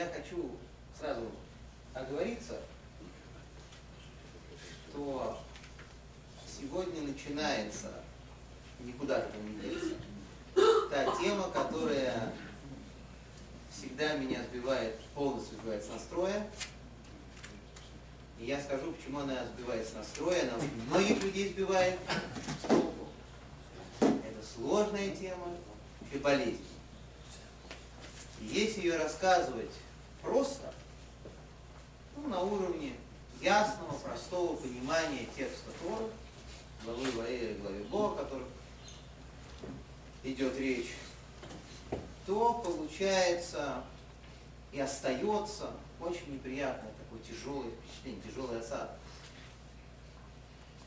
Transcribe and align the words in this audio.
я 0.00 0.08
хочу 0.08 0.56
сразу 0.98 1.30
оговориться, 1.92 2.58
то 4.94 5.38
сегодня 6.46 7.02
начинается, 7.02 7.92
никуда 8.78 9.18
этого 9.18 9.42
не 9.42 9.60
деться, 9.60 9.94
та 10.90 11.16
тема, 11.18 11.50
которая 11.50 12.32
всегда 13.70 14.14
меня 14.14 14.42
сбивает, 14.44 14.98
полностью 15.14 15.58
сбивает 15.58 15.84
с 15.84 15.90
настроя. 15.90 16.46
И 18.38 18.46
я 18.46 18.58
скажу, 18.58 18.92
почему 18.92 19.18
она 19.18 19.44
сбивает 19.54 19.86
с 19.86 19.92
настроя, 19.92 20.44
она 20.44 20.54
многих 20.88 21.22
людей 21.22 21.50
сбивает 21.50 21.98
с. 22.66 22.70
Это 24.00 24.46
сложная 24.56 25.14
тема 25.14 25.54
и 26.10 26.16
болезнь. 26.16 26.64
И 28.40 28.46
если 28.46 28.80
ее 28.80 28.96
рассказывать 28.96 29.70
просто, 30.22 30.72
ну, 32.16 32.28
на 32.28 32.40
уровне 32.40 32.94
ясного, 33.40 33.92
простого 33.98 34.56
понимания 34.56 35.26
текста 35.36 35.70
Тора, 35.82 36.08
главы 36.84 37.10
Ваэля, 37.12 37.58
главе 37.58 37.84
Бо, 37.84 38.12
о 38.12 38.16
которых 38.16 38.48
идет 40.22 40.58
речь, 40.58 40.94
то 42.26 42.54
получается 42.54 43.82
и 44.72 44.80
остается 44.80 45.70
очень 46.00 46.34
неприятное 46.34 46.92
такое 46.92 47.20
тяжелое 47.20 47.70
впечатление, 47.70 48.22
тяжелый 48.22 48.60
осадок. 48.60 48.96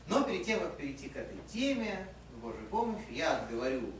Но 0.06 0.22
перед 0.22 0.44
тем, 0.44 0.60
как 0.60 0.76
перейти 0.76 1.08
к 1.08 1.16
этой 1.16 1.38
теме, 1.52 2.06
с 2.32 2.40
Божьей 2.40 2.66
помощью, 2.66 3.14
я 3.14 3.38
отговорю 3.38 3.92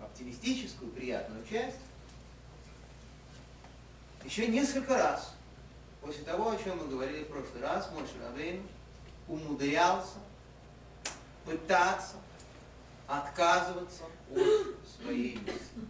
оптимистическую, 0.00 0.90
приятную 0.90 1.44
часть, 1.46 1.76
еще 4.24 4.46
несколько 4.48 4.96
раз, 4.96 5.34
после 6.00 6.24
того, 6.24 6.50
о 6.50 6.56
чем 6.56 6.78
мы 6.78 6.88
говорили 6.88 7.24
в 7.24 7.28
прошлый 7.28 7.62
раз, 7.62 7.90
мой 7.92 8.02
Рабейн 8.22 8.62
умудрялся 9.28 10.18
пытаться 11.44 12.16
отказываться 13.06 14.04
от 14.30 15.00
своей 15.02 15.36
мысли. 15.38 15.88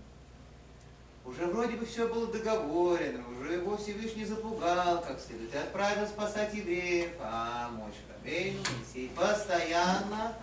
Уже 1.25 1.47
вроде 1.47 1.77
бы 1.77 1.85
все 1.85 2.09
было 2.09 2.27
договорено, 2.27 3.23
уже 3.39 3.53
его 3.55 3.77
Всевышний 3.77 4.25
запугал, 4.25 5.03
как 5.03 5.21
следует, 5.21 5.55
и 5.55 5.59
отправил 5.59 6.07
спасать 6.07 6.55
евреев, 6.55 7.13
а 7.21 7.69
мой 7.71 7.93
Моисей 8.25 9.09
постоянно 9.11 10.35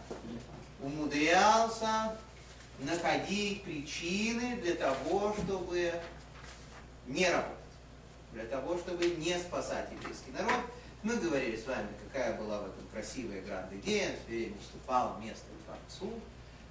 умудрялся 0.82 2.16
находить 2.80 3.64
причины 3.64 4.58
для 4.58 4.76
того, 4.76 5.36
чтобы 5.44 5.94
не 7.08 7.30
работать, 7.30 7.57
для 8.34 8.46
того, 8.46 8.78
чтобы 8.78 9.06
не 9.06 9.38
спасать 9.38 9.90
еврейский 9.92 10.32
народ. 10.32 10.60
Мы 11.04 11.16
говорили 11.18 11.56
с 11.56 11.66
вами, 11.66 11.88
какая 12.06 12.38
была 12.38 12.62
в 12.62 12.66
этом 12.68 12.88
красивая 12.92 13.42
гранд-идея, 13.42 14.16
все 14.26 14.36
время 14.36 14.56
уступал 14.58 15.18
место 15.20 15.46
Творцу, 15.66 16.14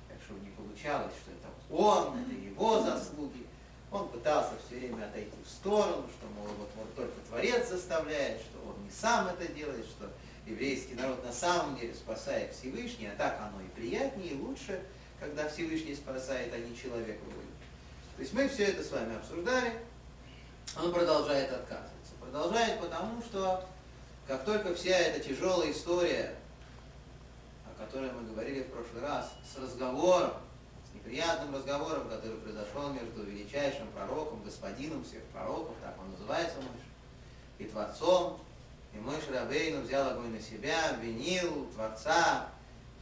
так 0.09 0.19
что 0.25 0.35
не 0.35 0.51
получалось, 0.51 1.13
что 1.23 1.31
это 1.31 1.47
он, 1.71 2.21
это 2.21 2.33
его 2.33 2.83
заслуги. 2.83 3.47
Он 3.91 4.09
пытался 4.09 4.53
все 4.67 4.79
время 4.79 5.05
отойти 5.07 5.37
в 5.45 5.49
сторону, 5.49 6.07
что, 6.19 6.27
мол, 6.35 6.49
вот, 6.59 6.71
вот 6.77 6.95
только 6.95 7.15
Творец 7.29 7.69
заставляет, 7.69 8.41
что 8.41 8.59
он 8.69 8.83
не 8.85 8.91
сам 8.91 9.29
это 9.29 9.51
делает, 9.53 9.87
что 9.87 10.11
еврейский 10.45 10.95
народ 10.95 11.25
на 11.25 11.33
самом 11.33 11.79
деле 11.79 11.95
спасает 11.95 12.53
Всевышний, 12.53 13.07
а 13.07 13.17
так 13.17 13.41
оно 13.41 13.61
и 13.63 13.69
приятнее, 13.69 14.33
и 14.33 14.39
лучше, 14.39 14.83
когда 15.21 15.49
Всевышний 15.49 15.95
спасает, 15.95 16.53
а 16.53 16.59
не 16.59 16.77
человек 16.77 17.19
воюет. 17.23 17.47
То 18.17 18.23
есть 18.23 18.33
мы 18.33 18.49
все 18.49 18.65
это 18.65 18.83
с 18.83 18.91
вами 18.91 19.17
обсуждали, 19.17 19.73
он 20.75 20.93
продолжает 20.93 21.53
отказываться. 21.53 22.13
Продолжает 22.21 22.81
потому, 22.81 23.23
что 23.23 23.65
как 24.27 24.45
только 24.45 24.75
вся 24.75 24.97
эта 24.97 25.21
тяжелая 25.21 25.71
история, 25.71 26.35
о 27.65 27.85
которой 27.85 28.11
мы 28.11 28.29
говорили 28.29 28.63
в 28.63 28.71
прошлый 28.71 29.03
раз, 29.03 29.33
с 29.53 29.59
разговором, 29.59 30.33
неприятным 30.95 31.55
разговором, 31.55 32.09
который 32.09 32.39
произошел 32.39 32.91
между 32.91 33.23
величайшим 33.23 33.87
пророком, 33.93 34.43
господином 34.43 35.05
всех 35.05 35.23
пророков, 35.25 35.75
так 35.83 35.97
он 36.01 36.11
называется 36.11 36.57
Мойш, 36.57 36.83
и 37.59 37.65
Творцом. 37.65 38.41
И 38.93 38.99
Мойш 38.99 39.25
Рабейну 39.31 39.83
взял 39.83 40.11
огонь 40.11 40.33
на 40.33 40.41
себя, 40.41 40.91
обвинил 40.91 41.67
Творца 41.75 42.49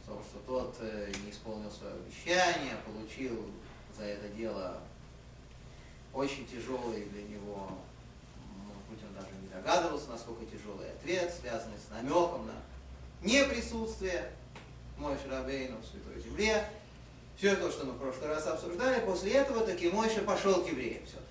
в 0.03 0.07
том, 0.07 0.21
что 0.23 0.39
тот 0.45 0.75
э, 0.79 1.11
не 1.23 1.31
исполнил 1.31 1.71
свое 1.71 1.93
обещание, 1.93 2.75
получил 2.85 3.49
за 3.97 4.03
это 4.03 4.27
дело 4.29 4.77
очень 6.15 6.47
тяжелый 6.47 7.03
для 7.05 7.23
него, 7.23 7.67
может 8.89 9.13
даже 9.13 9.27
не 9.41 9.49
догадывался, 9.49 10.09
насколько 10.09 10.45
тяжелый 10.45 10.89
ответ, 10.89 11.33
связанный 11.39 11.77
с 11.77 11.91
намеком 11.91 12.47
на 12.47 12.53
неприсутствие 13.21 14.31
Мойш 14.97 15.19
Рабейну 15.29 15.77
в 15.77 15.85
Святой 15.85 16.21
Земле. 16.21 16.67
Все 17.37 17.53
то, 17.57 17.69
что 17.69 17.85
мы 17.85 17.91
в 17.91 17.99
прошлый 17.99 18.29
раз 18.29 18.47
обсуждали, 18.47 19.05
после 19.05 19.33
этого 19.33 19.65
таки 19.65 19.89
Мойша 19.89 20.21
пошел 20.21 20.63
к 20.63 20.69
евреям 20.69 21.05
все-таки. 21.05 21.25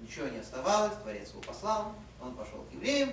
Ничего 0.00 0.28
не 0.28 0.38
оставалось, 0.38 0.96
Творец 1.02 1.30
его 1.30 1.40
послал, 1.40 1.92
он 2.22 2.34
пошел 2.34 2.64
к 2.70 2.72
евреям, 2.72 3.10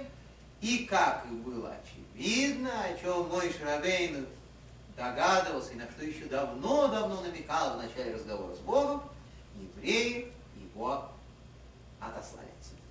и 0.62 0.86
как 0.86 1.26
и 1.26 1.34
было 1.34 1.74
очевидно, 1.74 2.70
о 2.84 2.98
чем 3.00 3.28
мой 3.30 3.52
Шрабейн 3.52 4.28
догадывался, 4.96 5.72
и 5.72 5.78
на 5.78 5.90
что 5.90 6.06
еще 6.06 6.26
давно-давно 6.26 7.22
намекал 7.22 7.74
в 7.74 7.82
начале 7.82 8.14
разговора 8.14 8.56
с 8.56 8.60
Богом, 8.60 9.02
евреи 9.62 10.32
его 10.74 11.10
отослали 12.00 12.48
отсюда. 12.60 12.82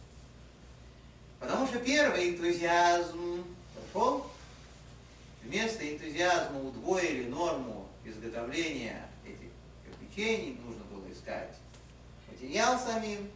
Потому 1.40 1.66
что 1.66 1.78
первый 1.78 2.30
энтузиазм 2.30 3.44
прошел, 3.74 4.26
вместо 5.42 5.90
энтузиазма 5.90 6.60
удвоили 6.60 7.28
норму 7.28 7.88
изготовления 8.04 9.06
этих 9.24 9.50
кирпичей, 9.84 10.58
нужно 10.64 10.84
было 10.84 11.10
искать 11.12 11.54
материал 12.30 12.78
самим. 12.78 13.30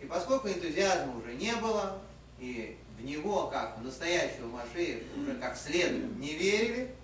И 0.00 0.06
поскольку 0.06 0.48
энтузиазма 0.48 1.16
уже 1.16 1.34
не 1.34 1.54
было, 1.56 1.98
и 2.38 2.76
в 2.98 3.04
него, 3.04 3.46
как 3.48 3.78
в 3.78 3.84
настоящего 3.84 4.48
Машея, 4.48 5.02
уже 5.16 5.34
как 5.34 5.56
следует 5.56 6.16
не 6.18 6.34
верили, 6.34 6.94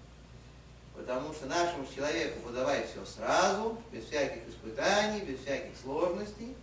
потому 0.99 1.33
что 1.33 1.47
нашему 1.47 1.87
человеку 1.87 2.41
подавай 2.41 2.85
все 2.87 3.05
сразу, 3.07 3.79
без 3.93 4.05
всяких 4.05 4.49
испытаний, 4.49 5.21
без 5.21 5.41
всяких 5.41 5.77
сложностей. 5.81 6.57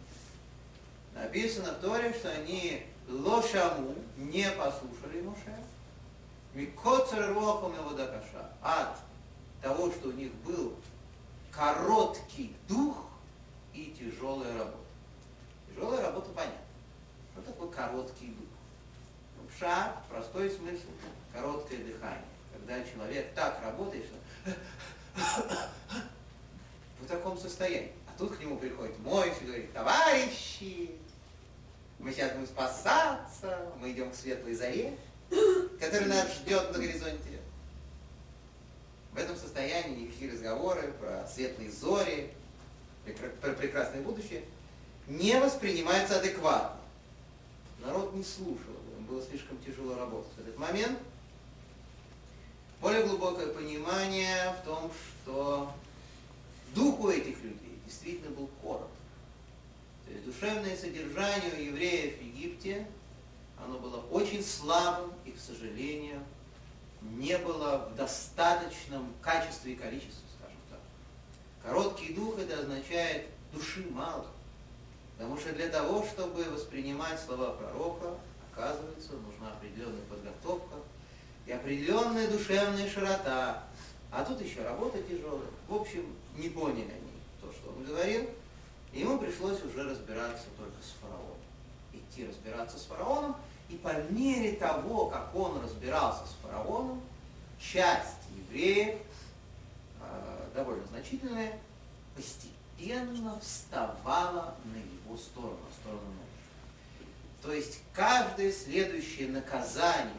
Написано 1.14 1.72
в 1.72 1.80
Торе, 1.80 2.14
что 2.14 2.30
они 2.30 2.86
лошаму 3.08 3.96
не 4.18 4.50
послушали 4.52 5.22
Моше. 5.22 5.56
Микоцер 6.54 7.34
рохом 7.34 7.74
его 7.76 7.92
дакаша. 7.92 8.52
От 8.62 8.98
того, 9.62 9.90
что 9.92 10.10
у 10.10 10.12
них 10.12 10.34
был 10.46 10.74
короткий 11.52 12.54
дух 12.68 12.98
и 13.74 13.96
тяжелая 13.98 14.58
работа. 14.58 14.78
Тяжелая 15.70 16.02
работа 16.02 16.30
понятна. 16.32 16.60
Что 17.34 17.42
такое 17.54 17.70
короткий 17.70 18.28
дух? 18.28 18.48
Ну, 19.38 19.48
пша, 19.50 19.96
простой 20.10 20.50
смысл, 20.50 20.88
короткое 21.34 21.78
дыхание. 21.78 22.26
Когда 22.54 22.84
человек 22.84 23.34
так 23.34 23.62
работает, 23.62 24.06
что 24.06 24.16
в 27.00 27.08
таком 27.08 27.38
состоянии. 27.38 27.92
А 28.08 28.18
тут 28.18 28.36
к 28.36 28.40
нему 28.40 28.58
приходит 28.58 28.98
мой 29.00 29.30
и 29.30 29.46
говорит, 29.46 29.74
товарищи, 29.74 30.92
мы 32.00 32.12
сейчас 32.12 32.32
будем 32.34 32.48
спасаться, 32.48 33.72
мы 33.80 33.92
идем 33.92 34.12
к 34.12 34.16
светлой 34.16 34.54
заре, 34.54 34.98
которая 35.80 36.08
нас 36.08 36.34
ждет 36.36 36.72
на 36.72 36.80
горизонте. 36.80 37.40
В 39.12 39.18
этом 39.18 39.36
состоянии 39.36 40.06
никакие 40.06 40.32
разговоры 40.32 40.92
про 41.00 41.26
светлые 41.28 41.72
зори, 41.72 42.32
про 43.42 43.52
прекрасное 43.54 44.02
будущее 44.02 44.44
не 45.08 45.40
воспринимаются 45.40 46.20
адекватно. 46.20 46.82
Народ 47.80 48.14
не 48.14 48.24
слушал, 48.24 48.74
им 48.98 49.06
было 49.06 49.24
слишком 49.24 49.58
тяжело 49.64 49.96
работать 49.96 50.34
в 50.36 50.40
этот 50.40 50.58
момент. 50.58 50.98
Более 52.82 53.06
глубокое 53.06 53.48
понимание 53.48 54.54
в 54.62 54.66
том, 54.66 54.92
что 55.24 55.74
дух 56.74 57.00
у 57.00 57.10
этих 57.10 57.42
людей 57.42 57.80
действительно 57.86 58.30
был 58.36 58.48
короток. 58.62 58.90
То 60.06 60.12
есть 60.12 60.26
душевное 60.26 60.76
содержание 60.76 61.52
у 61.58 61.62
евреев 61.62 62.18
в 62.18 62.22
Египте, 62.22 62.88
оно 63.64 63.80
было 63.80 63.98
очень 64.12 64.44
слабым 64.44 65.14
и, 65.24 65.32
к 65.32 65.40
сожалению, 65.40 66.22
не 67.02 67.38
было 67.38 67.90
в 67.92 67.96
достаточном 67.96 69.14
качестве 69.22 69.74
и 69.74 69.76
количестве, 69.76 70.24
скажем 70.38 70.60
так. 70.70 70.80
Короткий 71.64 72.14
дух 72.14 72.38
это 72.40 72.60
означает 72.60 73.28
души 73.54 73.86
мало. 73.90 74.28
Потому 75.18 75.38
что 75.38 75.54
для 75.54 75.70
того, 75.70 76.06
чтобы 76.06 76.44
воспринимать 76.44 77.20
слова 77.22 77.54
пророка, 77.54 78.16
оказывается, 78.52 79.14
нужна 79.14 79.54
определенная 79.54 80.04
подготовка 80.10 80.75
и 81.46 81.52
определенная 81.52 82.28
душевная 82.28 82.90
широта. 82.90 83.64
А 84.12 84.24
тут 84.24 84.42
еще 84.42 84.64
работа 84.64 85.02
тяжелая. 85.04 85.48
В 85.68 85.76
общем, 85.76 86.16
не 86.36 86.50
поняли 86.50 86.92
они 86.92 87.12
то, 87.42 87.52
что 87.52 87.70
он 87.70 87.86
говорил. 87.86 88.30
И 88.94 89.02
ему 89.02 89.20
пришлось 89.20 89.62
уже 89.64 89.84
разбираться 89.84 90.46
только 90.58 90.78
с 90.82 90.96
фараоном. 91.02 91.38
идти 91.92 92.26
разбираться 92.26 92.80
с 92.80 92.84
фараоном, 92.84 93.36
и 93.70 93.76
по 93.76 93.94
мере 94.10 94.54
того, 94.54 95.08
как 95.08 95.36
он 95.36 95.62
разбирался 95.62 96.24
с 96.26 96.44
фараоном, 96.44 97.02
часть 97.60 98.24
евреев, 98.38 98.98
э, 100.02 100.48
довольно 100.56 100.86
значительная, 100.88 101.60
постепенно 102.16 103.38
вставала 103.42 104.56
на 104.66 104.78
его 104.78 105.18
сторону, 105.18 105.58
на 105.68 105.76
сторону 105.82 106.08
мужа. 106.08 106.26
То 107.42 107.54
есть 107.54 107.80
каждое 107.94 108.52
следующее 108.52 109.30
наказание, 109.30 110.14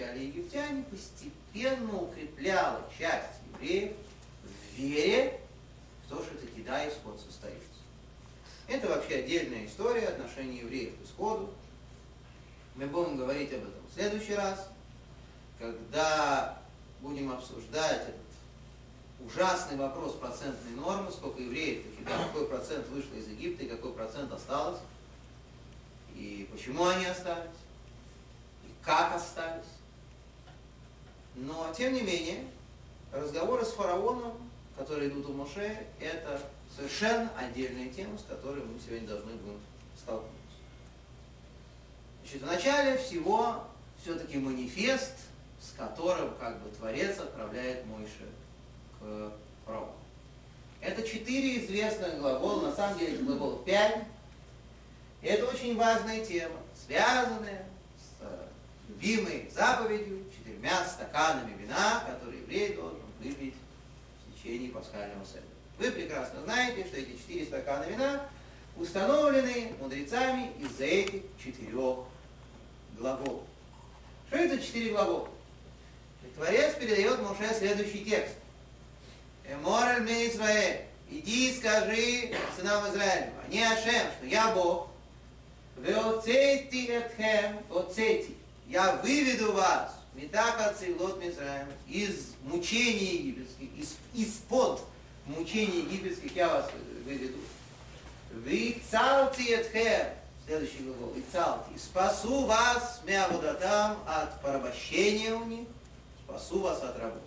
получали 0.00 0.24
египтяне, 0.24 0.84
постепенно 0.84 1.98
укрепляло 1.98 2.82
часть 2.98 3.40
евреев 3.52 3.92
в 4.74 4.78
вере 4.78 5.40
в 6.04 6.10
то, 6.10 6.22
что 6.22 6.36
таки 6.36 6.62
да, 6.62 6.88
исход 6.88 7.20
состоится. 7.20 7.60
Это 8.66 8.88
вообще 8.88 9.16
отдельная 9.16 9.66
история 9.66 10.08
отношений 10.08 10.58
евреев 10.58 10.94
к 10.98 11.04
исходу. 11.04 11.52
Мы 12.76 12.86
будем 12.86 13.16
говорить 13.16 13.52
об 13.52 13.62
этом 13.62 13.86
в 13.88 13.94
следующий 13.94 14.34
раз, 14.34 14.68
когда 15.58 16.62
будем 17.00 17.32
обсуждать 17.32 18.02
этот 18.02 18.14
ужасный 19.26 19.76
вопрос 19.76 20.14
процентной 20.14 20.72
нормы, 20.76 21.10
сколько 21.10 21.42
евреев, 21.42 21.84
таки, 21.84 22.04
да, 22.04 22.24
какой 22.24 22.48
процент 22.48 22.88
вышло 22.88 23.14
из 23.16 23.28
Египта 23.28 23.64
и 23.64 23.68
какой 23.68 23.92
процент 23.92 24.32
осталось, 24.32 24.80
и 26.14 26.48
почему 26.50 26.86
они 26.86 27.04
остались, 27.04 27.50
и 28.64 28.84
как 28.84 29.14
остались. 29.14 29.79
Но, 31.40 31.72
тем 31.74 31.94
не 31.94 32.02
менее, 32.02 32.44
разговоры 33.12 33.64
с 33.64 33.72
фараоном, 33.72 34.34
которые 34.76 35.08
идут 35.08 35.30
у 35.30 35.32
Моше, 35.32 35.86
это 35.98 36.42
совершенно 36.76 37.30
отдельная 37.38 37.88
тема, 37.88 38.18
с 38.18 38.24
которой 38.24 38.62
мы 38.62 38.78
сегодня 38.78 39.08
должны 39.08 39.32
будем 39.32 39.58
столкнуться. 39.96 40.36
Значит, 42.22 42.42
в 42.42 42.46
начале 42.46 42.98
всего 42.98 43.64
все-таки 44.02 44.36
манифест, 44.36 45.14
с 45.58 45.72
которым 45.78 46.34
как 46.38 46.60
бы 46.60 46.70
Творец 46.70 47.18
отправляет 47.18 47.86
Мойше 47.86 48.28
к 49.00 49.32
фараону. 49.64 49.94
Это 50.82 51.02
четыре 51.02 51.64
известных 51.64 52.18
глагола, 52.18 52.68
на 52.68 52.76
самом 52.76 52.98
деле 52.98 53.16
глаголов 53.16 53.64
пять. 53.64 54.04
И 55.22 55.26
это 55.26 55.46
очень 55.46 55.74
важная 55.76 56.24
тема, 56.24 56.56
связанная 56.86 57.66
с 57.96 58.22
любимой 58.88 59.50
заповедью, 59.54 60.24
четырьмя 60.60 60.84
стаканами 60.84 61.56
вина, 61.60 62.04
которые 62.06 62.40
еврей 62.42 62.74
должен 62.74 62.98
выпить 63.20 63.54
в 64.26 64.34
течение 64.34 64.70
пасхального 64.70 65.24
седа. 65.24 65.42
Вы 65.78 65.90
прекрасно 65.90 66.42
знаете, 66.42 66.84
что 66.86 66.96
эти 66.96 67.16
четыре 67.16 67.46
стакана 67.46 67.84
вина 67.84 68.22
установлены 68.76 69.72
мудрецами 69.80 70.52
из-за 70.60 70.84
этих 70.84 71.22
четырех 71.42 72.04
глаголов. 72.98 73.42
Что 74.28 74.36
это 74.36 74.62
четыре 74.62 74.92
глагола? 74.92 75.28
Творец 76.36 76.74
передает 76.74 77.20
Моше 77.22 77.54
следующий 77.58 78.04
текст. 78.04 78.34
Эмораль 79.48 80.02
мне 80.02 80.28
Израиль, 80.28 80.82
иди 81.10 81.50
и 81.50 81.56
скажи 81.56 82.32
сынам 82.56 82.88
Израиля, 82.90 83.32
не 83.48 83.62
Ашем, 83.62 84.06
что 84.16 84.26
я 84.26 84.54
Бог, 84.54 84.88
Веоцейти 85.76 86.86
этхем, 86.86 87.58
оцейти, 87.70 88.36
я 88.68 88.96
выведу 88.96 89.52
вас, 89.52 89.99
Митака 90.14 90.74
цивлот 90.74 91.22
Мизраем, 91.22 91.68
из 91.86 92.34
мучений 92.42 93.16
египетских, 93.16 93.68
из, 93.76 93.96
из-под 94.14 94.82
мучений 95.24 95.82
египетских 95.82 96.34
я 96.34 96.48
вас 96.48 96.70
выведу. 97.04 97.38
Вицалти 98.32 99.52
этхем, 99.52 100.08
следующий 100.46 100.78
глагол, 100.78 101.12
вицалти, 101.14 101.78
спасу 101.78 102.44
вас 102.46 103.00
мявудатам 103.04 103.98
от 104.06 104.40
порабощения 104.42 105.34
у 105.34 105.44
них, 105.44 105.68
спасу 106.24 106.60
вас 106.60 106.82
от 106.82 106.98
работы. 106.98 107.20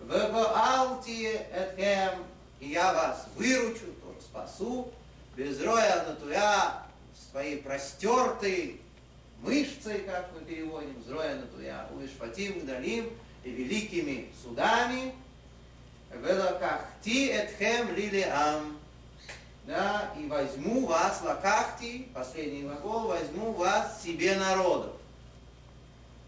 Вебаалти 0.00 1.40
этхем, 1.52 2.24
и 2.60 2.68
я 2.68 2.92
вас 2.92 3.26
выручу, 3.34 3.86
тоже 4.02 4.20
спасу, 4.20 4.92
без 5.36 5.60
роя 5.60 6.04
натуя, 6.06 6.84
своей 7.30 7.58
простертой 7.58 8.79
мышцей, 9.42 10.00
как 10.00 10.30
мы 10.34 10.44
переводим, 10.44 11.02
зроя 11.06 11.36
натуя, 11.36 11.86
улышфатим 11.92 12.60
гдалим 12.60 13.10
и 13.44 13.50
великими 13.50 14.28
судами, 14.42 15.14
велакахти 16.14 17.26
этхем 17.26 17.94
лилиам, 17.94 18.78
да, 19.66 20.12
и 20.18 20.26
возьму 20.26 20.86
вас, 20.86 21.22
лакахти, 21.22 22.08
последний 22.14 22.62
глагол, 22.62 23.08
возьму 23.08 23.52
вас 23.52 24.02
себе 24.02 24.36
народов. 24.36 24.92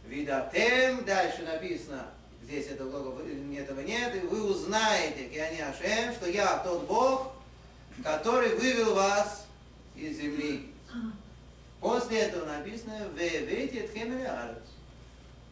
Видатем, 0.07 1.05
дальше 1.05 1.43
написано, 1.43 2.07
здесь 2.43 2.67
этого, 2.67 2.91
глагола, 2.91 3.23
этого 3.57 3.81
нет, 3.81 4.15
и 4.15 4.27
вы 4.27 4.45
узнаете, 4.45 5.29
Ашем, 5.63 6.13
что 6.15 6.29
я 6.29 6.59
тот 6.59 6.87
Бог, 6.87 7.33
который 8.03 8.55
вывел 8.57 8.95
вас 8.95 9.47
из 9.97 10.19
земли. 10.19 10.73
После 11.83 12.21
этого 12.21 12.47
написано 12.47 13.09
«Вевете 13.17 13.89
тхемеле 13.89 14.29
арец», 14.29 14.63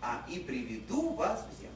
а 0.01 0.25
и 0.29 0.39
приведу 0.39 1.11
вас 1.15 1.45
в 1.45 1.61
землю. 1.61 1.75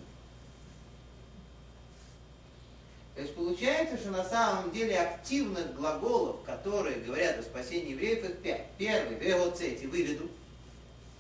То 3.16 3.22
есть 3.22 3.34
получается, 3.34 3.98
что 3.98 4.12
на 4.12 4.22
самом 4.22 4.70
деле 4.70 4.96
активных 4.96 5.74
глаголов, 5.74 6.44
которые 6.44 7.00
говорят 7.00 7.40
о 7.40 7.42
спасении 7.42 7.90
евреев, 7.90 8.24
их 8.24 8.38
пять. 8.42 8.66
Первый, 8.78 9.18
вегоцети, 9.18 9.86
выведу 9.86 10.30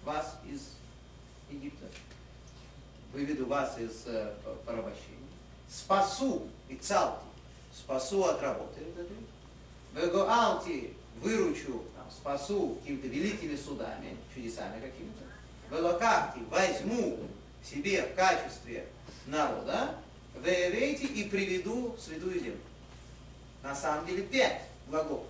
вас 0.04 0.38
из 0.48 0.68
Египта, 1.50 1.86
выведу 3.12 3.46
вас 3.46 3.76
из 3.80 4.04
э, 4.06 4.32
порабощения, 4.64 5.28
спасу 5.68 6.48
и 6.68 6.76
цалти, 6.76 7.24
спасу 7.76 8.26
от 8.26 8.40
работы, 8.40 8.80
вегоалти, 9.92 10.94
выручу, 11.20 11.82
там, 12.04 12.10
спасу 12.10 12.76
какими-то 12.80 13.08
великими 13.08 13.56
судами, 13.56 14.16
чудесами 14.34 14.80
какими-то, 14.80 15.24
вегокахти, 15.70 16.40
возьму 16.50 17.18
себе 17.62 18.02
в 18.02 18.14
качестве 18.14 18.86
народа, 19.26 19.96
Веевейте 20.42 21.06
и 21.06 21.28
приведу 21.28 21.96
святую 21.96 22.34
землю. 22.34 22.60
На 23.62 23.74
самом 23.74 24.04
деле 24.06 24.24
пять 24.24 24.62
глаголов. 24.88 25.26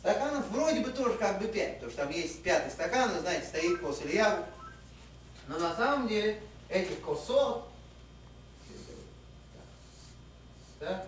Стаканов 0.00 0.48
вроде 0.48 0.80
бы 0.80 0.90
тоже 0.90 1.16
как 1.16 1.40
бы 1.40 1.46
пять, 1.46 1.74
потому 1.74 1.92
что 1.92 2.02
там 2.02 2.12
есть 2.12 2.42
пятый 2.42 2.70
стакан, 2.70 3.12
вы 3.12 3.20
знаете, 3.20 3.46
стоит 3.46 3.80
кос 3.80 4.00
или 4.04 4.16
ягу. 4.16 4.44
Но 5.46 5.58
на 5.58 5.74
самом 5.76 6.08
деле 6.08 6.42
этих 6.68 7.00
косот, 7.02 7.68
да, 10.80 11.06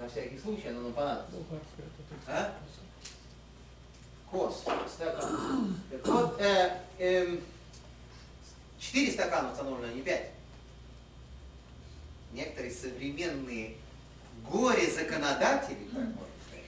на 0.00 0.08
всякий 0.08 0.38
случай 0.38 0.68
оно 0.68 0.82
нам 0.82 0.92
понадобится. 0.92 1.36
А? 2.26 2.54
Кос, 4.30 4.64
стакан. 4.88 5.76
Так 5.90 6.06
вот, 6.06 6.40
э, 6.40 6.78
э, 6.98 7.38
Четыре 8.80 9.12
стакана 9.12 9.52
установлено, 9.52 9.92
а 9.92 9.94
не 9.94 10.00
пять. 10.00 10.30
Некоторые 12.32 12.72
современные 12.72 13.76
горе-законодатели, 14.50 15.84
так 15.92 15.92
можно 15.92 16.34
сказать, 16.46 16.64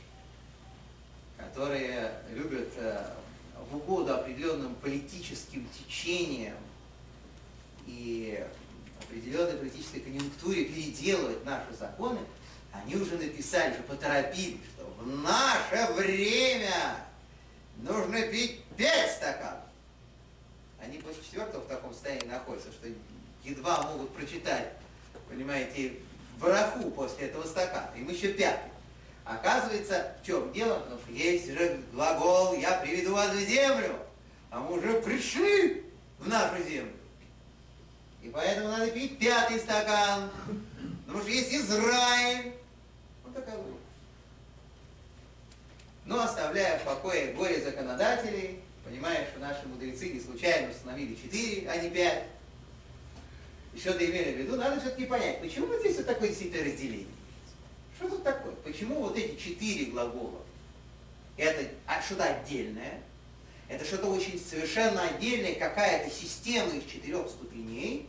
которые 1.39 2.12
любят 2.31 2.69
э, 2.77 3.15
в 3.71 3.77
угоду 3.77 4.15
определенным 4.15 4.75
политическим 4.75 5.67
течениям 5.71 6.59
и 7.87 8.47
определенной 9.01 9.57
политической 9.57 10.01
конъюнктуре 10.01 10.67
переделывать 10.67 11.45
наши 11.47 11.73
законы, 11.73 12.21
они 12.73 12.97
уже 12.97 13.17
написали, 13.17 13.75
что 13.75 13.83
поторопились, 13.83 14.61
что 14.75 14.85
в 14.99 15.07
наше 15.07 15.93
время 15.95 16.97
нужно 17.76 18.23
пить 18.23 18.64
пять 18.76 19.12
стаканов 19.12 19.62
они 20.85 20.99
после 20.99 21.23
четвертого 21.23 21.62
в 21.62 21.69
таком 21.69 21.93
состоянии 21.93 22.26
находятся, 22.26 22.73
что 22.73 22.88
едва 23.45 23.83
могут 23.83 24.14
прочитать, 24.14 24.73
понимаете, 25.29 25.95
бараху 26.38 26.91
после 26.91 27.29
этого 27.29 27.45
стакана. 27.45 27.91
Им 27.97 28.09
еще 28.09 28.33
пятый. 28.33 28.71
Оказывается, 29.25 30.17
в 30.21 30.26
чем 30.26 30.52
дело? 30.52 30.83
Что 31.05 31.12
есть 31.12 31.52
же 31.52 31.81
глагол 31.93 32.55
«я 32.55 32.73
приведу 32.79 33.14
вас 33.14 33.31
в 33.31 33.38
землю», 33.38 33.97
а 34.50 34.59
мы 34.59 34.79
уже 34.79 35.00
пришли 35.00 35.85
в 36.19 36.29
нашу 36.29 36.62
землю. 36.64 36.93
И 38.21 38.29
поэтому 38.29 38.69
надо 38.69 38.91
пить 38.91 39.19
пятый 39.19 39.61
стакан, 39.61 40.31
потому 41.07 41.23
что 41.23 41.31
есть 41.31 41.52
Израиль. 41.52 42.52
Такая 43.35 43.57
вот. 43.57 43.79
Но 46.05 46.23
оставляя 46.23 46.79
в 46.79 46.85
покое 46.85 47.33
горе 47.33 47.61
законодателей, 47.61 48.62
Понимаешь, 48.85 49.29
что 49.31 49.41
наши 49.41 49.67
мудрецы 49.69 50.09
не 50.09 50.21
случайно 50.21 50.71
установили 50.71 51.15
четыре, 51.15 51.69
а 51.71 51.77
не 51.77 51.91
пять. 51.91 52.25
И 53.73 53.79
что-то 53.79 54.05
имели 54.05 54.33
в 54.33 54.39
виду, 54.39 54.57
надо 54.57 54.81
все-таки 54.81 55.07
понять, 55.07 55.41
почему 55.41 55.67
вот 55.67 55.81
здесь 55.81 55.97
вот 55.97 56.07
такое 56.07 56.29
действительно 56.29 56.65
разделение. 56.65 57.07
Что 57.97 58.09
тут 58.09 58.25
такое? 58.25 58.53
Почему 58.57 58.97
вот 58.97 59.17
эти 59.17 59.41
четыре 59.41 59.87
глагола 59.87 60.43
это 61.39 61.71
а, 61.87 62.03
что-то 62.03 62.25
отдельное, 62.25 63.01
это 63.69 63.85
что-то 63.85 64.09
очень 64.09 64.39
совершенно 64.39 65.03
отдельное, 65.03 65.55
какая-то 65.55 66.11
система 66.11 66.69
из 66.75 66.85
четырех 66.85 67.29
ступеней, 67.29 68.07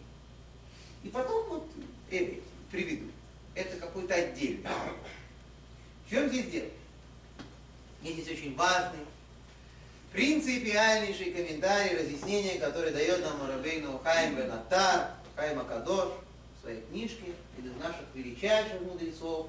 и 1.03 1.07
потом 1.07 1.47
вот 1.47 1.67
эти 2.09 2.41
приведу. 2.69 3.09
Это 3.55 3.77
какой-то 3.77 4.15
отдельный. 4.15 4.67
В 6.05 6.09
чем 6.09 6.27
здесь 6.29 6.49
дело? 6.49 6.69
Здесь 8.01 8.27
очень 8.29 8.55
важный, 8.55 8.99
принципиальнейший 10.11 11.31
комментарий, 11.31 11.97
разъяснение, 11.97 12.59
которое 12.59 12.91
дает 12.91 13.21
нам 13.21 13.47
Рабейну 13.47 13.99
Хайм 13.99 14.35
Бенатар, 14.35 15.11
Хайм 15.35 15.59
Акадош 15.59 16.09
в 16.57 16.61
своей 16.61 16.81
книжке, 16.81 17.33
один 17.57 17.71
из 17.71 17.77
наших 17.77 18.03
величайших 18.13 18.81
мудрецов. 18.81 19.47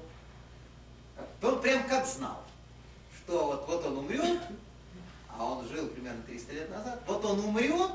Он 1.41 1.61
прям 1.61 1.87
как 1.87 2.05
знал, 2.05 2.43
что 3.17 3.47
вот, 3.47 3.67
вот 3.67 3.85
он 3.85 3.97
умрет, 3.99 4.39
а 5.29 5.43
он 5.43 5.67
жил 5.67 5.87
примерно 5.87 6.21
300 6.23 6.53
лет 6.53 6.69
назад, 6.69 7.01
вот 7.07 7.25
он 7.25 7.39
умрет, 7.39 7.91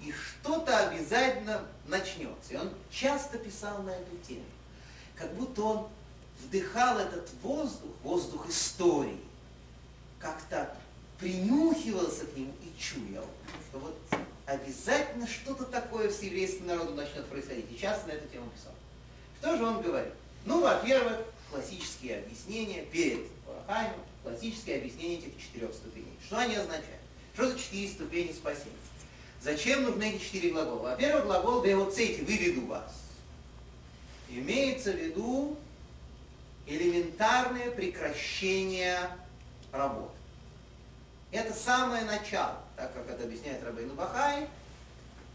и 0.00 0.12
что-то 0.12 0.88
обязательно 0.88 1.62
начнется. 1.86 2.54
И 2.54 2.56
он 2.56 2.70
часто 2.90 3.38
писал 3.38 3.82
на 3.82 3.90
эту 3.90 4.16
тему. 4.26 4.44
Как 5.16 5.32
будто 5.34 5.62
он 5.62 5.88
вдыхал 6.42 6.98
этот 6.98 7.28
воздух, 7.42 7.90
воздух 8.02 8.48
истории, 8.48 9.20
как-то 10.18 10.74
принюхивался 11.18 12.26
к 12.26 12.36
нему 12.36 12.52
и 12.62 12.80
чуял, 12.80 13.26
что 13.68 13.78
вот 13.78 13.96
обязательно 14.46 15.26
что-то 15.26 15.64
такое 15.64 16.10
с 16.10 16.22
еврейским 16.22 16.66
народом 16.66 16.96
начнет 16.96 17.26
происходить. 17.26 17.66
И 17.70 17.78
часто 17.78 18.08
на 18.08 18.12
эту 18.12 18.28
тему 18.28 18.50
писал. 18.50 18.72
Что 19.40 19.56
же 19.56 19.64
он 19.64 19.82
говорит? 19.82 20.12
Ну, 20.44 20.60
во-первых, 20.60 21.18
классические 21.50 22.18
объяснения 22.18 22.84
перед 22.86 23.28
Парахаймом, 23.46 24.00
классические 24.22 24.78
объяснения 24.78 25.18
этих 25.18 25.38
четырех 25.40 25.72
ступеней. 25.72 26.16
Что 26.26 26.38
они 26.38 26.56
означают? 26.56 27.00
Что 27.34 27.50
за 27.50 27.58
четыре 27.58 27.88
ступени 27.88 28.32
спасения? 28.32 28.72
Зачем 29.40 29.82
нужны 29.82 30.10
эти 30.10 30.22
четыре 30.22 30.50
глагола? 30.50 30.90
Во-первых, 30.90 31.24
глагол 31.24 31.62
«беоцейти»– 31.62 32.20
«выведу 32.22 32.66
вас». 32.66 33.01
Имеется 34.32 34.92
в 34.92 34.96
виду 34.96 35.58
элементарное 36.66 37.70
прекращение 37.70 38.98
работы. 39.72 40.14
Это 41.30 41.52
самое 41.52 42.04
начало, 42.04 42.56
так 42.76 42.94
как 42.94 43.10
это 43.10 43.24
объясняет 43.24 43.62
Рабейну 43.62 43.92
Бахай, 43.92 44.48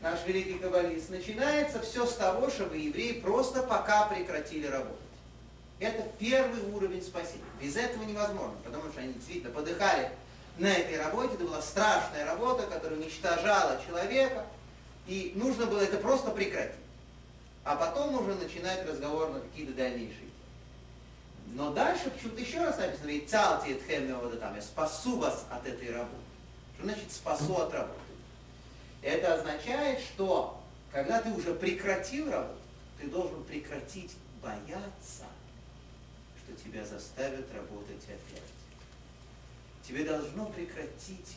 наш 0.01 0.25
великий 0.25 0.57
каббалист, 0.57 1.11
начинается 1.11 1.79
все 1.81 2.07
с 2.07 2.15
того, 2.15 2.49
чтобы 2.49 2.77
евреи 2.77 3.19
просто 3.19 3.61
пока 3.61 4.07
прекратили 4.07 4.65
работать. 4.65 4.97
Это 5.79 6.03
первый 6.17 6.61
уровень 6.73 7.03
спасения. 7.03 7.43
Без 7.61 7.75
этого 7.75 8.03
невозможно, 8.03 8.57
потому 8.63 8.91
что 8.91 8.99
они 8.99 9.13
действительно 9.13 9.53
подыхали 9.53 10.09
на 10.57 10.73
этой 10.73 10.97
работе. 10.97 11.35
Это 11.35 11.43
была 11.43 11.61
страшная 11.61 12.25
работа, 12.25 12.65
которая 12.65 12.99
уничтожала 12.99 13.79
человека. 13.87 14.43
И 15.05 15.33
нужно 15.35 15.67
было 15.67 15.81
это 15.81 15.97
просто 15.97 16.31
прекратить. 16.31 16.86
А 17.67 17.75
потом 17.75 18.15
уже 18.15 18.33
начинать 18.35 18.87
разговор 18.87 19.29
на 19.29 19.41
какие-то 19.41 19.73
дальнейшие. 19.73 20.29
Но 21.47 21.73
дальше 21.73 22.09
почему-то 22.09 22.39
еще 22.39 22.63
раз 22.63 22.77
написано, 22.77 23.09
ведь 23.09 23.29
цалти 23.29 23.73
от 23.73 24.39
там, 24.39 24.55
я 24.55 24.61
спасу 24.61 25.17
вас 25.17 25.45
от 25.49 25.67
этой 25.67 25.91
работы. 25.91 26.15
Что 26.75 26.85
значит 26.85 27.11
спасу 27.11 27.57
от 27.57 27.73
работы? 27.73 27.99
Это 29.01 29.33
означает, 29.33 29.99
что 29.99 30.61
когда 30.93 31.21
ты 31.21 31.29
уже 31.31 31.53
прекратил 31.55 32.31
работу, 32.31 32.57
ты 33.01 33.07
должен 33.07 33.43
прекратить 33.43 34.15
бояться 34.41 35.25
что 36.47 36.63
тебя 36.63 36.85
заставят 36.85 37.53
работать 37.53 38.03
опять. 38.05 38.43
Тебе 39.85 40.05
должно 40.05 40.45
прекратить 40.45 41.35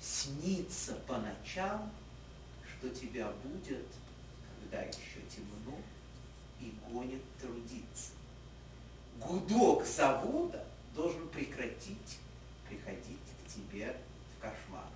сниться 0.00 0.94
по 1.08 1.16
ночам, 1.16 1.90
что 2.78 2.90
тебя 2.90 3.32
будет, 3.42 3.86
когда 4.74 4.82
еще 4.82 5.20
темно, 5.34 5.78
и 6.60 6.74
гонит 6.90 7.22
трудиться. 7.40 8.12
Гудок 9.20 9.86
завода 9.86 10.64
должен 10.94 11.28
прекратить 11.28 12.18
приходить 12.68 13.18
к 13.44 13.52
тебе 13.52 13.94
в 14.36 14.40
кошмарах. 14.40 14.88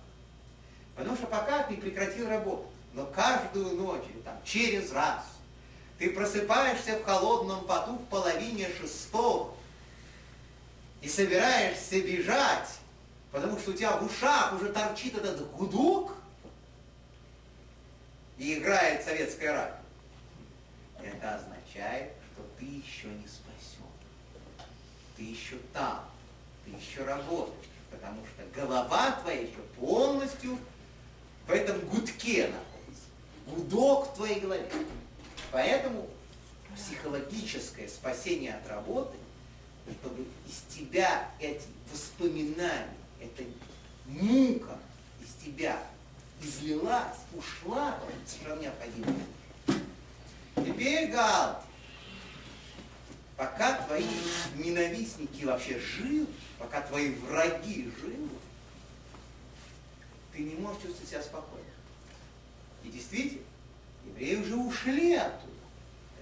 Потому 0.95 1.15
что 1.15 1.27
пока 1.27 1.63
ты 1.63 1.77
прекратил 1.77 2.27
работу, 2.27 2.67
но 2.93 3.05
каждую 3.05 3.75
ночь, 3.75 4.03
или 4.13 4.21
там 4.21 4.37
через 4.43 4.91
раз, 4.91 5.23
ты 5.97 6.09
просыпаешься 6.09 6.97
в 6.97 7.03
холодном 7.03 7.65
поту 7.65 7.93
в 7.93 8.05
половине 8.05 8.69
шестого 8.81 9.53
и 11.01 11.07
собираешься 11.07 12.01
бежать, 12.01 12.69
потому 13.31 13.57
что 13.59 13.71
у 13.71 13.73
тебя 13.73 13.95
в 13.97 14.05
ушах 14.05 14.53
уже 14.53 14.73
торчит 14.73 15.15
этот 15.15 15.49
гудок, 15.51 16.13
и 18.39 18.57
играет 18.57 19.03
советская 19.03 19.53
радио. 19.53 19.75
Это 21.03 21.35
означает, 21.35 22.13
что 22.33 22.43
ты 22.57 22.65
еще 22.65 23.07
не 23.07 23.27
спасен. 23.27 23.85
Ты 25.15 25.23
еще 25.23 25.57
там, 25.73 26.09
ты 26.63 26.71
еще 26.71 27.03
работаешь, 27.03 27.69
потому 27.91 28.21
что 28.25 28.43
голова 28.59 29.11
твоя 29.21 29.41
еще 29.41 29.61
полностью 29.77 30.57
в 31.45 31.51
этом 31.51 31.79
гудке 31.89 32.47
находится. 32.47 33.05
Гудок 33.45 34.11
в 34.11 34.15
твоей 34.15 34.39
голове. 34.39 34.69
Поэтому 35.51 36.09
психологическое 36.75 37.89
спасение 37.89 38.55
от 38.55 38.67
работы, 38.69 39.17
чтобы 39.99 40.25
из 40.47 40.73
тебя 40.73 41.29
эти 41.39 41.65
воспоминания, 41.91 42.95
эта 43.19 43.43
мука 44.05 44.77
из 45.21 45.43
тебя 45.43 45.83
излилась, 46.41 47.17
ушла, 47.33 47.99
совершенно 48.25 48.61
необходимо. 48.61 49.13
Теперь, 50.55 51.11
Гал, 51.11 51.63
пока 53.37 53.81
твои 53.83 54.05
ненавистники 54.55 55.45
вообще 55.45 55.79
живы, 55.79 56.27
пока 56.57 56.81
твои 56.81 57.13
враги 57.15 57.91
живы, 58.01 58.29
ты 60.33 60.43
не 60.43 60.55
можешь 60.55 60.81
чувствовать 60.81 61.09
себя 61.09 61.21
спокойно. 61.21 61.65
И 62.83 62.89
действительно, 62.89 63.43
Евреи 64.05 64.35
уже 64.35 64.55
ушли 64.55 65.13
оттуда. 65.15 65.53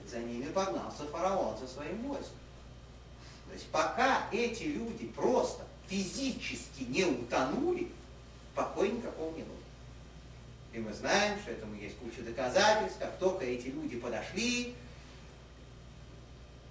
За 0.10 0.20
ними 0.20 0.50
погнался 0.52 1.06
фараон 1.08 1.58
со 1.58 1.68
своим 1.68 2.08
войском. 2.08 2.38
То 3.48 3.54
есть 3.54 3.68
пока 3.68 4.28
эти 4.32 4.64
люди 4.64 5.08
просто 5.08 5.66
физически 5.88 6.84
не 6.84 7.06
утонули, 7.06 7.92
покоя 8.56 8.90
никакого 8.90 9.36
не 9.36 9.44
было. 9.44 9.57
И 10.78 10.80
мы 10.80 10.94
знаем, 10.94 11.40
что 11.40 11.54
этому 11.54 11.74
есть 11.74 11.98
куча 11.98 12.22
доказательств, 12.22 13.00
как 13.00 13.18
только 13.18 13.44
эти 13.44 13.70
люди 13.70 13.98
подошли, 13.98 14.76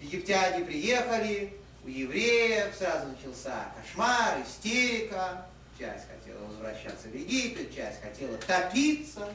египтяне 0.01 0.65
приехали, 0.65 1.53
у 1.85 1.89
евреев 1.89 2.73
сразу 2.77 3.09
начался 3.09 3.73
кошмар, 3.77 4.41
истерика, 4.47 5.45
часть 5.77 6.05
хотела 6.07 6.39
возвращаться 6.45 7.09
в 7.09 7.17
Египет, 7.17 7.75
часть 7.75 8.01
хотела 8.01 8.39
топиться, 8.39 9.29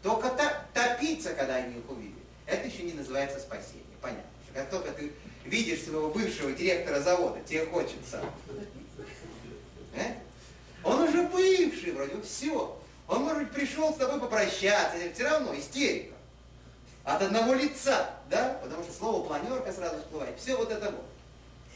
только 0.00 0.30
топиться, 0.72 1.34
когда 1.34 1.56
они 1.56 1.78
их 1.78 1.90
увидели, 1.90 2.14
это 2.46 2.68
еще 2.68 2.84
не 2.84 2.92
называется 2.92 3.40
спасение. 3.40 3.82
Понятно. 4.00 4.22
Как 4.52 4.70
только 4.70 4.92
ты 4.92 5.10
видишь 5.44 5.82
своего 5.82 6.10
бывшего 6.10 6.52
директора 6.52 7.00
завода, 7.00 7.40
тебе 7.40 7.66
хочется. 7.66 8.22
Э? 9.96 10.12
Он 10.84 11.00
уже 11.08 11.24
бывший 11.24 11.90
вроде, 11.90 12.22
все. 12.22 12.80
Он, 13.08 13.22
может 13.22 13.42
быть, 13.44 13.52
пришел 13.52 13.92
с 13.92 13.96
тобой 13.96 14.20
попрощаться, 14.20 14.96
все 15.12 15.24
равно 15.24 15.54
истерика. 15.54 16.14
От 17.04 17.20
одного 17.20 17.52
лица, 17.52 18.10
да? 18.30 18.58
Потому 18.62 18.82
что 18.82 18.92
слово 18.92 19.26
планерка 19.26 19.72
сразу 19.72 19.98
всплывает. 19.98 20.38
Все 20.38 20.56
вот 20.56 20.70
это 20.70 20.90
вот. 20.90 21.04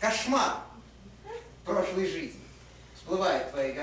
Кошмар 0.01 0.63
прошлой 1.65 2.07
жизни 2.07 2.41
всплывает 2.97 3.49
в 3.49 3.51
твоей 3.51 3.75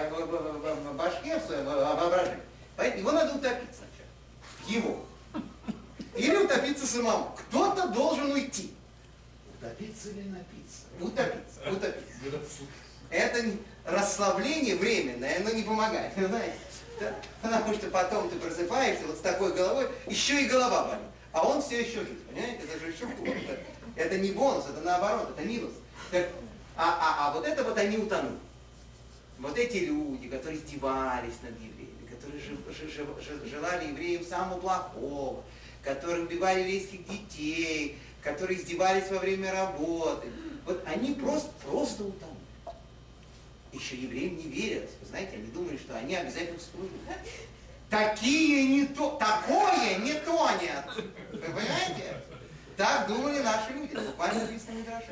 башке, 0.93 1.39
в 1.39 1.45
своем 1.45 1.65
воображении. 1.65 2.41
Поэтому 2.75 3.01
его 3.01 3.11
надо 3.11 3.35
утопиться 3.35 3.83
его. 4.67 5.05
Или 6.15 6.35
утопиться 6.37 6.87
самому. 6.87 7.35
Кто-то 7.37 7.89
должен 7.89 8.31
уйти. 8.31 8.73
Утопиться 9.53 10.09
или 10.09 10.29
напиться? 10.29 10.83
Утопиться, 10.99 11.59
утопиться. 11.69 12.63
Это 13.09 13.43
расслабление 13.85 14.75
временное, 14.75 15.39
оно 15.39 15.51
не 15.51 15.63
помогает, 15.63 16.13
знаете. 16.97 17.17
Потому 17.41 17.73
что 17.73 17.87
потом 17.89 18.29
ты 18.29 18.37
просыпаешься 18.37 19.05
вот 19.07 19.17
с 19.17 19.21
такой 19.21 19.53
головой, 19.53 19.87
еще 20.07 20.43
и 20.43 20.47
голова 20.47 20.85
болит. 20.85 21.03
А 21.31 21.45
он 21.45 21.61
все 21.61 21.81
еще 21.81 21.99
жив, 21.99 22.21
понимаете? 22.29 22.63
Это 22.63 22.79
же 22.79 22.91
еще 22.91 23.05
хуже. 23.07 23.59
Это, 23.95 24.17
не 24.17 24.31
бонус, 24.31 24.65
это 24.69 24.81
наоборот, 24.81 25.31
это 25.37 25.47
минус. 25.47 25.71
Так, 26.11 26.29
а, 26.77 26.83
а, 26.83 27.27
а 27.27 27.33
вот 27.33 27.45
это 27.45 27.63
вот 27.63 27.77
они 27.77 27.97
утонули. 27.97 28.37
Вот 29.39 29.57
эти 29.57 29.77
люди, 29.77 30.29
которые 30.29 30.59
издевались 30.59 31.41
над 31.43 31.59
евреями, 31.59 32.07
которые 32.09 32.41
желали 33.49 33.87
евреям 33.87 34.25
самого 34.25 34.59
плохого, 34.59 35.43
которые 35.83 36.23
убивали 36.23 36.61
еврейских 36.61 37.07
детей, 37.07 37.97
которые 38.21 38.59
издевались 38.59 39.09
во 39.09 39.19
время 39.19 39.51
работы. 39.51 40.27
Вот 40.65 40.81
они 40.85 41.13
просто, 41.13 41.51
просто 41.65 42.03
утонули. 42.03 42.34
Еще 43.75 43.97
евреям 43.97 44.37
не. 44.37 44.79
Вы 45.01 45.07
знаете, 45.07 45.35
они 45.35 45.47
думали, 45.47 45.77
что 45.77 45.97
они 45.97 46.15
обязательно 46.15 46.57
всплывут. 46.57 46.91
Такие 47.89 48.67
не 48.67 48.87
то, 48.87 49.17
такое 49.17 49.97
не 49.97 50.13
тонет. 50.13 50.85
Вы 51.31 51.39
понимаете? 51.39 52.21
Так 52.77 53.07
думали 53.07 53.39
наши 53.39 53.73
люди, 53.73 53.95
буквально 53.95 54.41
написано 54.45 54.79
в 54.79 55.03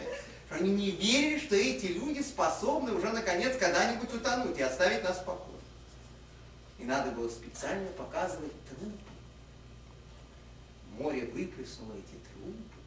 Что 0.45 0.55
они 0.55 0.71
не 0.71 0.91
верили, 0.91 1.39
что 1.39 1.55
эти 1.55 1.87
люди 1.87 2.21
способны 2.21 2.93
уже 2.93 3.09
наконец 3.09 3.57
когда-нибудь 3.57 4.13
утонуть 4.13 4.57
и 4.57 4.61
оставить 4.61 5.03
нас 5.03 5.17
в 5.19 5.25
покое. 5.25 5.59
И 6.79 6.85
надо 6.85 7.11
было 7.11 7.29
специально 7.29 7.89
показывать 7.91 8.53
трупы. 8.65 8.97
Море 10.97 11.25
выплеснуло 11.25 11.93
эти 11.93 12.17
трупы, 12.27 12.77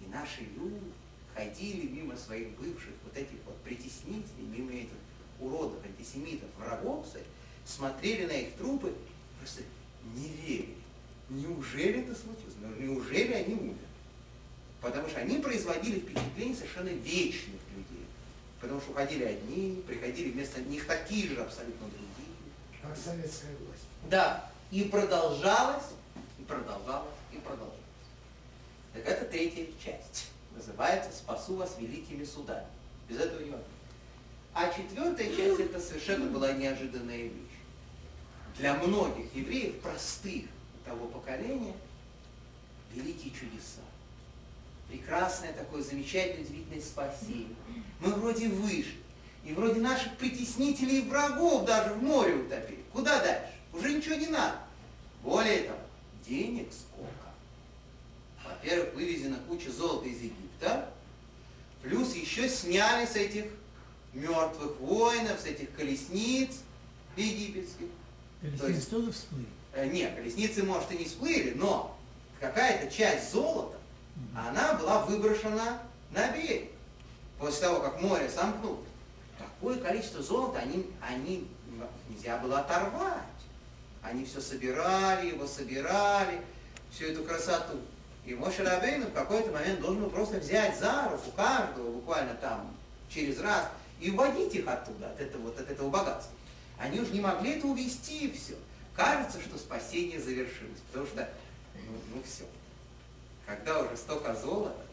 и 0.00 0.06
наши 0.06 0.40
люди 0.40 0.92
ходили 1.34 1.88
мимо 1.88 2.16
своих 2.16 2.50
бывших 2.58 2.92
вот 3.04 3.16
этих 3.16 3.41
вот 3.62 3.68
притеснителей, 3.68 4.44
мимо 4.46 4.72
этих 4.72 4.90
уродов, 5.40 5.84
антисемитов, 5.84 6.48
врагов, 6.58 7.06
смотрели 7.64 8.26
на 8.26 8.32
их 8.32 8.54
трупы, 8.56 8.92
просто 9.38 9.62
не 10.14 10.28
верили. 10.28 10.74
Неужели 11.28 12.00
это 12.00 12.14
случилось? 12.14 12.54
Ну, 12.60 12.68
неужели 12.76 13.32
они 13.32 13.54
умерли? 13.54 13.78
Потому 14.80 15.08
что 15.08 15.20
они 15.20 15.38
производили 15.38 16.00
впечатление 16.00 16.56
совершенно 16.56 16.88
вечных 16.88 17.60
людей. 17.76 18.06
Потому 18.60 18.80
что 18.80 18.90
уходили 18.90 19.24
одни, 19.24 19.82
приходили 19.86 20.30
вместо 20.30 20.60
них 20.60 20.86
такие 20.86 21.28
же 21.28 21.40
абсолютно 21.40 21.86
другие. 21.88 22.82
Как 22.82 22.96
советская 22.96 23.50
власть. 23.56 23.82
Да. 24.10 24.50
И 24.70 24.84
продолжалось, 24.84 25.84
и 26.38 26.42
продолжалось, 26.42 27.14
и 27.32 27.36
продолжалось. 27.36 27.78
Так 28.92 29.06
это 29.06 29.24
третья 29.26 29.66
часть. 29.82 30.28
Называется 30.54 31.10
«Спасу 31.12 31.56
вас 31.56 31.76
великими 31.78 32.24
судами». 32.24 32.66
Без 33.12 33.20
этого 33.20 33.42
не. 33.42 33.52
А 34.54 34.72
четвертая 34.72 35.36
часть 35.36 35.60
это 35.60 35.78
совершенно 35.78 36.30
была 36.30 36.52
неожиданная 36.52 37.24
вещь. 37.24 37.32
Для 38.56 38.74
многих 38.74 39.34
евреев, 39.34 39.80
простых 39.80 40.44
того 40.84 41.06
поколения, 41.06 41.74
великие 42.94 43.32
чудеса. 43.32 43.82
Прекрасное 44.88 45.52
такое 45.52 45.82
замечательное, 45.82 46.44
удивительное 46.44 46.80
спасение. 46.80 47.54
Мы 48.00 48.14
вроде 48.14 48.48
вышли. 48.48 48.96
И 49.44 49.52
вроде 49.52 49.80
наших 49.80 50.16
притеснителей 50.16 51.00
и 51.00 51.08
врагов 51.08 51.66
даже 51.66 51.94
в 51.94 52.02
море 52.02 52.34
утопили. 52.34 52.82
Куда 52.92 53.20
дальше? 53.20 53.52
Уже 53.72 53.92
ничего 53.92 54.14
не 54.14 54.28
надо. 54.28 54.58
Более 55.22 55.64
того, 55.64 55.80
денег 56.26 56.68
сколько. 56.72 57.10
Во-первых, 58.44 58.94
вывезена 58.94 59.38
куча 59.48 59.70
золота 59.70 60.08
из 60.08 60.20
Египта, 60.20 60.91
плюс 61.82 62.14
еще 62.14 62.48
сняли 62.48 63.06
с 63.06 63.16
этих 63.16 63.44
мертвых 64.12 64.78
воинов, 64.80 65.40
с 65.40 65.44
этих 65.46 65.74
колесниц 65.74 66.60
египетских. 67.16 67.86
Колесницы 68.40 68.90
тоже 68.90 69.12
всплыли? 69.12 69.46
Э, 69.72 69.86
нет, 69.86 70.14
колесницы, 70.14 70.62
может, 70.62 70.90
и 70.92 70.98
не 70.98 71.04
всплыли, 71.04 71.52
но 71.54 71.96
какая-то 72.40 72.90
часть 72.94 73.32
золота, 73.32 73.76
она 74.34 74.74
была 74.74 75.04
выброшена 75.04 75.82
на 76.10 76.28
берег. 76.32 76.70
После 77.38 77.62
того, 77.62 77.80
как 77.80 78.00
море 78.00 78.28
сомкнулось 78.28 78.86
такое 79.62 79.78
количество 79.78 80.22
золота 80.22 80.58
они, 80.58 80.86
они 81.00 81.48
нельзя 82.08 82.36
было 82.38 82.60
оторвать. 82.60 83.22
Они 84.02 84.24
все 84.24 84.40
собирали, 84.40 85.28
его 85.28 85.46
собирали, 85.46 86.40
всю 86.90 87.06
эту 87.06 87.22
красоту. 87.22 87.78
И 88.24 88.34
Моше 88.34 88.62
Рабейну 88.62 89.06
в 89.06 89.12
какой-то 89.12 89.50
момент 89.50 89.80
должен 89.80 90.02
был 90.02 90.10
просто 90.10 90.38
взять 90.38 90.78
за 90.78 91.08
руку 91.10 91.30
каждого, 91.32 91.90
буквально 91.90 92.34
там, 92.34 92.74
через 93.08 93.40
раз, 93.40 93.68
и 94.00 94.10
уводить 94.10 94.54
их 94.54 94.66
оттуда, 94.66 95.10
от 95.10 95.20
этого, 95.20 95.42
вот, 95.42 95.58
от 95.58 95.70
этого 95.70 95.90
богатства. 95.90 96.32
Они 96.78 97.00
уже 97.00 97.12
не 97.12 97.20
могли 97.20 97.52
это 97.52 97.66
увести, 97.66 98.32
все. 98.32 98.54
Кажется, 98.94 99.40
что 99.40 99.58
спасение 99.58 100.20
завершилось, 100.20 100.80
потому 100.88 101.06
что, 101.06 101.28
ну, 101.74 101.92
ну 102.14 102.22
все. 102.24 102.44
Когда 103.46 103.80
уже 103.80 103.96
столько 103.96 104.34
золота, 104.34 104.84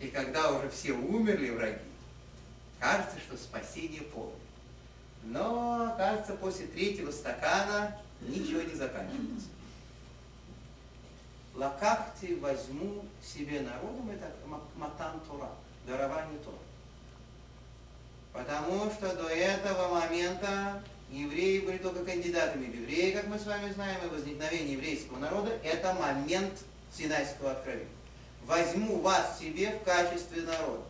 и 0.00 0.08
когда 0.08 0.50
уже 0.52 0.68
все 0.70 0.92
умерли 0.92 1.50
враги, 1.50 1.78
Кажется, 2.78 3.18
что 3.18 3.36
спасение 3.36 4.02
полное. 4.02 4.34
Но, 5.24 5.94
кажется, 5.98 6.34
после 6.34 6.66
третьего 6.66 7.10
стакана 7.10 7.98
ничего 8.20 8.62
не 8.62 8.74
заканчивается. 8.74 9.48
Лакахти 11.58 12.34
возьму 12.36 13.04
себе 13.20 13.60
народом, 13.62 14.08
это 14.10 14.30
матан 14.76 15.20
Тура, 15.28 15.50
дарование 15.88 16.38
Тура. 16.38 16.56
Потому 18.32 18.88
что 18.92 19.12
до 19.16 19.28
этого 19.28 19.88
момента 19.92 20.80
евреи 21.10 21.58
были 21.58 21.78
только 21.78 22.04
кандидатами 22.04 22.66
в 22.66 22.74
евреи, 22.80 23.10
как 23.10 23.26
мы 23.26 23.40
с 23.40 23.44
вами 23.44 23.72
знаем, 23.72 23.98
и 24.04 24.08
возникновение 24.08 24.74
еврейского 24.74 25.18
народа– 25.18 25.50
это 25.64 25.94
момент 25.94 26.52
Синайского 26.96 27.50
откровения. 27.50 27.88
Возьму 28.46 29.00
вас 29.00 29.40
себе 29.40 29.72
в 29.72 29.82
качестве 29.82 30.42
народа. 30.42 30.84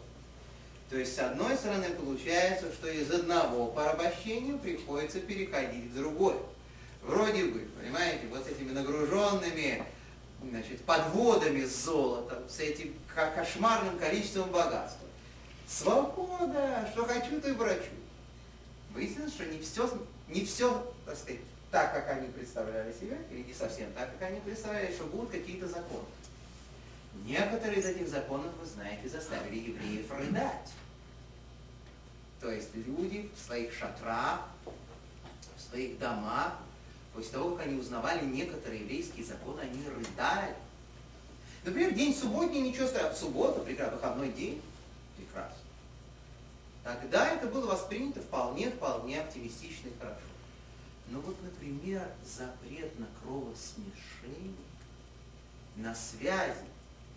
То 0.90 0.98
есть, 0.98 1.16
с 1.16 1.18
одной 1.18 1.56
стороны, 1.56 1.86
получается, 1.90 2.70
что 2.74 2.88
из 2.90 3.10
одного 3.10 3.68
порабощения 3.68 4.58
приходится 4.58 5.20
переходить 5.20 5.86
в 5.86 5.94
другое. 5.94 6.36
Вроде 7.02 7.44
бы, 7.44 7.66
понимаете, 7.80 8.26
вот 8.28 8.44
с 8.44 8.48
этими 8.48 8.72
нагруженными 8.72 9.82
значит, 10.42 10.84
подводами 10.84 11.64
с 11.64 11.84
золотом, 11.84 12.48
с 12.48 12.60
этим 12.60 12.94
кошмарным 13.14 13.98
количеством 13.98 14.50
богатства. 14.50 15.06
Свобода, 15.66 16.88
что 16.92 17.04
хочу, 17.04 17.40
то 17.40 17.48
и 17.48 17.52
врачу. 17.52 17.90
Выяснилось, 18.90 19.32
что 19.34 19.44
не 19.44 19.60
все, 19.60 19.90
не 20.28 20.44
все, 20.44 20.94
так 21.04 21.16
сказать, 21.16 21.40
так, 21.70 21.92
как 21.92 22.16
они 22.16 22.28
представляли 22.28 22.92
себе, 22.92 23.18
или 23.30 23.42
не 23.42 23.52
совсем 23.52 23.92
так, 23.92 24.10
как 24.18 24.30
они 24.30 24.40
представляли, 24.40 24.92
что 24.92 25.04
будут 25.04 25.30
какие-то 25.30 25.68
законы. 25.68 26.06
Некоторые 27.26 27.80
из 27.80 27.86
этих 27.86 28.08
законов, 28.08 28.52
вы 28.60 28.66
знаете, 28.66 29.08
заставили 29.08 29.58
евреев 29.58 30.10
рыдать. 30.10 30.72
То 32.40 32.50
есть 32.50 32.74
люди 32.74 33.30
в 33.36 33.44
своих 33.44 33.74
шатрах, 33.74 34.48
в 35.56 35.60
своих 35.60 35.98
домах, 35.98 36.56
после 37.14 37.32
того, 37.32 37.56
как 37.56 37.66
они 37.66 37.78
узнавали 37.78 38.24
некоторые 38.24 38.82
еврейские 38.82 39.24
законы, 39.24 39.60
они 39.60 39.82
рыдали. 39.88 40.54
Например, 41.64 41.92
день 41.92 42.14
субботний, 42.14 42.60
ничего 42.60 42.86
страшного. 42.86 43.14
Суббота, 43.14 43.60
прекрасно, 43.60 43.96
выходной 43.96 44.32
день, 44.32 44.62
прекрасно. 45.16 45.58
Тогда 46.84 47.28
это 47.28 47.48
было 47.48 47.66
воспринято 47.66 48.20
вполне-вполне 48.20 49.20
оптимистично 49.20 49.88
и 49.88 49.98
хорошо. 49.98 50.20
Но 51.08 51.20
вот, 51.20 51.36
например, 51.42 52.08
запрет 52.24 52.98
на 52.98 53.06
кровосмешение, 53.20 54.54
на 55.76 55.94
связи 55.94 56.64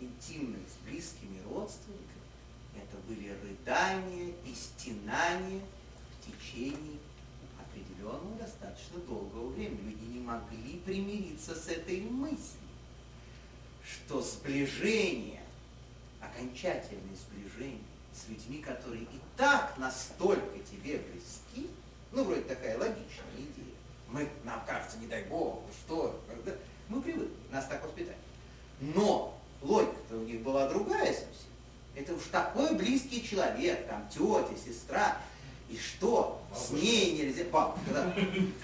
интимных 0.00 0.60
с 0.68 0.86
близкими 0.86 1.40
родственниками, 1.48 2.02
это 2.74 2.96
были 3.06 3.36
рыдания 3.42 4.34
и 4.46 4.54
стенания 4.54 5.62
в 6.10 6.26
течение 6.26 6.98
определенного 8.02 8.36
достаточно 8.38 8.98
долгого 9.00 9.48
времени. 9.48 9.90
Люди 9.90 10.04
не 10.04 10.20
могли 10.20 10.78
примириться 10.84 11.54
с 11.54 11.68
этой 11.68 12.00
мыслью, 12.00 12.60
что 13.84 14.20
сближение, 14.20 15.42
окончательное 16.20 17.16
сближение 17.16 17.80
с 18.12 18.28
людьми, 18.28 18.58
которые 18.58 19.02
и 19.04 19.20
так 19.36 19.76
настолько 19.78 20.58
тебе 20.70 20.98
близки, 20.98 21.70
ну, 22.12 22.24
вроде 22.24 22.42
такая 22.42 22.76
логичная 22.78 23.36
идея. 23.38 23.74
Мы, 24.08 24.28
нам 24.44 24.62
кажется, 24.66 24.98
не 24.98 25.06
дай 25.06 25.24
Бог, 25.24 25.62
что, 25.84 26.20
когда... 26.28 26.52
мы 26.88 27.00
привыкли, 27.00 27.32
нас 27.50 27.66
так 27.66 27.82
воспитали. 27.82 28.18
Но 28.80 29.40
логика-то 29.62 30.16
у 30.16 30.24
них 30.24 30.42
была 30.42 30.68
другая 30.68 31.12
совсем. 31.12 31.52
Это 31.94 32.14
уж 32.14 32.24
такой 32.30 32.74
близкий 32.74 33.26
человек, 33.26 33.86
там 33.86 34.06
тетя, 34.10 34.54
сестра. 34.62 35.16
И 35.70 35.78
что. 35.78 36.41
С 36.54 36.70
ней 36.70 37.12
нельзя, 37.12 37.44
бабушка, 37.44 37.90
да, 37.92 38.14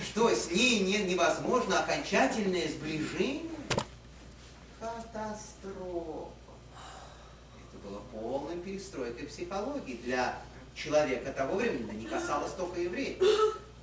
что 0.02 0.30
с 0.30 0.50
ней 0.50 0.80
не, 0.80 0.98
невозможно 1.04 1.80
окончательное 1.80 2.68
сближение? 2.68 3.50
Катастрофа. 4.78 6.28
Это 7.56 7.88
было 7.88 8.00
полной 8.12 8.56
перестройкой 8.58 9.26
психологии 9.26 10.00
для 10.04 10.38
человека 10.74 11.32
того 11.32 11.56
времени, 11.56 11.84
это 11.84 11.94
не 11.94 12.06
касалось 12.06 12.52
только 12.52 12.80
евреев. 12.80 13.18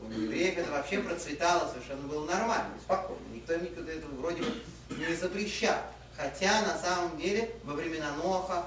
У 0.01 0.09
евреев 0.09 0.57
это 0.57 0.71
вообще 0.71 0.99
процветало, 0.99 1.69
совершенно 1.71 2.07
было 2.07 2.25
нормально, 2.25 2.73
спокойно. 2.83 3.21
Никто 3.33 3.55
никогда 3.55 3.91
этого 3.91 4.13
вроде 4.15 4.43
бы 4.43 4.51
не 4.97 5.15
запрещал. 5.15 5.77
Хотя 6.15 6.61
на 6.61 6.77
самом 6.77 7.17
деле 7.17 7.51
во 7.63 7.73
времена 7.73 8.15
Ноха 8.15 8.65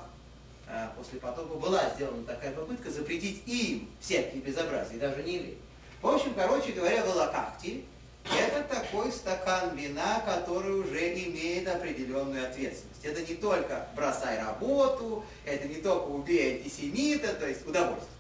после 0.97 1.19
потопа 1.19 1.55
была 1.55 1.89
сделана 1.95 2.25
такая 2.25 2.53
попытка 2.53 2.91
запретить 2.91 3.43
им 3.47 3.89
всякие 4.01 4.43
безобразия, 4.43 4.99
даже 4.99 5.23
не 5.23 5.37
евреи. 5.37 5.59
В 6.03 6.09
общем, 6.09 6.35
короче 6.35 6.73
говоря, 6.73 7.05
волокахти– 7.05 7.85
это 8.25 8.63
такой 8.63 9.11
стакан 9.11 9.75
вина, 9.77 10.21
который 10.21 10.73
уже 10.81 11.15
имеет 11.15 11.67
определенную 11.67 12.47
ответственность. 12.47 13.03
Это 13.03 13.23
не 13.23 13.35
только 13.37 13.89
бросай 13.97 14.39
работу, 14.39 15.25
это 15.45 15.67
не 15.67 15.77
только 15.77 16.09
убей 16.09 16.59
антисемита, 16.59 17.35
то 17.35 17.49
есть 17.49 17.67
удовольствие. 17.67 18.11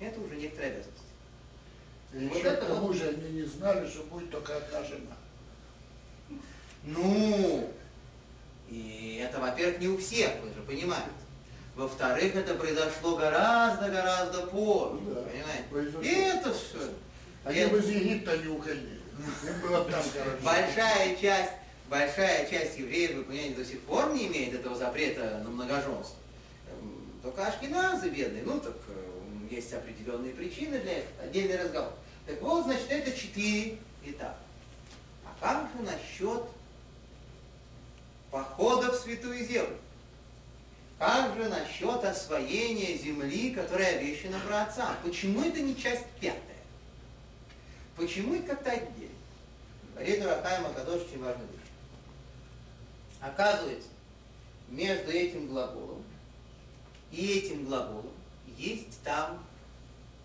Это 0.00 0.20
уже 0.20 0.36
некоторая 0.36 0.70
обязанность. 0.70 0.98
И 2.14 2.28
Вот 2.28 2.44
это 2.44 2.64
к 2.64 2.68
тому 2.68 2.92
же 2.92 3.08
они 3.08 3.40
не 3.40 3.42
знали, 3.42 3.88
что 3.88 4.04
будет 4.04 4.30
только 4.30 4.56
одна 4.56 4.82
жена. 4.84 5.16
Ну, 6.84 7.70
и 8.68 9.20
это, 9.22 9.40
во-первых, 9.40 9.80
не 9.80 9.88
у 9.88 9.98
всех, 9.98 10.30
вы 10.42 10.48
же 10.54 10.62
понимаете. 10.62 11.10
Во-вторых, 11.78 12.34
это 12.34 12.56
произошло 12.56 13.14
гораздо-гораздо 13.14 14.48
позже, 14.48 14.98
Ну 15.00 15.14
да, 15.14 15.22
понимаете? 15.22 16.10
И 16.10 16.12
это 16.22 16.52
все. 16.52 16.78
Они 17.44 17.66
бы 17.66 17.78
из 17.78 17.88
Египта 17.88 18.36
не 18.36 18.48
уходили. 18.48 19.00
Большая 20.42 21.14
часть, 21.14 21.52
большая 21.88 22.50
часть 22.50 22.76
евреев, 22.78 23.14
вы 23.18 23.22
понимаете, 23.22 23.54
до 23.54 23.64
сих 23.64 23.80
пор 23.82 24.12
не 24.12 24.26
имеет 24.26 24.54
этого 24.54 24.74
запрета 24.74 25.40
на 25.44 25.50
многоженство. 25.50 26.16
Эм, 26.68 27.12
Только 27.22 27.46
ашкеназы 27.46 28.08
бедные, 28.08 28.42
ну 28.42 28.58
так 28.58 28.74
э, 28.88 29.54
есть 29.54 29.72
определенные 29.72 30.32
причины 30.34 30.80
для 30.80 30.98
этого, 30.98 31.22
отдельный 31.22 31.62
разговор. 31.62 31.92
Так 32.26 32.42
вот, 32.42 32.64
значит, 32.64 32.86
это 32.90 33.12
четыре 33.12 33.78
этапа. 34.04 34.36
А 35.24 35.36
как 35.40 35.68
же 35.76 35.88
насчет 35.88 36.42
похода 38.32 38.90
в 38.90 38.96
Святую 38.96 39.46
Землю? 39.46 39.76
Как 40.98 41.36
же 41.36 41.48
насчет 41.48 42.04
освоения 42.04 42.96
земли, 42.96 43.52
которая 43.52 43.98
обещана 43.98 44.40
праотцам? 44.40 44.96
Почему 45.04 45.44
это 45.44 45.60
не 45.60 45.76
часть 45.76 46.06
пятая? 46.20 46.42
Почему 47.96 48.34
это 48.34 48.48
как-то 48.48 48.72
отдельно? 48.72 49.14
Говорит 49.94 50.24
Рахаим 50.24 50.66
Акадош 50.66 51.02
очень 51.02 51.22
важную. 51.22 51.48
Оказывается, 53.20 53.88
между 54.68 55.10
этим 55.10 55.48
глаголом 55.48 56.04
и 57.12 57.38
этим 57.38 57.66
глаголом 57.66 58.10
есть 58.56 59.00
там 59.02 59.44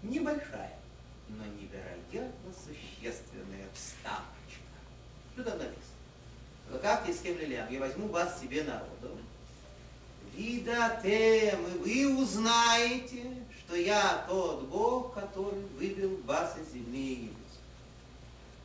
небольшая, 0.02 0.78
но 1.30 1.46
невероятно 1.46 2.52
существенная 2.52 3.68
вставочка. 3.74 4.24
Что 5.34 5.44
там 5.44 5.58
написано? 5.60 5.84
«Но 6.70 6.80
Как 6.80 7.06
ты 7.06 7.14
с 7.14 7.20
кем 7.20 7.38
Лилям? 7.38 7.72
Я 7.72 7.80
возьму 7.80 8.08
вас 8.08 8.40
себе 8.40 8.64
народом. 8.64 9.20
Видатем, 10.36 11.60
и 11.86 12.06
вы 12.06 12.24
узнаете, 12.24 13.24
что 13.56 13.76
я 13.76 14.26
тот 14.28 14.64
Бог, 14.64 15.14
который 15.14 15.62
вывел 15.78 16.18
вас 16.26 16.58
из 16.58 16.74
земли 16.74 17.12
египетской. 17.12 17.62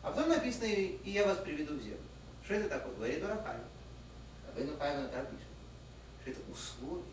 А 0.02 0.10
потом 0.10 0.30
написано, 0.30 0.64
и 0.64 0.98
я 1.04 1.26
вас 1.26 1.38
приведу 1.38 1.74
в 1.74 1.82
землю. 1.82 1.98
Что 2.44 2.54
это 2.54 2.68
такое? 2.70 2.94
Говорит 2.94 3.22
Урахай. 3.22 3.56
Рабейну 4.46 4.78
Хайма 4.78 5.08
так 5.08 5.30
пишет, 5.30 5.46
что 6.22 6.30
это 6.30 6.40
условие. 6.50 7.04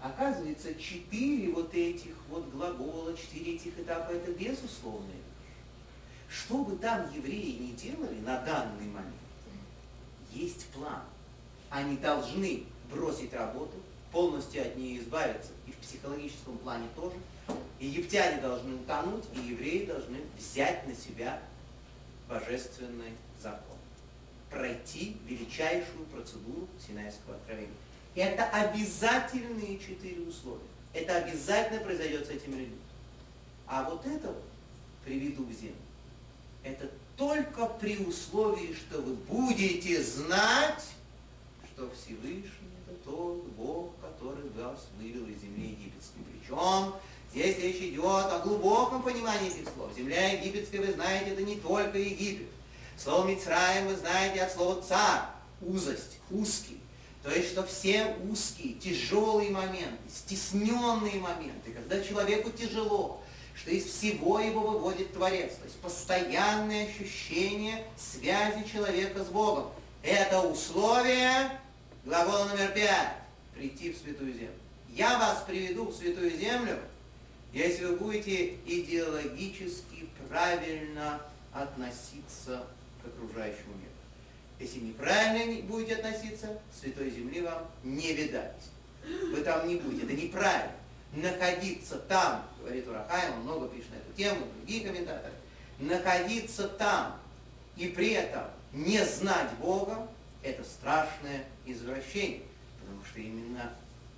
Оказывается, 0.00 0.74
четыре 0.76 1.52
вот 1.52 1.74
этих 1.74 2.14
вот 2.28 2.48
глагола, 2.50 3.16
четыре 3.16 3.56
этих 3.56 3.76
этапа, 3.80 4.12
это 4.12 4.30
безусловные. 4.30 5.16
Что 6.28 6.58
бы 6.62 6.76
там 6.76 7.12
евреи 7.12 7.58
не 7.58 7.72
делали 7.72 8.20
на 8.20 8.38
данный 8.42 8.86
момент, 8.86 9.14
есть 10.30 10.66
план. 10.66 11.02
Они 11.70 11.96
должны 11.96 12.64
бросить 12.90 13.32
работу, 13.32 13.74
полностью 14.12 14.62
от 14.62 14.76
нее 14.76 14.98
избавиться, 14.98 15.50
и 15.66 15.72
в 15.72 15.76
психологическом 15.76 16.58
плане 16.58 16.88
тоже. 16.96 17.16
Египтяне 17.78 18.40
должны 18.40 18.74
утонуть, 18.74 19.24
и 19.34 19.48
евреи 19.50 19.86
должны 19.86 20.18
взять 20.36 20.86
на 20.86 20.94
себя 20.94 21.40
божественный 22.28 23.12
закон. 23.40 23.76
Пройти 24.50 25.16
величайшую 25.26 26.06
процедуру 26.06 26.68
Синайского 26.84 27.36
откровения. 27.36 27.74
Это 28.14 28.44
обязательные 28.44 29.78
четыре 29.78 30.22
условия. 30.22 30.62
Это 30.92 31.16
обязательно 31.16 31.80
произойдет 31.80 32.26
с 32.26 32.30
этими 32.30 32.56
людьми. 32.56 32.78
А 33.66 33.88
вот 33.88 34.04
это 34.06 34.28
вот 34.28 34.44
приведу 35.04 35.44
в 35.44 35.52
землю. 35.52 35.76
Это 36.64 36.90
только 37.16 37.66
при 37.66 37.98
условии, 37.98 38.74
что 38.74 39.00
вы 39.00 39.14
будете 39.14 40.02
знать, 40.02 40.84
что 41.72 41.90
Всевышний 41.90 42.77
это 42.88 42.94
тот 43.04 43.44
Бог, 43.56 43.92
который 44.00 44.48
вас 44.50 44.86
вывел 44.98 45.26
из 45.26 45.40
земли 45.40 45.70
египетской. 45.70 46.20
Причем 46.24 46.94
здесь 47.32 47.58
речь 47.58 47.92
идет 47.92 48.04
о 48.04 48.40
глубоком 48.44 49.02
понимании 49.02 49.50
этих 49.50 49.68
слов. 49.74 49.90
Земля 49.96 50.32
египетская, 50.32 50.80
вы 50.80 50.92
знаете, 50.92 51.32
это 51.32 51.42
не 51.42 51.56
только 51.56 51.98
Египет. 51.98 52.48
Слово 52.96 53.28
Мицраем 53.28 53.88
вы 53.88 53.96
знаете 53.96 54.42
от 54.42 54.52
слова 54.52 54.82
царь, 54.82 55.22
узость, 55.60 56.18
узкий. 56.30 56.80
То 57.22 57.30
есть, 57.30 57.50
что 57.50 57.66
все 57.66 58.16
узкие, 58.30 58.74
тяжелые 58.74 59.50
моменты, 59.50 59.98
стесненные 60.08 61.20
моменты, 61.20 61.72
когда 61.72 62.02
человеку 62.02 62.50
тяжело, 62.50 63.22
что 63.54 63.70
из 63.70 63.84
всего 63.84 64.40
его 64.40 64.60
выводит 64.60 65.12
Творец. 65.12 65.54
То 65.56 65.64
есть 65.64 65.76
постоянное 65.80 66.88
ощущение 66.88 67.84
связи 67.96 68.64
человека 68.70 69.24
с 69.24 69.28
Богом. 69.28 69.70
Это 70.02 70.40
условие, 70.40 71.50
глагол 72.04 72.46
номер 72.46 72.72
пять, 72.72 73.14
прийти 73.54 73.92
в 73.92 73.98
Святую 73.98 74.32
Землю. 74.32 74.54
Я 74.90 75.18
вас 75.18 75.44
приведу 75.46 75.86
в 75.86 75.94
Святую 75.94 76.30
Землю, 76.30 76.78
если 77.52 77.84
вы 77.84 77.96
будете 77.96 78.54
идеологически 78.66 80.08
правильно 80.28 81.20
относиться 81.52 82.64
к 83.02 83.06
окружающему 83.06 83.74
миру. 83.74 83.88
Если 84.58 84.80
неправильно 84.80 85.52
не 85.52 85.62
будете 85.62 85.96
относиться, 85.96 86.58
Святой 86.78 87.10
Земли 87.10 87.42
вам 87.42 87.66
не 87.84 88.12
видать. 88.12 88.56
Вы 89.30 89.40
там 89.42 89.68
не 89.68 89.76
будете. 89.76 90.04
Это 90.04 90.14
неправильно. 90.14 90.72
Находиться 91.12 91.96
там, 91.96 92.44
говорит 92.60 92.86
Урахаем, 92.86 93.34
он 93.34 93.40
много 93.42 93.68
пишет 93.68 93.90
на 93.90 93.96
эту 93.96 94.12
тему, 94.14 94.46
другие 94.56 94.86
комментаторы, 94.86 95.32
находиться 95.78 96.68
там 96.68 97.18
и 97.76 97.88
при 97.88 98.10
этом 98.10 98.44
не 98.72 99.02
знать 99.04 99.50
Бога, 99.60 100.06
это 100.50 100.64
страшное 100.64 101.44
извращение. 101.66 102.42
Потому 102.80 103.04
что 103.04 103.20
именно 103.20 103.72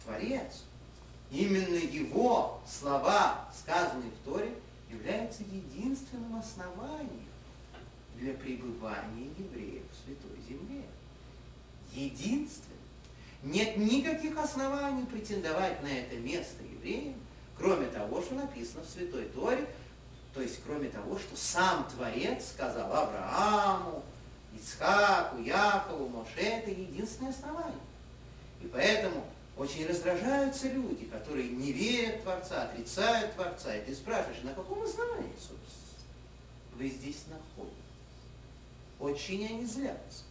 Творец, 0.04 0.64
именно 1.30 1.76
Его 1.76 2.60
слова, 2.66 3.48
сказанные 3.56 4.10
в 4.10 4.24
Торе, 4.24 4.54
являются 4.90 5.42
единственным 5.42 6.36
основанием 6.36 7.28
для 8.16 8.34
пребывания 8.34 9.30
евреев 9.38 9.82
в 9.90 10.04
Святой 10.04 10.38
Земле. 10.48 10.84
Единственным. 11.92 12.78
Нет 13.42 13.76
никаких 13.76 14.36
оснований 14.38 15.06
претендовать 15.06 15.82
на 15.82 15.88
это 15.88 16.16
место 16.16 16.62
евреям, 16.62 17.14
кроме 17.56 17.86
того, 17.86 18.20
что 18.20 18.34
написано 18.34 18.84
в 18.84 18.88
Святой 18.88 19.24
Торе, 19.26 19.66
то 20.34 20.42
есть 20.42 20.60
кроме 20.64 20.88
того, 20.88 21.18
что 21.18 21.36
сам 21.36 21.88
Творец 21.88 22.50
сказал 22.50 22.92
Аврааму, 22.92 24.04
Ицхаку, 24.54 25.40
Якову, 25.42 26.08
Моше, 26.08 26.40
это 26.40 26.70
единственное 26.70 27.30
основание. 27.30 27.80
И 28.60 28.66
поэтому 28.66 29.24
очень 29.56 29.86
раздражаются 29.86 30.68
люди, 30.68 31.04
которые 31.06 31.48
не 31.50 31.72
верят 31.72 32.22
Творца, 32.22 32.64
отрицают 32.64 33.34
Творца. 33.34 33.74
И 33.74 33.84
ты 33.84 33.94
спрашиваешь, 33.94 34.42
на 34.42 34.54
каком 34.54 34.82
основании, 34.82 35.32
собственно, 35.34 35.80
вы 36.76 36.88
здесь 36.88 37.24
находитесь? 37.28 37.76
Очень 38.98 39.46
они 39.46 39.66
злятся. 39.66 40.24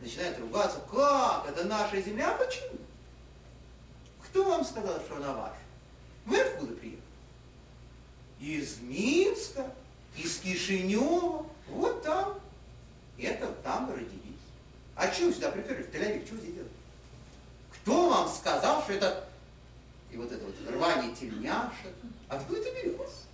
Начинают 0.00 0.38
ругаться, 0.38 0.80
как? 0.90 1.48
Это 1.48 1.64
наша 1.64 2.00
земля? 2.00 2.32
Почему? 2.32 2.78
Кто 4.24 4.44
вам 4.44 4.64
сказал, 4.64 5.00
что 5.00 5.16
она 5.16 5.32
ваша? 5.32 5.56
Вы 6.24 6.40
откуда 6.40 6.74
приехали? 6.74 7.02
Из 8.40 8.78
Минска, 8.80 9.70
из 10.16 10.38
Кишинева, 10.38 11.46
вот 11.68 12.02
там. 12.02 12.38
Это 13.22 13.46
там 13.62 13.86
вы 13.86 13.94
родились. 13.94 14.20
А 14.96 15.08
чего 15.08 15.32
сюда 15.32 15.50
приперли? 15.50 15.82
В 15.82 15.90
Тель-Авив, 15.90 16.26
что 16.26 16.36
здесь 16.36 16.54
делать? 16.54 16.72
Кто 17.72 18.10
вам 18.10 18.28
сказал, 18.28 18.82
что 18.82 18.92
это... 18.92 19.28
И 20.10 20.16
вот 20.16 20.32
это 20.32 20.44
вот 20.44 20.54
рвание 20.68 21.14
тельняшек. 21.14 21.94
Откуда 22.28 22.60
это 22.60 22.74
берется? 22.74 23.26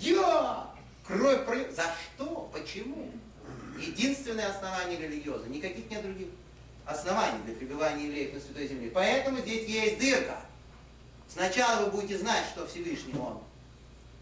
Я! 0.00 0.68
Кровь 1.06 1.44
пролив... 1.44 1.74
За 1.74 1.84
что? 2.04 2.50
Почему? 2.52 3.10
Единственное 3.78 4.50
основание 4.50 5.00
религиозное. 5.00 5.48
Никаких 5.48 5.90
нет 5.90 6.02
других 6.02 6.28
оснований 6.84 7.42
для 7.44 7.54
пребывания 7.54 8.06
евреев 8.06 8.34
на 8.34 8.40
Святой 8.40 8.68
Земле. 8.68 8.90
Поэтому 8.92 9.38
здесь 9.38 9.68
есть 9.68 9.98
дырка. 9.98 10.40
Сначала 11.28 11.84
вы 11.84 11.90
будете 11.90 12.18
знать, 12.18 12.44
что 12.52 12.66
Всевышний 12.66 13.14
Он 13.18 13.40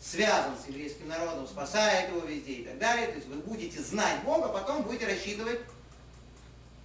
связан 0.00 0.52
с 0.56 0.68
еврейским 0.68 1.08
народом, 1.08 1.46
спасает 1.46 2.10
его 2.10 2.20
везде 2.20 2.52
и 2.52 2.64
так 2.64 2.78
далее. 2.78 3.08
То 3.08 3.14
есть 3.14 3.28
вы 3.28 3.36
будете 3.36 3.80
знать 3.80 4.22
Бога, 4.24 4.48
потом 4.48 4.82
будете 4.82 5.06
рассчитывать 5.06 5.60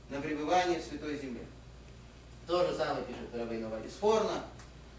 на 0.09 0.21
пребывание 0.21 0.79
в 0.79 0.83
Святой 0.83 1.17
Земле. 1.17 1.45
То 2.47 2.67
же 2.67 2.75
самое 2.75 3.05
пишет 3.05 3.33
Рабейну 3.33 3.69
Вадисфорна. 3.69 4.43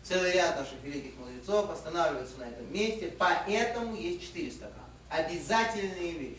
Целый 0.02 0.32
ряд 0.32 0.58
наших 0.58 0.82
великих 0.82 1.16
мудрецов 1.16 1.70
останавливаются 1.70 2.38
на 2.38 2.44
этом 2.44 2.72
месте. 2.72 3.14
Поэтому 3.18 3.94
есть 3.94 4.22
четыре 4.22 4.50
стакана. 4.50 4.82
Обязательные 5.08 6.12
вещи. 6.12 6.38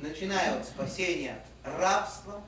Начиная 0.00 0.58
от 0.58 0.66
спасения 0.66 1.44
рабства, 1.62 2.42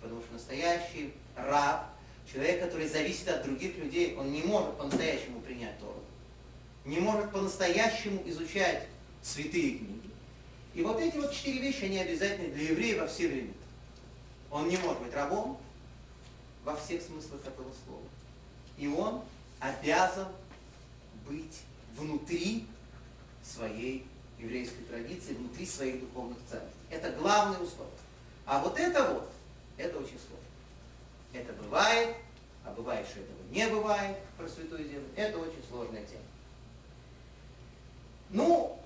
потому 0.00 0.22
что 0.22 0.32
настоящий 0.32 1.12
раб, 1.36 1.88
человек, 2.30 2.62
который 2.62 2.88
зависит 2.88 3.28
от 3.28 3.42
других 3.44 3.76
людей, 3.76 4.16
он 4.16 4.32
не 4.32 4.42
может 4.42 4.76
по-настоящему 4.78 5.40
принять 5.40 5.78
Тору. 5.78 6.02
Не 6.86 7.00
может 7.00 7.30
по-настоящему 7.32 8.22
изучать 8.26 8.86
святые 9.22 9.78
книги. 9.78 10.10
И 10.74 10.82
вот 10.82 11.00
эти 11.00 11.16
вот 11.16 11.32
четыре 11.32 11.58
вещи, 11.58 11.84
они 11.84 11.98
обязательны 11.98 12.54
для 12.54 12.70
еврея 12.70 13.02
во 13.02 13.08
все 13.08 13.28
времена. 13.28 13.52
Он 14.50 14.68
не 14.68 14.76
может 14.76 15.02
быть 15.02 15.12
рабом 15.12 15.58
во 16.64 16.76
всех 16.76 17.02
смыслах 17.02 17.40
этого 17.44 17.70
слова. 17.84 18.02
И 18.78 18.86
он 18.86 19.22
обязан 19.58 20.28
быть 21.26 21.60
внутри 21.96 22.66
своей 23.42 24.06
еврейской 24.38 24.84
традиции, 24.84 25.34
внутри 25.34 25.66
своих 25.66 26.00
духовных 26.00 26.38
ценностей. 26.48 26.76
Это 26.90 27.10
главный 27.12 27.56
условие. 27.56 27.92
А 28.44 28.60
вот 28.60 28.78
это 28.78 29.12
вот, 29.12 29.30
это 29.76 29.98
очень 29.98 30.18
сложно. 30.18 30.36
Это 31.32 31.52
бывает, 31.54 32.16
а 32.64 32.72
бывает, 32.72 33.06
что 33.08 33.20
этого 33.20 33.36
не 33.50 33.66
бывает 33.68 34.18
про 34.36 34.48
Святую 34.48 34.84
Землю. 34.84 35.08
Это 35.16 35.38
очень 35.38 35.62
сложная 35.68 36.04
тема. 36.04 36.22
Ну, 38.30 38.78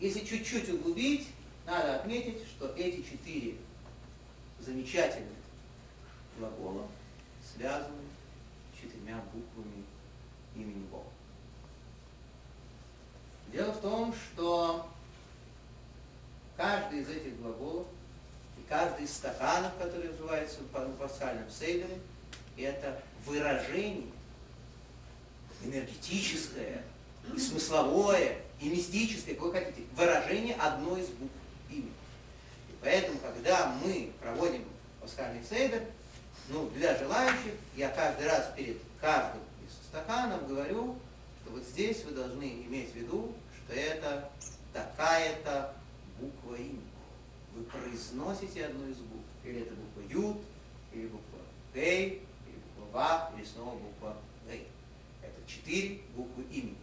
если 0.00 0.24
чуть-чуть 0.24 0.68
углубить, 0.68 1.28
надо 1.64 1.96
отметить, 1.96 2.46
что 2.46 2.72
эти 2.76 3.02
четыре 3.02 3.56
замечательных 4.60 5.32
глагола 6.38 6.86
связаны 7.52 8.02
четырьмя 8.80 9.20
буквами 9.32 9.84
имени 10.54 10.84
Бога. 10.86 11.08
Дело 13.52 13.72
в 13.72 13.80
том, 13.80 14.14
что 14.14 14.88
каждый 16.56 17.00
из 17.00 17.08
этих 17.08 17.40
глаголов 17.40 17.86
и 18.58 18.62
каждый 18.68 19.04
из 19.04 19.12
стаканов, 19.12 19.76
которые 19.78 20.10
называются 20.10 20.60
в 20.60 20.96
пасхальном 20.96 21.48
сейдере, 21.50 21.98
это 22.56 23.02
выражение 23.24 24.10
энергетическое, 25.62 26.82
и 27.34 27.38
смысловое, 27.38 28.38
и 28.60 28.68
мистическое, 28.68 29.34
как 29.34 29.44
вы 29.44 29.52
хотите, 29.52 29.82
выражение 29.94 30.54
одной 30.54 31.00
из 31.02 31.08
букв 31.08 31.32
имени. 31.70 31.92
И 32.68 32.74
поэтому, 32.80 33.18
когда 33.18 33.74
мы 33.84 34.12
проводим 34.20 34.64
пасхальный 35.00 35.42
сейдер, 35.44 35.82
ну, 36.48 36.68
для 36.70 36.96
желающих, 36.96 37.54
я 37.74 37.88
каждый 37.88 38.26
раз 38.26 38.52
перед 38.56 38.78
каждым 39.00 39.40
из 39.66 39.72
стаканов 39.88 40.46
говорю, 40.48 40.96
что 41.42 41.52
вот 41.52 41.62
здесь 41.64 42.04
вы 42.04 42.12
должны 42.12 42.44
иметь 42.44 42.92
в 42.92 42.94
виду, 42.94 43.34
что 43.64 43.74
это 43.74 44.30
такая-то 44.72 45.74
буква 46.20 46.56
имени. 46.56 46.80
Вы 47.54 47.64
произносите 47.64 48.66
одну 48.66 48.88
из 48.88 48.96
букв. 48.96 49.24
Или 49.44 49.62
это 49.62 49.74
буква 49.74 50.02
Ют, 50.10 50.38
или 50.92 51.06
буква 51.06 51.38
Гей, 51.74 52.22
или 52.46 52.56
буква 52.76 52.92
Вав, 52.92 53.36
или 53.36 53.44
снова 53.44 53.78
буква 53.78 54.16
Гей. 54.48 54.68
Это 55.22 55.50
четыре 55.50 56.00
буквы 56.14 56.44
имени. 56.50 56.76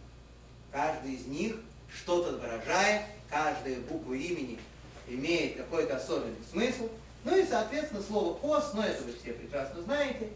Каждый 0.74 1.14
из 1.14 1.26
них 1.28 1.54
что-то 1.88 2.36
выражает, 2.36 3.02
каждая 3.30 3.78
буква 3.82 4.14
имени 4.14 4.58
имеет 5.06 5.56
какой-то 5.56 5.98
особенный 5.98 6.44
смысл. 6.50 6.88
Ну 7.22 7.38
и, 7.38 7.46
соответственно, 7.46 8.02
слово 8.02 8.36
«ос», 8.42 8.72
ну 8.74 8.82
это 8.82 9.04
вы 9.04 9.12
все 9.12 9.34
прекрасно 9.34 9.82
знаете, 9.82 10.32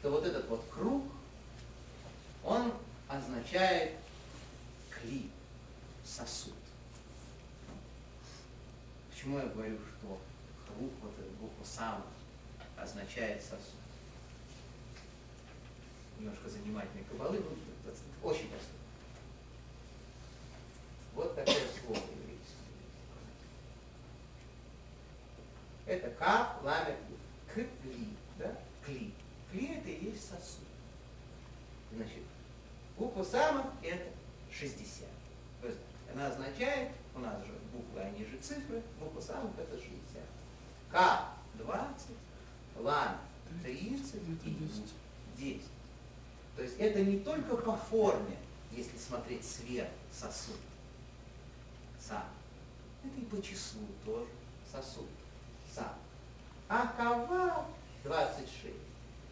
что 0.00 0.10
вот 0.10 0.26
этот 0.26 0.48
вот 0.48 0.64
круг, 0.74 1.04
он 2.42 2.72
означает 3.06 3.92
кли, 4.90 5.30
сосуд. 6.04 6.52
Почему 9.12 9.38
я 9.38 9.46
говорю, 9.46 9.76
что 9.76 10.18
круг, 10.66 10.90
вот 11.00 11.12
эта 11.16 11.30
буква 11.40 11.64
сам 11.64 12.04
означает 12.76 13.40
сосуд? 13.40 13.78
Немножко 16.18 16.48
занимательной 16.48 17.04
кабалы, 17.04 17.38
но 17.38 18.28
очень 18.28 18.48
простой. 18.48 18.75
Вот 21.16 21.34
такое 21.34 21.54
слово 21.54 21.96
еврейское. 21.96 22.66
Это 25.86 26.10
каф, 26.10 26.62
ламет, 26.62 26.96
кли, 27.54 28.10
да? 28.38 28.54
Кли. 28.84 29.14
Кли 29.50 29.76
это 29.78 29.88
и 29.88 30.04
есть 30.10 30.28
сосуд. 30.28 30.66
Значит, 31.94 32.22
буква 32.98 33.24
сама 33.24 33.72
это 33.82 34.10
60. 34.52 35.08
То 35.62 35.68
есть 35.68 35.78
она 36.12 36.26
означает, 36.26 36.90
у 37.14 37.20
нас 37.20 37.42
же 37.46 37.54
буквы, 37.72 38.02
они 38.02 38.26
же 38.26 38.36
цифры, 38.36 38.82
буква 39.00 39.20
самых 39.22 39.58
это 39.58 39.74
60. 39.74 39.90
К 40.92 41.30
20, 41.54 42.08
лам 42.80 43.16
30 43.62 44.14
и 44.44 44.70
10. 45.38 45.62
То 46.56 46.62
есть 46.62 46.78
это 46.78 47.02
не 47.02 47.20
только 47.20 47.56
по 47.56 47.74
форме, 47.74 48.36
если 48.70 48.98
смотреть 48.98 49.46
сверх 49.46 49.88
сосуд, 50.12 50.56
сам. 52.06 52.24
Это 53.04 53.20
и 53.20 53.24
по 53.24 53.40
числу 53.42 53.82
тоже 54.04 54.28
сосуд, 54.70 55.08
сам. 55.72 55.94
А 56.68 56.86
кава 56.96 57.66
26. 58.04 58.74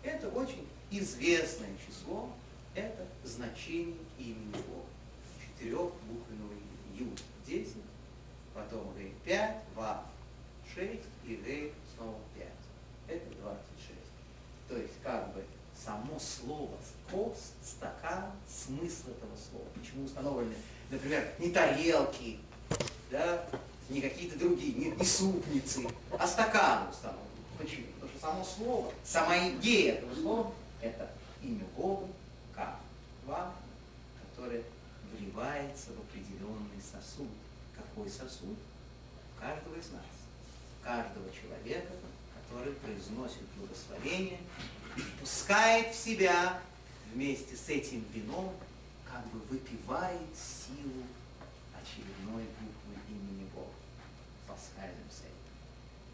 Это 0.02 0.28
очень 0.28 0.68
известное 0.90 1.70
число, 1.86 2.30
это 2.74 3.06
значение 3.24 3.96
имени 4.18 4.52
Бога. 4.52 4.86
Четырехбуквенного. 5.40 6.54
Ю 6.96 7.08
10, 7.44 7.74
потом 8.54 8.94
Г 8.94 9.10
5, 9.24 9.62
Ва 9.74 10.04
6 10.72 11.02
и 11.24 11.36
Г 11.36 11.72
снова 11.96 12.18
5. 12.36 12.46
Это 13.08 13.34
26. 13.40 13.98
То 14.68 14.76
есть 14.76 14.94
как 15.02 15.34
бы 15.34 15.44
само 15.74 16.18
слово 16.20 16.78
кос, 17.10 17.52
стакан, 17.62 18.30
смысл 18.48 19.10
этого 19.10 19.36
слова. 19.36 19.66
Почему 19.74 20.04
установлены, 20.04 20.54
например, 20.90 21.34
не 21.38 21.50
тарелки, 21.50 22.38
да, 23.14 23.46
не 23.90 24.00
какие-то 24.00 24.36
другие, 24.36 24.72
не, 24.72 24.90
не 24.90 25.04
супницы, 25.04 25.86
а 26.18 26.26
стаканы 26.26 26.90
установлены. 26.90 27.28
Почему? 27.56 27.86
Потому 27.94 28.10
что 28.10 28.20
само 28.20 28.44
слово, 28.44 28.92
сама 29.04 29.48
идея 29.50 29.94
этого 29.94 30.14
слова– 30.16 30.52
это 30.82 31.08
имя 31.40 31.64
Бога, 31.76 32.08
как 32.52 32.80
вам, 33.24 33.54
которое 34.20 34.64
вливается 35.12 35.92
в 35.92 36.00
определенный 36.00 36.82
сосуд. 36.82 37.28
Какой 37.76 38.10
сосуд? 38.10 38.58
Каждого 39.38 39.76
из 39.76 39.90
нас. 39.92 40.02
Каждого 40.82 41.26
человека, 41.30 41.92
который 42.34 42.72
произносит 42.74 43.42
благословение 43.56 44.40
и 44.96 45.00
впускает 45.00 45.94
в 45.94 45.96
себя 45.96 46.60
вместе 47.12 47.54
с 47.54 47.68
этим 47.68 48.04
вином, 48.12 48.52
как 49.06 49.24
бы 49.28 49.38
выпивает 49.50 50.34
силу 50.34 51.04
очередной. 51.80 52.44
Пасхальным 54.54 55.08
сетом. 55.10 55.34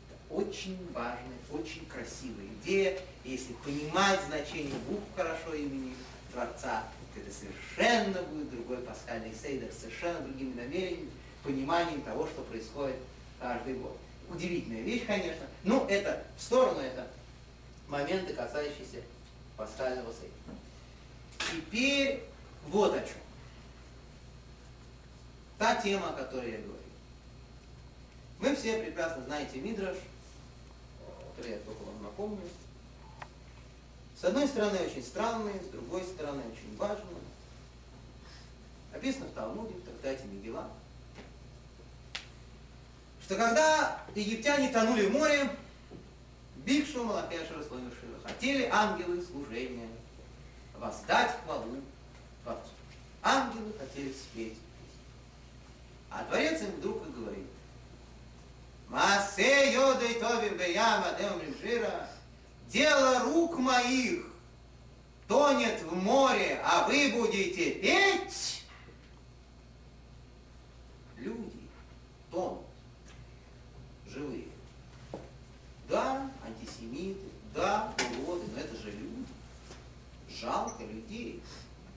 Это 0.08 0.34
очень 0.34 0.78
важная, 0.92 1.38
очень 1.52 1.84
красивая 1.86 2.46
идея. 2.62 2.98
Если 3.24 3.52
понимать 3.52 4.20
значение 4.26 4.78
букв 4.88 5.04
хорошо 5.14 5.54
имени 5.54 5.94
Творца, 6.32 6.84
то 7.14 7.20
это 7.20 7.30
совершенно 7.32 8.22
будет 8.22 8.50
другой 8.50 8.78
пасхальный 8.78 9.34
сейдер, 9.34 9.70
совершенно 9.72 10.20
другими 10.20 10.54
намерениями, 10.54 11.10
пониманием 11.42 12.00
того, 12.02 12.26
что 12.26 12.42
происходит 12.42 12.96
каждый 13.38 13.74
год. 13.74 13.96
Удивительная 14.30 14.82
вещь, 14.82 15.04
конечно. 15.06 15.46
Ну, 15.64 15.86
это 15.86 16.24
в 16.38 16.42
сторону, 16.42 16.80
это 16.80 17.06
моменты, 17.88 18.32
касающиеся 18.32 19.02
пасхального 19.56 20.12
сейдера. 20.12 20.56
Теперь 21.50 22.22
вот 22.68 22.94
о 22.94 23.00
чем. 23.00 23.18
Та 25.58 25.74
тема, 25.82 26.10
о 26.10 26.12
которой 26.12 26.52
я 26.52 26.58
говорил. 26.58 26.79
Мы 28.40 28.56
все 28.56 28.78
прекрасно 28.78 29.24
знаете 29.24 29.58
Мидраш, 29.58 29.96
который 31.36 31.52
я 31.52 31.58
только 31.58 31.82
вам 31.82 32.02
напомню. 32.02 32.48
С 34.18 34.24
одной 34.24 34.48
стороны 34.48 34.78
очень 34.78 35.02
странный, 35.02 35.60
с 35.60 35.70
другой 35.70 36.02
стороны 36.04 36.42
очень 36.50 36.76
важный. 36.76 37.04
Написано 38.92 39.26
в 39.26 39.32
Талмуде, 39.32 39.74
в 39.74 39.82
трактате 39.82 40.24
Мегила, 40.26 40.68
что 43.22 43.36
когда 43.36 44.02
египтяне 44.14 44.70
тонули 44.70 45.06
в 45.06 45.12
море, 45.12 45.50
Бикшу 46.56 47.04
Малапеша 47.04 47.54
Расломишива 47.54 48.18
хотели 48.24 48.68
ангелы 48.72 49.22
служения 49.22 49.88
воздать 50.76 51.36
хвалу 51.44 51.76
Творцу. 52.42 52.70
Ангелы 53.22 53.72
хотели 53.78 54.12
спеть. 54.12 54.58
А 56.10 56.24
Творец 56.24 56.60
им 56.62 56.72
вдруг 56.72 57.06
и 57.06 57.12
говорит, 57.12 57.46
Масе 58.90 59.72
йодой 59.72 60.14
тоби 60.14 60.48
беяма 60.48 61.16
демрим 61.16 61.54
жира, 61.62 62.08
дело 62.66 63.20
рук 63.20 63.56
моих 63.58 64.26
тонет 65.28 65.80
в 65.82 65.94
море, 65.94 66.60
а 66.64 66.88
вы 66.88 67.12
будете 67.12 67.70
петь. 67.70 68.64
Люди 71.16 71.68
тонут, 72.32 72.66
живые. 74.08 74.48
Да, 75.88 76.28
антисемиты, 76.44 77.28
да, 77.54 77.92
уроды, 78.18 78.46
но 78.52 78.60
это 78.60 78.76
же 78.76 78.90
люди. 78.90 79.28
Жалко 80.28 80.82
людей. 80.82 81.40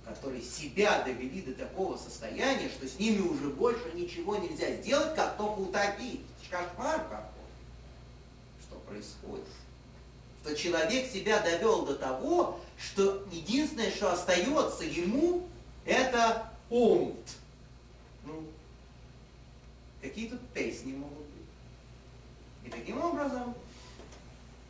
которые 0.06 0.42
себя 0.42 1.02
довели 1.04 1.42
до 1.42 1.54
такого 1.54 1.98
состояния, 1.98 2.70
что 2.70 2.88
с 2.88 3.00
ними 3.00 3.22
уже 3.22 3.48
больше 3.48 3.90
ничего 3.94 4.36
нельзя 4.36 4.76
сделать, 4.76 5.16
как 5.16 5.38
только 5.38 5.60
утопить. 5.60 6.20
Кошмар 6.54 7.00
какой. 7.10 7.50
Что 8.62 8.76
происходит? 8.88 9.48
Что 10.42 10.56
человек 10.56 11.10
себя 11.10 11.42
довел 11.42 11.84
до 11.84 11.96
того, 11.96 12.60
что 12.78 13.26
единственное, 13.32 13.90
что 13.90 14.14
остается 14.14 14.84
ему, 14.84 15.48
это 15.84 16.52
омут. 16.70 17.18
Ну, 18.24 18.46
какие 20.00 20.30
тут 20.30 20.48
песни 20.50 20.92
могут 20.92 21.18
быть. 21.18 22.66
И 22.66 22.70
таким 22.70 23.02
образом, 23.02 23.56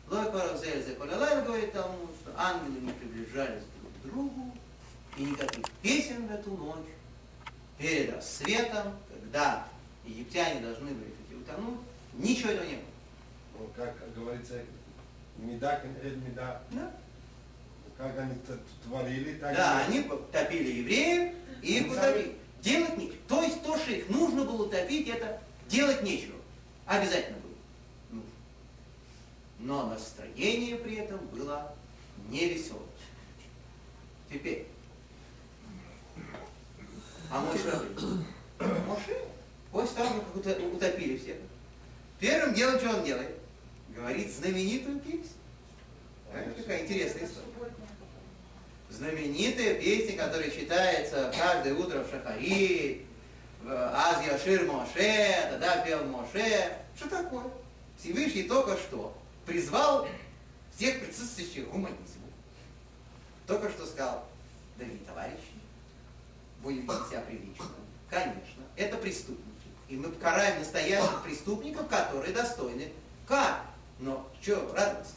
Лой 0.08 0.32
Паразельзе 0.32 0.94
Колялай 0.94 1.44
говорит 1.44 1.72
тому, 1.72 2.08
что 2.22 2.32
ангелы 2.36 2.80
не 2.80 2.92
приближались 2.92 3.64
друг 3.80 3.92
к 3.92 4.06
другу, 4.06 4.56
и 5.18 5.22
никаких 5.24 5.70
песен 5.82 6.28
в 6.28 6.32
эту 6.32 6.50
ночь, 6.50 6.86
перед 7.76 8.14
рассветом, 8.14 8.94
когда 9.08 9.66
египтяне 10.04 10.60
должны 10.60 10.90
были 10.92 11.23
утонуть, 11.44 11.80
ничего 12.14 12.50
этого 12.50 12.66
не 12.66 12.74
было. 12.74 12.84
Ну, 13.58 13.70
как 13.76 14.14
говорится, 14.14 14.54
меда, 15.38 15.80
меда, 16.26 16.62
Да, 16.70 16.90
как 17.96 18.18
они 18.18 18.34
творили, 18.82 19.38
так 19.38 19.54
да 19.56 19.82
и- 19.82 19.86
они 19.98 20.08
топили 20.32 20.70
евреев 20.80 21.34
и 21.62 21.78
их 21.78 21.92
утопили. 21.92 22.36
Делать 22.62 22.96
нечего. 22.96 23.18
То 23.28 23.42
есть 23.42 23.62
то, 23.62 23.76
что 23.76 23.90
их 23.92 24.08
нужно 24.08 24.44
было 24.44 24.68
топить, 24.70 25.08
это 25.08 25.40
делать 25.68 26.02
нечего. 26.02 26.36
Обязательно 26.86 27.38
было. 27.38 27.52
нужно. 28.10 28.30
Но 29.58 29.86
настроение 29.88 30.76
при 30.76 30.96
этом 30.96 31.18
было 31.28 31.74
невеселое. 32.30 32.82
Теперь. 34.30 34.66
А 37.30 37.40
Моше? 37.40 37.88
Моше? 38.86 39.24
После 39.74 39.96
того, 39.96 40.20
как 40.20 40.36
уто- 40.36 40.72
утопили 40.72 41.18
всех, 41.18 41.34
первым 42.20 42.54
делом, 42.54 42.78
что 42.78 42.90
он 42.90 43.04
делает? 43.04 43.34
Говорит 43.88 44.32
знаменитую 44.32 45.00
песню. 45.00 45.24
Знаете, 46.30 46.62
какая 46.62 46.84
интересная 46.84 47.24
история. 47.24 47.72
Знаменитая 48.88 49.74
песня, 49.74 50.16
которая 50.16 50.48
читается 50.52 51.32
каждое 51.36 51.74
утро 51.74 52.04
в 52.04 52.08
Шахарит, 52.08 53.02
в 53.64 53.72
Аз 53.72 54.24
Яшир 54.24 54.64
Моше, 54.64 55.48
тогда 55.50 55.84
пел 55.84 56.04
Моше. 56.04 56.78
Что 56.96 57.08
такое? 57.08 57.46
Всевышний 57.98 58.44
только 58.44 58.76
что 58.76 59.18
призвал 59.44 60.06
всех 60.76 61.04
присутствующих 61.04 61.66
к 61.66 61.72
гуманизму. 61.72 62.28
Только 63.48 63.68
что 63.70 63.86
сказал, 63.86 64.24
дорогие 64.78 65.00
товарищи, 65.04 65.58
будем 66.62 66.86
вести 66.86 67.10
себя 67.10 67.20
прилично. 67.22 67.64
Конечно, 68.08 68.62
это 68.76 68.96
преступники. 68.98 69.53
И 69.94 69.96
мы 69.96 70.08
покараем 70.08 70.58
настоящих 70.58 71.22
преступников, 71.22 71.86
которые 71.86 72.34
достойны 72.34 72.90
кар. 73.28 73.62
Но 74.00 74.28
что 74.42 74.74
радоваться? 74.74 75.14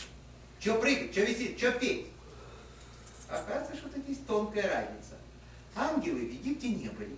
Что 0.60 0.76
прыгать? 0.76 1.12
Что 1.14 1.22
висит? 1.22 1.58
Что 1.58 1.72
петь? 1.72 2.06
Оказывается, 3.28 3.76
что 3.76 3.90
тут 3.90 4.08
есть 4.08 4.28
тонкая 4.28 4.72
разница. 4.72 5.16
Ангелы 5.76 6.20
в 6.20 6.32
Египте 6.32 6.70
не 6.70 6.90
были. 6.90 7.18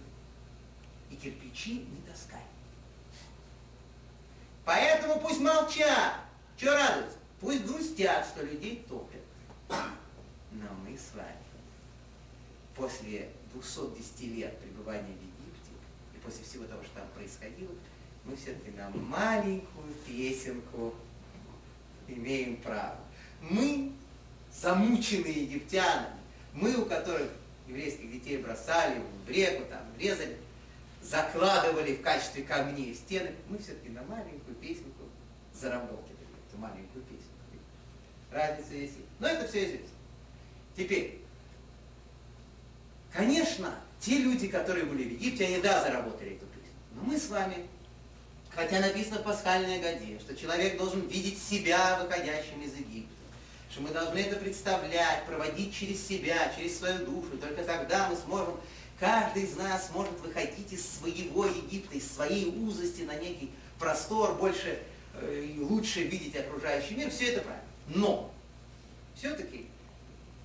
И 1.11 1.17
кирпичи 1.17 1.79
не 1.79 2.01
таскали. 2.09 2.41
Поэтому 4.63 5.19
пусть 5.19 5.41
молчат. 5.41 6.13
Что 6.55 6.73
радуются? 6.73 7.17
Пусть 7.41 7.65
грустят, 7.65 8.25
что 8.25 8.45
людей 8.45 8.85
топят. 8.87 9.19
Но 10.53 10.65
мы 10.87 10.97
с 10.97 11.13
вами 11.13 11.35
после 12.73 13.31
210 13.53 14.21
лет 14.37 14.57
пребывания 14.59 15.13
в 15.13 15.28
после 16.29 16.43
всего 16.45 16.65
того, 16.65 16.83
что 16.83 16.99
там 16.99 17.07
происходило, 17.15 17.73
мы 18.23 18.35
все-таки 18.35 18.69
на 18.77 18.89
маленькую 18.89 19.93
песенку 20.05 20.93
имеем 22.07 22.57
право. 22.57 22.99
Мы, 23.41 23.93
замученные 24.53 25.45
египтянами, 25.45 26.19
мы, 26.53 26.75
у 26.75 26.85
которых 26.85 27.31
еврейских 27.67 28.11
детей 28.11 28.37
бросали 28.37 29.01
в 29.25 29.29
реку, 29.29 29.63
там, 29.69 29.81
резали, 29.97 30.37
закладывали 31.01 31.95
в 31.95 32.01
качестве 32.01 32.43
камней 32.43 32.93
в 32.93 32.97
стены, 32.97 33.33
мы 33.47 33.57
все-таки 33.57 33.89
на 33.89 34.03
маленькую 34.03 34.55
песенку 34.57 35.05
заработали 35.53 36.15
эту 36.47 36.57
маленькую 36.59 37.03
песенку. 37.05 37.25
Разница 38.31 38.75
есть. 38.75 38.93
Но 39.19 39.27
это 39.27 39.47
все 39.47 39.65
известно. 39.65 39.87
Теперь, 40.75 41.21
конечно, 43.11 43.73
те 43.99 44.17
люди, 44.17 44.47
которые 44.47 44.85
были 44.85 45.03
в 45.03 45.11
Египте, 45.13 45.45
они 45.45 45.57
да, 45.59 45.83
заработали 45.83 46.31
эту 46.31 46.45
песню. 46.45 46.71
Но 46.95 47.01
мы 47.03 47.17
с 47.17 47.29
вами, 47.29 47.67
хотя 48.49 48.79
написано 48.79 49.19
в 49.19 49.23
пасхальной 49.23 49.79
годе, 49.79 50.19
что 50.19 50.35
человек 50.35 50.77
должен 50.77 51.07
видеть 51.07 51.41
себя 51.41 51.99
выходящим 52.01 52.61
из 52.61 52.75
Египта, 52.75 53.13
что 53.69 53.81
мы 53.81 53.89
должны 53.89 54.19
это 54.19 54.37
представлять, 54.37 55.25
проводить 55.25 55.73
через 55.75 56.05
себя, 56.05 56.51
через 56.57 56.77
свою 56.77 57.05
душу. 57.05 57.37
Только 57.39 57.63
тогда 57.63 58.09
мы 58.09 58.15
сможем, 58.15 58.59
каждый 58.99 59.43
из 59.43 59.55
нас 59.57 59.89
может 59.93 60.17
выходить 60.21 60.71
из 60.71 60.87
своего 60.97 61.45
Египта, 61.45 61.97
из 61.97 62.11
своей 62.11 62.49
узости 62.49 63.01
на 63.01 63.15
некий 63.15 63.51
простор, 63.77 64.35
больше 64.35 64.79
э, 65.15 65.55
лучше 65.57 66.03
видеть 66.03 66.35
окружающий 66.35 66.95
мир. 66.95 67.09
Все 67.11 67.33
это 67.33 67.41
правильно. 67.41 67.65
Но 67.87 68.31
все-таки 69.15 69.67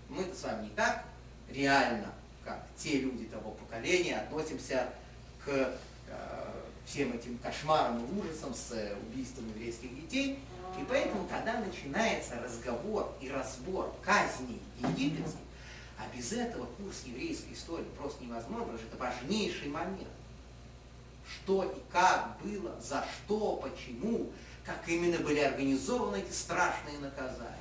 мы 0.09 0.25
с 0.35 0.43
вами 0.43 0.65
не 0.65 0.71
так 0.71 1.05
реально, 1.51 2.13
как 2.45 2.67
те 2.77 3.01
люди 3.01 3.25
того 3.25 3.53
поколения, 3.53 4.19
относимся 4.19 4.91
к 5.45 5.49
э, 5.49 6.51
всем 6.87 7.13
этим 7.13 7.39
кошмарам 7.39 8.05
и 8.05 8.21
ужасам 8.21 8.55
с 8.55 8.73
э, 8.73 8.97
убийством 8.97 9.49
еврейских 9.49 9.95
детей. 9.95 10.39
И 10.79 10.85
поэтому, 10.89 11.27
когда 11.29 11.61
начинается 11.61 12.41
разговор 12.41 13.13
и 13.21 13.29
разбор 13.29 13.95
казней 14.03 14.61
египетских, 14.79 15.39
а 15.99 16.17
без 16.17 16.33
этого 16.33 16.67
курс 16.67 17.03
еврейской 17.05 17.53
истории 17.53 17.87
просто 17.97 18.25
невозможно, 18.25 18.65
потому 18.65 18.79
что 18.79 18.89
это 18.89 18.97
важнейший 18.97 19.69
момент. 19.69 20.09
Что 21.27 21.65
и 21.65 21.93
как 21.93 22.37
было, 22.43 22.79
за 22.81 23.05
что, 23.07 23.57
почему, 23.57 24.31
как 24.65 24.87
именно 24.89 25.19
были 25.19 25.39
организованы 25.41 26.17
эти 26.17 26.33
страшные 26.33 26.99
наказания, 26.99 27.57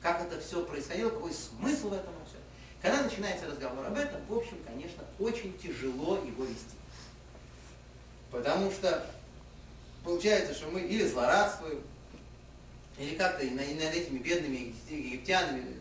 как 0.00 0.22
это 0.22 0.40
все 0.40 0.64
происходило, 0.64 1.10
какой 1.10 1.32
смысл 1.32 1.90
в 1.90 1.94
этом. 1.94 2.12
Когда 2.82 3.04
начинается 3.04 3.46
разговор 3.46 3.86
об 3.86 3.96
этом, 3.96 4.20
в 4.28 4.36
общем, 4.36 4.58
конечно, 4.66 5.04
очень 5.20 5.56
тяжело 5.56 6.16
его 6.16 6.44
вести. 6.44 6.76
Потому 8.32 8.72
что 8.72 9.06
получается, 10.04 10.52
что 10.52 10.68
мы 10.68 10.80
или 10.80 11.06
злорадствуем, 11.06 11.80
или 12.98 13.14
как-то 13.14 13.44
над 13.44 13.94
этими 13.94 14.18
бедными 14.18 14.74
египтянами, 14.90 15.76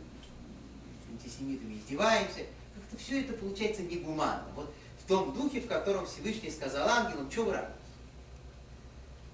антисемитами 1.10 1.74
издеваемся. 1.74 2.46
Как-то 2.76 2.98
все 3.04 3.22
это 3.22 3.34
получается 3.34 3.82
негуманно. 3.82 4.46
Вот 4.56 4.72
в 5.04 5.08
том 5.08 5.34
духе, 5.34 5.62
в 5.62 5.68
котором 5.68 6.06
Всевышний 6.06 6.52
сказал 6.52 6.88
ангелам, 6.88 7.32
что 7.32 7.46
вы 7.46 7.54
радуетесь. 7.54 7.76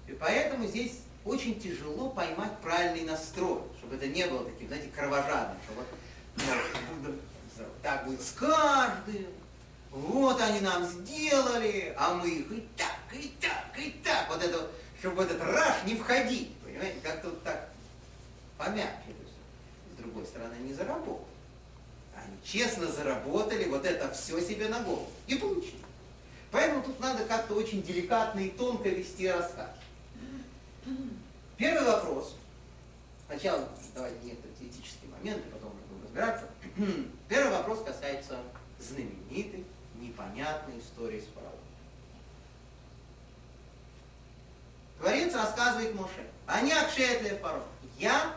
И 0.08 0.12
поэтому 0.12 0.66
здесь 0.66 1.00
очень 1.24 1.60
тяжело 1.60 2.08
поймать 2.08 2.58
правильный 2.62 3.02
настрой, 3.02 3.60
чтобы 3.78 3.96
это 3.96 4.06
не 4.06 4.26
было 4.26 4.44
таким, 4.44 4.68
знаете, 4.68 4.88
кровожадным, 4.88 5.58
что 5.64 5.74
вот 5.74 7.14
так 7.82 8.06
будет 8.06 8.22
с 8.22 8.32
каждым, 8.32 9.26
вот 9.90 10.40
они 10.40 10.60
нам 10.60 10.84
сделали, 10.84 11.94
а 11.96 12.14
мы 12.14 12.28
их 12.28 12.52
и 12.52 12.68
так, 12.76 12.98
и 13.12 13.32
так, 13.40 13.78
и 13.78 13.90
так, 14.04 14.28
вот 14.28 14.42
это, 14.42 14.70
чтобы 15.00 15.16
в 15.16 15.20
этот 15.20 15.40
раш 15.42 15.84
не 15.86 15.96
входить, 15.96 16.54
понимаете, 16.58 16.98
как-то 17.02 17.30
вот 17.30 17.42
так 17.42 17.70
помягче. 18.58 19.14
С 19.94 20.00
другой 20.00 20.26
стороны, 20.26 20.54
они 20.54 20.74
заработали. 20.74 21.26
Они 22.14 22.36
честно 22.44 22.86
заработали 22.86 23.64
вот 23.64 23.86
это 23.86 24.12
все 24.12 24.40
себе 24.40 24.68
на 24.68 24.80
голову 24.80 25.10
и 25.26 25.36
получили. 25.36 25.78
Поэтому 26.50 26.82
тут 26.82 27.00
надо 27.00 27.24
как-то 27.24 27.54
очень 27.54 27.82
деликатно 27.82 28.40
и 28.40 28.50
тонко 28.50 28.88
вести 28.88 29.28
рассказ. 29.28 29.70
Первый 31.56 31.86
вопрос. 31.86 32.36
Сначала 33.26 33.68
давайте 33.94 34.18
некоторые 34.24 34.56
теоретические 34.58 35.10
моменты, 35.10 35.42
потом 35.50 35.72
будем 35.88 36.04
разбираться. 36.04 36.46
Первый 37.28 37.50
вопрос 37.50 37.84
касается 37.84 38.38
знаменитой, 38.78 39.64
непонятной 39.96 40.78
истории 40.78 41.20
с 41.20 41.34
фараоном. 41.34 41.58
Творец 44.98 45.34
рассказывает 45.34 45.94
Моше, 45.94 46.26
«Они 46.46 46.72
акшетле 46.72 47.36
фараон». 47.36 47.62
Я 47.98 48.34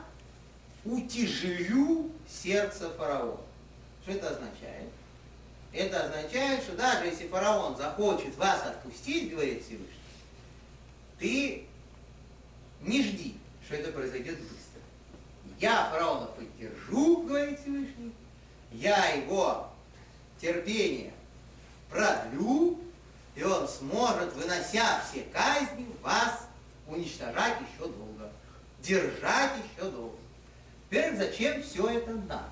утяжелю 0.83 2.11
сердце 2.27 2.89
фараона. 2.91 3.39
Что 4.03 4.11
это 4.11 4.29
означает? 4.31 4.89
Это 5.71 6.03
означает, 6.03 6.63
что 6.63 6.75
даже 6.75 7.05
если 7.05 7.27
фараон 7.27 7.77
захочет 7.77 8.35
вас 8.35 8.65
отпустить, 8.65 9.31
говорит 9.31 9.63
Всевышний, 9.63 9.87
ты 11.17 11.65
не 12.81 13.03
жди, 13.03 13.37
что 13.65 13.75
это 13.75 13.91
произойдет 13.91 14.37
быстро. 14.39 14.81
Я 15.59 15.89
фараона 15.91 16.25
поддержу, 16.25 17.23
говорит 17.23 17.59
Всевышний, 17.61 18.00
я 18.71 19.09
его 19.13 19.69
терпение 20.39 21.13
продлю, 21.89 22.79
и 23.35 23.43
он 23.43 23.67
сможет, 23.67 24.33
вынося 24.33 25.01
все 25.09 25.21
казни, 25.33 25.87
вас 26.01 26.47
уничтожать 26.87 27.57
еще 27.61 27.87
долго, 27.87 28.31
держать 28.81 29.51
еще 29.73 29.89
долго. 29.89 30.17
Теперь 30.89 31.15
зачем 31.15 31.63
все 31.63 31.87
это? 31.89 32.43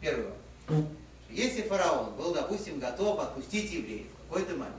Первый 0.00 0.26
вопрос. 0.66 0.86
Если 1.30 1.62
фараон 1.62 2.14
был, 2.14 2.34
допустим, 2.34 2.78
готов 2.78 3.18
отпустить 3.18 3.72
евреев 3.72 4.06
в 4.06 4.28
какой-то 4.28 4.52
момент, 4.52 4.74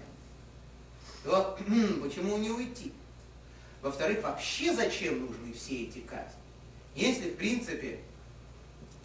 то 1.24 1.58
почему 2.04 2.38
не 2.38 2.50
уйти? 2.50 2.94
Во-вторых, 3.82 4.24
вообще 4.24 4.74
зачем 4.74 5.26
нужны 5.26 5.54
все 5.54 5.84
эти 5.84 6.00
казни? 6.00 6.40
Если, 6.96 7.32
в 7.32 7.38
принципе, 7.38 8.00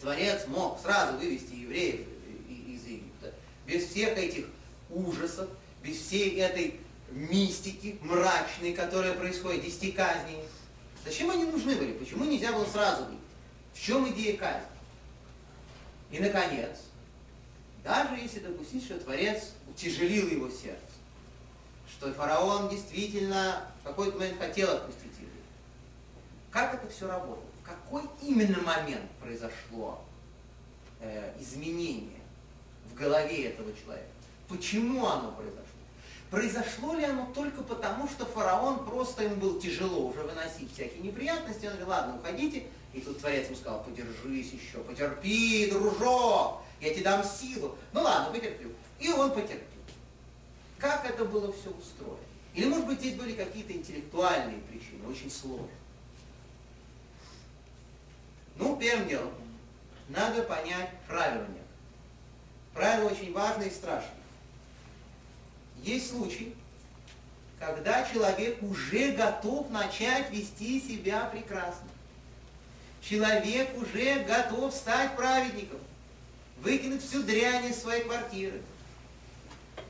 Творец 0.01 0.47
мог 0.47 0.79
сразу 0.81 1.17
вывести 1.17 1.53
евреев 1.53 2.07
из 2.49 2.85
Египта, 2.87 3.33
без 3.67 3.85
всех 3.85 4.17
этих 4.17 4.47
ужасов, 4.89 5.47
без 5.83 5.97
всей 5.97 6.37
этой 6.39 6.79
мистики 7.11 7.99
мрачной, 8.01 8.73
которая 8.73 9.13
происходит, 9.13 9.63
десяти 9.63 9.91
казней, 9.91 10.39
зачем 11.05 11.29
они 11.29 11.45
нужны 11.45 11.75
были? 11.75 11.93
Почему 11.93 12.25
нельзя 12.25 12.51
было 12.51 12.65
сразу 12.65 13.05
быть? 13.05 13.19
В 13.73 13.79
чем 13.79 14.09
идея 14.11 14.37
казни? 14.37 14.67
И, 16.09 16.19
наконец, 16.19 16.79
даже 17.83 18.15
если 18.15 18.39
допустить, 18.39 18.83
что 18.83 18.99
Творец 18.99 19.51
утяжелил 19.69 20.27
его 20.27 20.49
сердце, 20.49 20.81
что 21.87 22.11
фараон 22.13 22.69
действительно 22.69 23.67
в 23.81 23.87
какой-то 23.87 24.17
момент 24.17 24.39
хотел 24.39 24.71
отпустить 24.71 25.13
евреев, 25.13 25.45
как 26.49 26.73
это 26.73 26.91
все 26.91 27.07
работало? 27.07 27.45
Какой 27.71 28.03
именно 28.21 28.59
момент 28.61 29.09
произошло 29.21 30.03
э, 30.99 31.33
изменение 31.39 32.19
в 32.89 32.95
голове 32.95 33.45
этого 33.45 33.71
человека? 33.73 34.09
Почему 34.49 35.07
оно 35.07 35.31
произошло? 35.31 35.65
Произошло 36.29 36.93
ли 36.95 37.05
оно 37.05 37.31
только 37.33 37.61
потому, 37.61 38.09
что 38.09 38.25
фараон 38.25 38.85
просто 38.85 39.23
ему 39.23 39.35
было 39.35 39.61
тяжело 39.61 40.07
уже 40.07 40.21
выносить 40.21 40.73
всякие 40.73 41.01
неприятности, 41.01 41.65
он 41.65 41.71
говорит, 41.71 41.87
ладно, 41.87 42.15
уходите, 42.17 42.65
и 42.93 42.99
тут 42.99 43.19
Творец 43.19 43.47
ему 43.47 43.55
сказал, 43.55 43.83
подержись 43.83 44.51
еще, 44.51 44.79
потерпи, 44.79 45.69
дружок, 45.71 46.61
я 46.81 46.93
тебе 46.93 47.03
дам 47.03 47.23
силу. 47.23 47.77
Ну 47.93 48.01
ладно, 48.01 48.33
потерплю. 48.33 48.71
И 48.99 49.09
он 49.11 49.31
потерпел. 49.31 49.65
Как 50.77 51.09
это 51.09 51.23
было 51.23 51.53
все 51.53 51.69
устроено? 51.69 52.17
Или, 52.53 52.67
может 52.67 52.87
быть, 52.87 52.99
здесь 52.99 53.15
были 53.15 53.33
какие-то 53.33 53.71
интеллектуальные 53.71 54.59
причины, 54.61 55.07
очень 55.07 55.31
сложные. 55.31 55.80
Ну, 58.57 58.75
первым 58.77 59.07
делом, 59.07 59.33
надо 60.09 60.43
понять 60.43 60.89
правила 61.07 61.41
некоторые. 61.41 61.61
Правила 62.73 63.09
очень 63.09 63.33
важные 63.33 63.69
и 63.69 63.73
страшные. 63.73 64.11
Есть 65.83 66.11
случай, 66.11 66.55
когда 67.59 68.07
человек 68.11 68.61
уже 68.61 69.11
готов 69.11 69.69
начать 69.69 70.29
вести 70.31 70.79
себя 70.79 71.25
прекрасно 71.25 71.87
человек 73.01 73.69
уже 73.77 74.23
готов 74.23 74.73
стать 74.73 75.15
праведником, 75.15 75.79
выкинуть 76.61 77.03
всю 77.03 77.23
дрянь 77.23 77.65
из 77.65 77.81
своей 77.81 78.03
квартиры, 78.03 78.61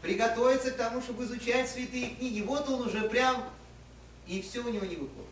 приготовиться 0.01 0.71
к 0.71 0.77
тому, 0.77 1.01
чтобы 1.01 1.25
изучать 1.25 1.69
святые 1.69 2.15
книги. 2.15 2.41
Вот 2.41 2.67
он 2.69 2.87
уже 2.87 3.07
прям, 3.09 3.43
и 4.27 4.41
все 4.41 4.61
у 4.61 4.69
него 4.69 4.85
не 4.85 4.95
выходит. 4.95 5.29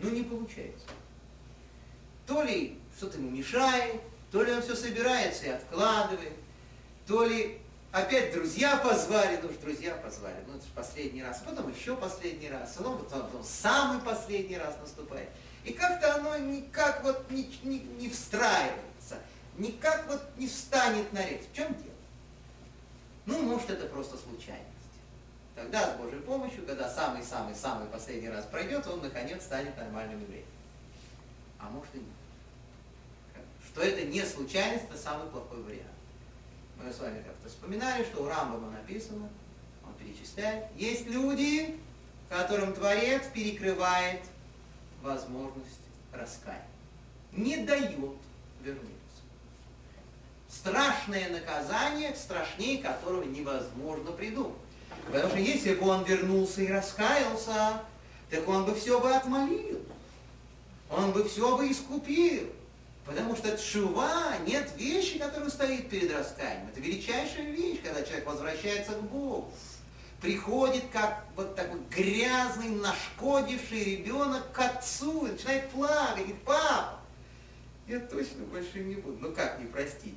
Ну, 0.00 0.10
не 0.10 0.22
получается. 0.22 0.86
То 2.26 2.42
ли 2.42 2.78
что-то 2.96 3.18
ему 3.18 3.30
мешает, 3.30 4.00
то 4.32 4.42
ли 4.42 4.52
он 4.52 4.62
все 4.62 4.74
собирается 4.74 5.46
и 5.46 5.48
откладывает, 5.50 6.32
то 7.06 7.24
ли 7.24 7.60
опять 7.92 8.34
друзья 8.34 8.76
позвали, 8.76 9.38
ну 9.42 9.48
уж 9.48 9.56
друзья 9.56 9.94
позвали, 9.94 10.36
ну 10.46 10.56
это 10.56 10.64
же 10.64 10.72
последний 10.74 11.22
раз, 11.22 11.42
потом 11.46 11.72
еще 11.72 11.96
последний 11.96 12.50
раз, 12.50 12.74
потом, 12.76 12.98
потом, 12.98 13.22
потом 13.22 13.44
самый 13.44 14.00
последний 14.00 14.58
раз 14.58 14.76
наступает. 14.80 15.28
И 15.64 15.72
как-то 15.72 16.16
оно 16.16 16.36
никак 16.36 17.02
вот 17.02 17.30
не, 17.30 17.50
не, 17.62 17.80
не 17.80 18.08
встраивается, 18.08 19.18
никак 19.56 20.06
вот 20.08 20.22
не 20.36 20.46
встанет 20.46 21.12
на 21.12 21.24
рельс. 21.24 21.46
В 21.52 21.56
чем 21.56 21.68
дело? 21.74 21.94
Ну, 23.26 23.42
может, 23.42 23.70
это 23.70 23.86
просто 23.86 24.16
случайность. 24.16 24.66
Тогда 25.56 25.94
с 25.94 25.96
Божьей 25.96 26.20
помощью, 26.20 26.66
когда 26.66 26.88
самый-самый-самый 26.88 27.88
последний 27.88 28.28
раз 28.28 28.44
пройдет, 28.44 28.86
он, 28.86 29.00
наконец, 29.00 29.42
станет 29.42 29.76
нормальным 29.76 30.20
евреем. 30.20 30.46
А 31.58 31.70
может 31.70 31.94
и 31.94 31.98
нет. 31.98 32.06
Что 33.76 33.84
это 33.84 34.06
не 34.06 34.22
случайность, 34.24 34.84
это 34.88 34.96
самый 34.96 35.28
плохой 35.28 35.62
вариант. 35.62 35.82
Мы 36.82 36.90
с 36.90 36.98
вами 36.98 37.22
как-то 37.22 37.46
вспоминали, 37.46 38.04
что 38.04 38.22
у 38.22 38.26
Рамбама 38.26 38.70
написано, 38.70 39.28
он 39.84 39.92
перечисляет, 39.98 40.64
есть 40.76 41.06
люди, 41.06 41.78
которым 42.30 42.72
Творец 42.72 43.24
перекрывает 43.34 44.22
возможность 45.02 45.82
раскаяния. 46.10 46.64
Не 47.32 47.58
дает 47.66 48.16
вернуться. 48.62 49.20
Страшное 50.48 51.28
наказание, 51.28 52.16
страшнее 52.16 52.82
которого 52.82 53.24
невозможно 53.24 54.10
придумать. 54.10 54.56
Потому 55.04 55.28
что 55.28 55.38
если 55.38 55.74
бы 55.74 55.86
он 55.86 56.02
вернулся 56.04 56.62
и 56.62 56.68
раскаялся, 56.68 57.82
так 58.30 58.48
он 58.48 58.64
бы 58.64 58.74
все 58.74 58.98
бы 58.98 59.14
отмолил. 59.14 59.82
Он 60.90 61.12
бы 61.12 61.28
все 61.28 61.58
бы 61.58 61.70
искупил. 61.70 62.55
Потому 63.06 63.36
что 63.36 63.56
шува 63.56 64.36
нет 64.46 64.68
вещи, 64.76 65.18
которая 65.18 65.48
стоит 65.48 65.88
перед 65.88 66.12
раскаянием. 66.12 66.68
Это 66.68 66.80
величайшая 66.80 67.50
вещь, 67.50 67.80
когда 67.82 68.02
человек 68.02 68.26
возвращается 68.26 68.92
к 68.92 69.02
Богу 69.02 69.52
приходит 70.20 70.84
как 70.92 71.24
вот 71.36 71.54
такой 71.54 71.80
грязный, 71.90 72.70
нашкодивший 72.70 73.84
ребенок 73.84 74.50
к 74.52 74.58
отцу 74.58 75.26
и 75.26 75.32
начинает 75.32 75.68
плакать, 75.70 76.16
говорит, 76.16 76.42
папа, 76.44 76.98
я 77.86 78.00
точно 78.00 78.44
больше 78.46 78.80
не 78.80 78.96
буду. 78.96 79.18
Ну 79.20 79.32
как 79.32 79.60
не 79.60 79.66
простить 79.66 80.16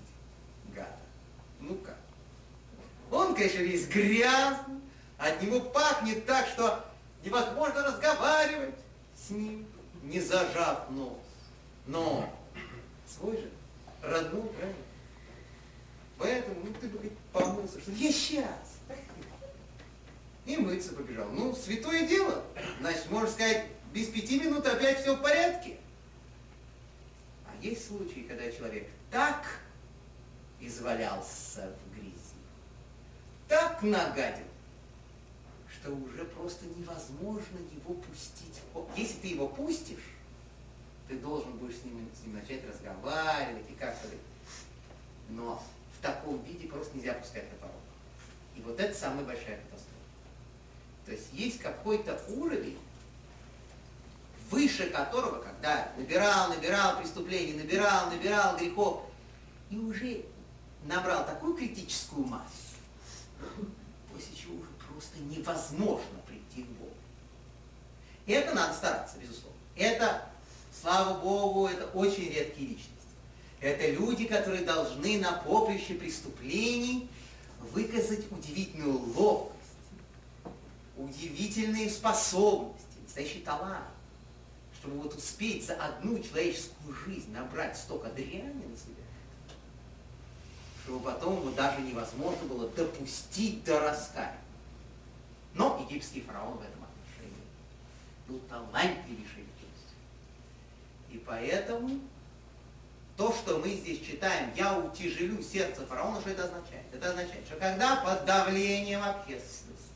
гада? 0.74 0.90
Ну 1.60 1.76
как? 1.76 1.98
Он, 3.12 3.36
конечно, 3.36 3.60
весь 3.60 3.88
грязный, 3.88 4.80
от 5.18 5.42
него 5.42 5.60
пахнет 5.60 6.26
так, 6.26 6.48
что 6.48 6.86
невозможно 7.24 7.84
разговаривать 7.84 8.76
с 9.16 9.30
ним, 9.32 9.68
не 10.04 10.22
зажав 10.22 10.90
нос. 10.90 11.18
Но 11.86 12.32
свой 13.20 13.38
же, 13.38 13.50
родной, 14.02 14.48
правильно? 14.50 14.84
Поэтому, 16.18 16.56
ну 16.64 16.74
ты 16.74 16.88
бы 16.88 16.94
говорит, 16.94 17.14
помылся, 17.32 17.80
что 17.80 17.92
я 17.92 18.12
сейчас 18.12 18.80
и 20.46 20.58
мыться 20.58 20.94
побежал. 20.94 21.30
Ну, 21.30 21.56
святое 21.56 22.08
дело. 22.08 22.44
Значит, 22.80 23.10
можно 23.12 23.30
сказать, 23.30 23.68
без 23.94 24.08
пяти 24.08 24.40
минут 24.40 24.66
опять 24.66 25.00
все 25.00 25.16
в 25.16 25.22
порядке. 25.22 25.78
А 27.46 27.64
есть 27.64 27.88
случаи, 27.88 28.26
когда 28.28 28.52
человек 28.52 28.88
так 29.12 29.46
извалялся 30.60 31.76
в 31.86 31.96
грязи, 31.96 32.16
так 33.48 33.82
нагадил, 33.84 34.46
что 35.72 35.92
уже 35.92 36.26
просто 36.26 36.66
невозможно 36.66 37.60
его 37.72 37.94
пустить. 37.94 38.60
Если 38.96 39.20
ты 39.20 39.28
его 39.28 39.48
пустишь, 39.48 40.04
ты 41.10 41.18
должен 41.18 41.52
будешь 41.58 41.78
с 41.78 41.84
ним, 41.84 42.08
с 42.16 42.24
ним 42.24 42.36
начать 42.36 42.64
разговаривать 42.70 43.70
и 43.70 43.74
как-то. 43.74 44.08
Но 45.30 45.62
в 45.98 46.02
таком 46.02 46.42
виде 46.44 46.68
просто 46.68 46.96
нельзя 46.96 47.16
пускать 47.16 47.52
на 47.52 47.58
порог. 47.58 47.76
И 48.56 48.62
вот 48.62 48.80
это 48.80 48.96
самая 48.96 49.26
большая 49.26 49.58
катастрофа. 49.58 49.90
То 51.06 51.12
есть 51.12 51.34
есть 51.34 51.60
какой-то 51.60 52.22
уровень, 52.30 52.78
выше 54.52 54.90
которого, 54.92 55.42
когда 55.42 55.92
набирал, 55.98 56.50
набирал 56.50 57.00
преступлений, 57.00 57.54
набирал, 57.54 58.12
набирал 58.12 58.58
грехов, 58.58 59.04
и 59.72 59.78
уже 59.78 60.26
набрал 60.86 61.26
такую 61.26 61.56
критическую 61.56 62.26
массу, 62.26 62.78
после 64.14 64.36
чего 64.36 64.56
уже 64.56 64.70
просто 64.88 65.20
невозможно 65.20 66.20
прийти 66.28 66.64
к 66.64 66.68
Богу. 66.78 66.94
И 68.28 68.32
это 68.32 68.54
надо 68.54 68.74
стараться, 68.74 69.18
безусловно. 69.18 69.58
Это, 69.76 70.30
слава 70.82 71.20
Богу, 71.20 71.68
это 71.68 71.86
очень 71.88 72.30
редкие 72.30 72.70
личности. 72.70 72.94
Это 73.60 73.90
люди, 73.92 74.26
которые 74.26 74.64
должны 74.64 75.20
на 75.20 75.34
поприще 75.34 75.96
преступлений 75.96 77.10
выказать 77.74 78.32
удивительную 78.32 79.00
ловкость 79.16 79.60
удивительные 81.00 81.90
способности, 81.90 82.86
настоящий 83.04 83.40
талант, 83.40 83.86
чтобы 84.80 85.00
вот 85.00 85.16
успеть 85.16 85.66
за 85.66 85.76
одну 85.76 86.20
человеческую 86.20 86.94
жизнь 87.06 87.32
набрать 87.32 87.78
столько 87.78 88.10
дряни 88.10 88.66
на 88.66 88.78
себя, 88.78 89.04
чтобы 90.84 91.00
потом 91.00 91.38
его 91.38 91.52
даже 91.52 91.82
невозможно 91.82 92.46
было 92.48 92.68
допустить 92.70 93.64
до 93.64 93.80
раскаяния. 93.80 94.38
Но 95.54 95.84
египетский 95.88 96.22
фараон 96.22 96.58
в 96.58 96.62
этом 96.62 96.84
отношении 96.84 97.44
был 98.28 98.40
талантливейший. 98.50 99.49
И 101.12 101.18
поэтому 101.18 102.00
то, 103.18 103.34
что 103.34 103.58
мы 103.58 103.70
здесь 103.70 104.00
читаем, 104.06 104.52
я 104.56 104.78
утяжелю 104.78 105.42
сердце 105.44 105.86
фараона, 105.86 106.22
что 106.22 106.30
это 106.30 106.46
означает? 106.46 106.86
Это 106.94 107.10
означает, 107.10 107.46
что 107.46 107.58
когда 107.58 107.98
под 107.98 108.26
давлением 108.26 109.04
общественности 109.04 109.90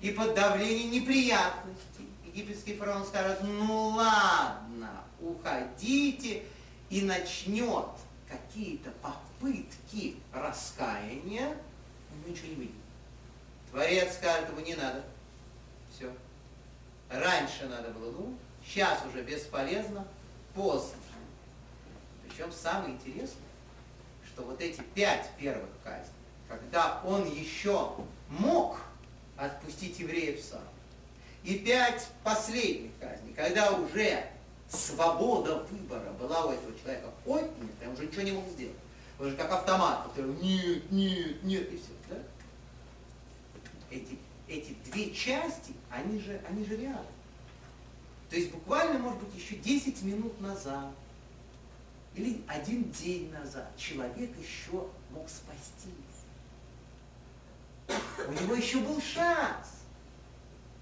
и 0.00 0.10
под 0.10 0.34
давлением 0.34 0.90
неприятностей 0.90 2.08
египетский 2.26 2.76
фараон 2.76 3.04
скажет, 3.04 3.38
ну 3.42 3.88
ладно, 3.88 4.90
уходите, 5.20 6.42
и 6.90 7.02
начнет 7.02 7.86
какие-то 8.28 8.90
попытки 9.00 10.16
раскаяния, 10.32 11.56
у 12.10 12.28
ничего 12.28 12.48
не 12.48 12.54
выйдет. 12.56 12.74
Творец 13.70 14.14
скажет, 14.14 14.48
ему 14.50 14.60
не 14.60 14.74
надо. 14.74 15.04
Все. 15.94 16.12
Раньше 17.08 17.66
надо 17.66 17.90
было, 17.90 18.10
ну, 18.10 18.38
сейчас 18.70 19.00
уже 19.06 19.22
бесполезно, 19.22 20.06
поздно. 20.54 20.96
Причем 22.28 22.52
самое 22.52 22.94
интересное, 22.94 23.42
что 24.26 24.42
вот 24.42 24.60
эти 24.60 24.80
пять 24.94 25.28
первых 25.38 25.68
казней, 25.82 26.12
когда 26.48 27.00
он 27.04 27.28
еще 27.28 27.92
мог 28.28 28.78
отпустить 29.36 29.98
евреев 29.98 30.42
сам, 30.42 30.62
и 31.42 31.58
пять 31.58 32.08
последних 32.22 32.92
казней, 33.00 33.34
когда 33.34 33.72
уже 33.72 34.24
свобода 34.68 35.66
выбора 35.70 36.12
была 36.12 36.46
у 36.46 36.52
этого 36.52 36.78
человека 36.78 37.08
отнята, 37.24 37.86
он 37.86 37.92
уже 37.94 38.06
ничего 38.06 38.22
не 38.22 38.32
мог 38.32 38.46
сделать. 38.48 38.76
Он 39.18 39.30
же 39.30 39.36
как 39.36 39.50
автомат, 39.50 40.04
который 40.04 40.34
нет, 40.36 40.90
нет, 40.90 41.42
нет, 41.42 41.72
и 41.72 41.76
все. 41.76 41.92
Да? 42.08 42.16
Эти, 43.90 44.18
эти 44.48 44.74
две 44.90 45.12
части, 45.12 45.74
они 45.90 46.20
же, 46.20 46.40
они 46.48 46.64
же 46.64 46.76
рядом. 46.76 47.04
То 48.30 48.36
есть 48.36 48.52
буквально, 48.52 49.00
может 49.00 49.18
быть, 49.18 49.34
еще 49.34 49.56
10 49.56 50.02
минут 50.02 50.40
назад 50.40 50.94
или 52.14 52.42
один 52.46 52.90
день 52.92 53.30
назад 53.32 53.76
человек 53.76 54.30
еще 54.38 54.86
мог 55.10 55.28
спастись. 55.28 55.90
У 58.28 58.32
него 58.32 58.54
еще 58.54 58.78
был 58.78 59.00
шанс. 59.00 59.80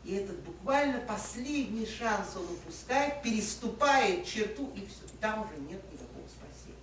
И 0.05 0.15
этот 0.15 0.39
буквально 0.41 1.01
последний 1.01 1.87
шанс 1.87 2.37
он 2.37 2.45
упускает, 2.45 3.23
переступает 3.23 4.27
черту, 4.27 4.71
и 4.75 4.87
все. 4.87 5.09
Там 5.21 5.43
уже 5.43 5.59
нет 5.61 5.83
никакого 5.93 6.27
спасения. 6.29 6.77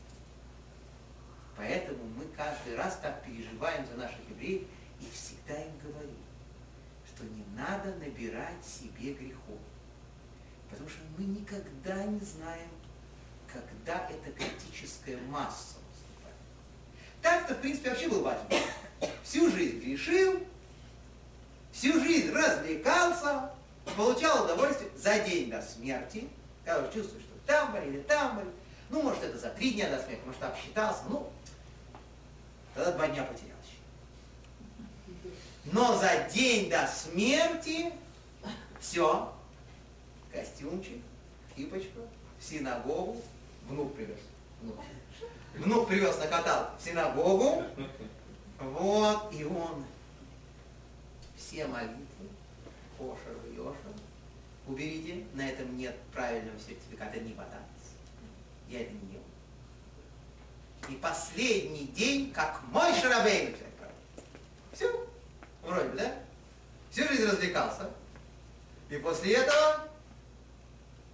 Поэтому 1.56 2.04
мы 2.18 2.26
каждый 2.36 2.76
раз 2.76 2.98
так 3.02 3.24
переживаем 3.24 3.86
за 3.88 3.98
наших 3.98 4.20
евреев 4.30 4.64
и 5.00 5.06
всегда 5.12 5.60
им 5.62 5.78
говорим, 5.84 6.18
что 7.08 7.24
не 7.24 7.46
надо 7.56 7.96
набирать 7.96 8.64
себе 8.66 9.14
грехов. 9.14 9.60
Потому 10.70 10.90
что 10.90 11.00
мы 11.18 11.26
никогда 11.26 12.04
не 12.06 12.20
знаем, 12.20 12.70
когда 13.52 14.10
эта 14.10 14.32
критическая 14.32 15.18
масса 15.28 15.76
наступает. 15.92 16.36
Так-то, 17.22 17.56
в 17.56 17.62
принципе, 17.62 17.90
вообще 17.90 18.10
был 18.10 18.22
важно. 18.24 18.48
Всю 19.24 19.52
жизнь 19.52 19.80
грешил, 19.80 20.40
всю 21.72 21.94
жизнь 22.02 22.32
развлекался, 22.32 23.52
получал 23.96 24.46
удовольствие 24.46 24.90
за 24.98 25.20
день 25.20 25.50
до 25.50 25.62
смерти, 25.62 26.28
когда 26.64 26.92
чувствуешь, 26.92 27.24
что 27.24 27.34
там 27.46 27.74
болит, 27.74 28.08
там 28.08 28.38
болит. 28.38 28.54
Ну, 28.90 29.02
может, 29.02 29.24
это 29.24 29.38
за 29.38 29.50
три 29.50 29.74
дня 29.74 29.90
до 29.90 30.02
смерти, 30.02 30.22
может, 30.26 30.44
обсчитался, 30.44 31.04
ну, 31.10 31.32
тогда 32.74 32.92
два 32.92 33.08
дня 33.08 33.24
потерял 33.24 33.58
еще. 33.64 33.78
Но 35.66 35.98
за 35.98 36.30
день 36.32 36.70
до 36.70 36.88
смерти 36.88 37.92
все, 38.80 39.35
костюмчик, 40.36 41.02
кипочку, 41.56 42.02
в 42.40 42.44
синагогу, 42.44 43.22
внук 43.68 43.96
привез. 43.96 44.20
Внук. 44.62 44.78
Внук 45.56 45.88
привез 45.88 46.18
на 46.18 46.28
каталке 46.28 46.72
в 46.78 46.84
синагогу, 46.84 47.64
вот, 48.60 49.34
и 49.34 49.46
он 49.46 49.86
все 51.38 51.66
молитвы, 51.68 52.28
кошер, 52.98 53.38
йошер, 53.56 53.94
уберите, 54.68 55.26
на 55.34 55.48
этом 55.48 55.78
нет 55.78 55.96
правильного 56.12 56.60
сертификата, 56.60 57.20
не 57.20 57.32
податься. 57.32 57.62
Я 58.68 58.82
это 58.82 58.92
не 58.92 59.00
делал. 59.12 59.24
И 60.90 60.96
последний 60.96 61.88
день, 61.88 62.32
как 62.32 62.62
мой 62.72 62.94
Шарабейн 62.94 63.56
Все, 64.74 65.08
вроде 65.64 65.90
бы, 65.90 65.98
да? 65.98 66.16
Всю 66.92 67.08
жизнь 67.08 67.26
развлекался. 67.26 67.90
И 68.90 68.98
после 68.98 69.34
этого 69.36 69.88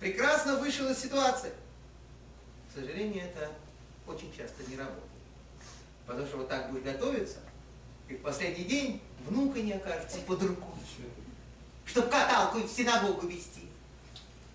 прекрасно 0.02 0.58
вышел 0.58 0.90
из 0.90 0.98
ситуации. 0.98 1.52
К 2.70 2.76
сожалению, 2.76 3.24
это 3.24 3.50
очень 4.08 4.34
часто 4.36 4.64
не 4.68 4.76
работает. 4.76 5.04
Потому 6.06 6.28
что 6.28 6.38
вот 6.38 6.50
так 6.50 6.72
будет 6.72 6.84
готовиться, 6.84 7.38
и 8.10 8.16
в 8.16 8.22
последний 8.22 8.66
день 8.66 9.02
внука 9.26 9.62
не 9.62 9.74
окажется 9.74 10.18
под 10.22 10.42
рукой, 10.42 10.74
чтобы 11.86 12.10
каталку 12.10 12.58
в 12.58 12.70
синагогу 12.70 13.28
вести. 13.28 13.68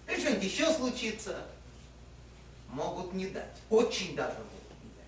Или 0.09 0.21
что-нибудь 0.21 0.45
еще 0.45 0.73
случится, 0.75 1.45
могут 2.69 3.15
не 3.15 3.29
дать. 3.29 3.57
Очень 3.71 4.17
даже 4.17 4.35
могут 4.35 4.83
не 4.83 4.91
дать. 4.97 5.07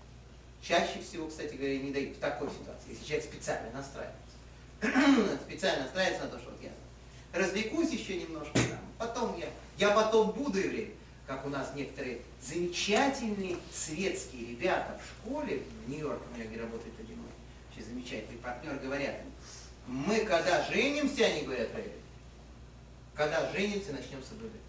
Чаще 0.61 1.01
всего, 1.01 1.27
кстати 1.27 1.55
говоря, 1.55 1.77
не 1.79 1.91
дают 1.91 2.15
в 2.15 2.19
такой 2.19 2.49
ситуации, 2.49 2.91
если 2.91 3.03
человек 3.03 3.25
специально 3.25 3.71
настраивается. 3.71 5.39
специально 5.45 5.83
настраивается 5.83 6.25
на 6.25 6.31
то, 6.31 6.39
что 6.39 6.51
вот 6.51 6.61
я 6.61 6.71
развлекусь 7.33 7.91
еще 7.91 8.21
немножко 8.21 8.53
там, 8.53 8.79
потом 8.97 9.37
я, 9.37 9.49
я 9.79 9.91
потом 9.91 10.31
буду 10.31 10.59
евреем 10.59 10.91
как 11.29 11.45
у 11.45 11.49
нас 11.49 11.73
некоторые 11.75 12.21
замечательные 12.41 13.57
светские 13.71 14.47
ребята 14.47 14.99
в 14.99 15.05
школе, 15.05 15.61
в 15.85 15.89
Нью-Йорке, 15.89 16.23
у 16.31 16.35
меня 16.35 16.49
где 16.49 16.59
работает 16.59 16.93
один 16.99 17.17
мой 17.17 17.29
очень 17.71 17.85
замечательный 17.85 18.39
партнер, 18.39 18.73
говорят, 18.79 19.15
мы 19.85 20.21
когда 20.21 20.65
женимся, 20.65 21.25
они 21.25 21.43
говорят, 21.43 21.69
когда 23.13 23.51
женимся, 23.51 23.91
начнем 23.91 24.23
соблюдать. 24.23 24.59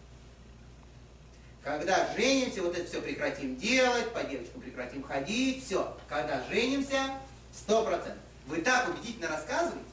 Когда 1.63 2.13
женимся, 2.15 2.63
вот 2.63 2.77
это 2.77 2.87
все 2.87 3.01
прекратим 3.01 3.57
делать, 3.57 4.13
по 4.13 4.23
девочкам 4.23 4.61
прекратим 4.61 5.03
ходить, 5.03 5.65
все. 5.65 5.97
Когда 6.09 6.45
женимся, 6.49 7.15
сто 7.53 7.85
процентов. 7.85 8.23
Вы 8.47 8.61
так 8.61 8.89
убедительно 8.89 9.29
рассказываете. 9.29 9.85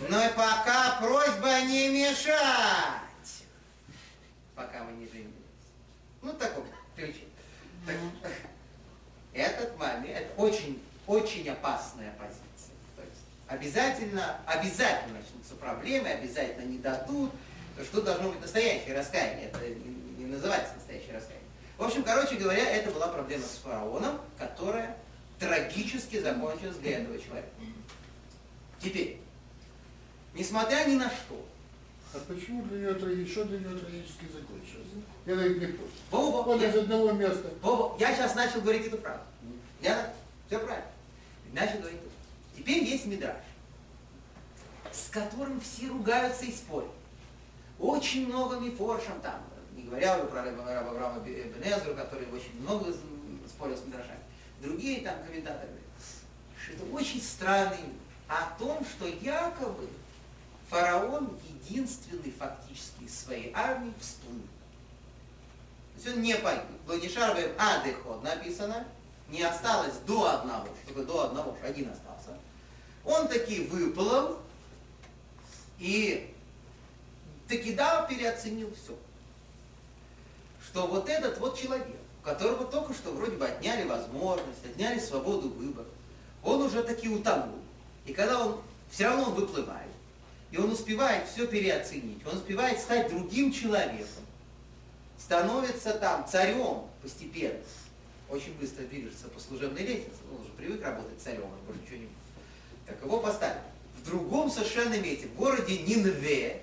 Но 0.00 0.24
и 0.24 0.28
пока 0.30 0.98
просьба 1.00 1.62
не 1.62 1.88
мешать 1.88 3.06
пока 4.56 4.82
мы 4.84 4.92
не 4.92 5.06
женились. 5.06 5.32
Ну, 6.22 6.32
такой 6.32 6.64
ключ. 6.96 7.16
Этот 9.32 9.78
момент, 9.78 10.16
это 10.16 10.40
очень, 10.40 10.82
очень 11.06 11.48
опасная 11.50 12.12
позиция. 12.18 12.74
То 12.96 13.02
есть 13.02 13.20
обязательно, 13.46 14.40
обязательно 14.46 15.18
начнутся 15.20 15.54
проблемы, 15.54 16.08
обязательно 16.08 16.64
не 16.64 16.78
дадут. 16.78 17.30
То 17.76 17.84
что 17.84 18.00
должно 18.00 18.30
быть 18.30 18.40
настоящее 18.40 18.96
раскаяние. 18.96 19.48
Это 19.48 19.68
не, 19.68 20.24
не 20.24 20.24
называется 20.24 20.74
настоящее 20.74 21.12
раскаяние. 21.12 21.46
В 21.76 21.84
общем, 21.84 22.02
короче 22.02 22.36
говоря, 22.36 22.64
это 22.70 22.90
была 22.90 23.08
проблема 23.08 23.44
с 23.44 23.58
фараоном, 23.58 24.18
которая 24.38 24.96
трагически 25.38 26.18
закончилась 26.20 26.78
для 26.78 27.00
этого 27.00 27.18
человека. 27.20 27.50
Теперь, 28.80 29.20
несмотря 30.36 30.84
ни 30.84 30.94
на 30.94 31.08
что, 31.08 31.46
а 32.14 32.18
почему 32.28 32.62
для 32.64 32.78
нее 32.78 32.94
трагически, 32.94 33.32
что 33.32 33.44
для 33.44 33.58
нее 33.58 33.78
трагически 33.78 34.24
закончилось? 34.24 35.04
Я 35.26 35.36
так 35.36 35.48
не 35.48 35.66
понял. 35.66 35.90
Боба, 36.10 36.42
вот 36.44 36.60
я, 36.60 36.70
из 36.70 36.76
одного 36.76 37.12
места. 37.12 37.50
Боба, 37.60 37.96
я 37.98 38.14
сейчас 38.14 38.34
начал 38.34 38.60
говорить 38.60 38.86
эту 38.86 38.98
фразу. 38.98 39.20
Я 39.82 40.12
все 40.46 40.58
правильно. 40.58 40.86
Начал 41.52 41.78
говорить 41.78 42.00
эту 42.00 42.10
Теперь 42.56 42.84
есть 42.84 43.06
Мидраш, 43.06 43.36
с 44.90 45.10
которым 45.10 45.60
все 45.60 45.88
ругаются 45.88 46.46
и 46.46 46.52
спорят. 46.52 46.90
Очень 47.78 48.28
много 48.28 48.56
мифоршем 48.56 49.20
там, 49.20 49.42
не 49.76 49.82
говоря 49.82 50.16
уже 50.16 50.26
про 50.28 50.40
Авраама 50.40 51.20
Бенезру, 51.20 51.94
который 51.94 52.26
очень 52.28 52.60
много 52.60 52.94
спорил 53.46 53.76
с 53.76 53.84
Мидрашами. 53.84 54.20
Другие 54.62 55.02
там 55.02 55.16
комментаторы 55.26 55.68
говорят, 55.68 55.84
что 56.62 56.72
это 56.72 56.94
очень 56.94 57.20
странный 57.20 57.92
о 58.26 58.58
том, 58.58 58.84
что 58.84 59.06
якобы 59.06 59.86
фараон 60.68 61.30
единственный 61.48 62.32
фактически 62.32 63.04
из 63.04 63.18
своей 63.18 63.52
армии 63.54 63.92
всплыл. 64.00 64.40
То 65.94 66.02
есть 66.02 66.16
он 66.16 66.22
не 66.22 66.36
погиб. 66.36 66.62
Владишар 66.86 67.36
Адеход 67.58 68.22
написано, 68.22 68.86
не 69.28 69.42
осталось 69.42 69.94
до 70.06 70.30
одного. 70.30 70.66
Что 70.66 70.88
такое 70.88 71.04
до 71.04 71.24
одного? 71.24 71.56
Один 71.64 71.90
остался. 71.90 72.38
Он 73.04 73.28
таки 73.28 73.66
выплыл 73.66 74.38
и 75.78 76.34
таки 77.48 77.74
да, 77.74 78.02
переоценил 78.02 78.72
все. 78.74 78.96
Что 80.64 80.86
вот 80.86 81.08
этот 81.08 81.38
вот 81.38 81.58
человек, 81.58 81.86
которого 82.22 82.64
только 82.66 82.92
что 82.92 83.12
вроде 83.12 83.36
бы 83.36 83.46
отняли 83.46 83.86
возможность, 83.86 84.64
отняли 84.64 84.98
свободу 84.98 85.48
выбора, 85.50 85.86
он 86.42 86.62
уже 86.62 86.82
таки 86.82 87.08
утонул. 87.08 87.58
И 88.04 88.12
когда 88.12 88.46
он, 88.46 88.60
все 88.90 89.04
равно 89.04 89.24
он 89.24 89.34
выплывает, 89.34 89.85
и 90.50 90.58
он 90.58 90.72
успевает 90.72 91.28
все 91.28 91.46
переоценить, 91.46 92.24
он 92.26 92.36
успевает 92.36 92.78
стать 92.78 93.08
другим 93.10 93.52
человеком. 93.52 94.24
становится 95.18 95.94
там 95.94 96.26
царем 96.28 96.82
постепенно, 97.02 97.58
очень 98.28 98.54
быстро 98.54 98.84
движется 98.84 99.28
по 99.28 99.40
служебной 99.40 99.82
лестнице, 99.82 100.18
он 100.32 100.42
уже 100.42 100.52
привык 100.52 100.82
работать 100.82 101.20
царем, 101.22 101.44
он 101.44 101.58
больше 101.66 101.82
ничего 101.82 101.98
не 101.98 102.08
Так 102.86 103.00
его 103.02 103.20
поставили. 103.20 103.60
В 104.00 104.08
другом 104.08 104.50
совершенно 104.50 104.98
месте, 105.00 105.26
в 105.26 105.34
городе 105.34 105.78
Нинве, 105.78 106.62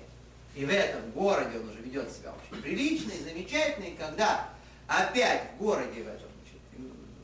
и 0.54 0.64
в 0.64 0.70
этом 0.70 1.10
городе 1.10 1.58
он 1.58 1.68
уже 1.68 1.80
ведет 1.80 2.10
себя 2.10 2.32
очень 2.32 2.62
прилично 2.62 3.10
и 3.10 3.22
замечательно, 3.22 3.84
и 3.84 3.96
когда 3.96 4.48
опять 4.86 5.42
в 5.54 5.62
городе 5.62 6.02
в 6.02 6.08
этом 6.08 6.28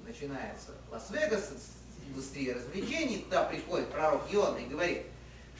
начинается 0.06 0.72
Лас-Вегас, 0.90 1.50
индустрия 2.08 2.54
развлечений, 2.54 3.18
туда 3.18 3.44
приходит 3.44 3.90
пророк 3.90 4.22
Иона 4.32 4.58
и 4.58 4.66
говорит, 4.66 5.02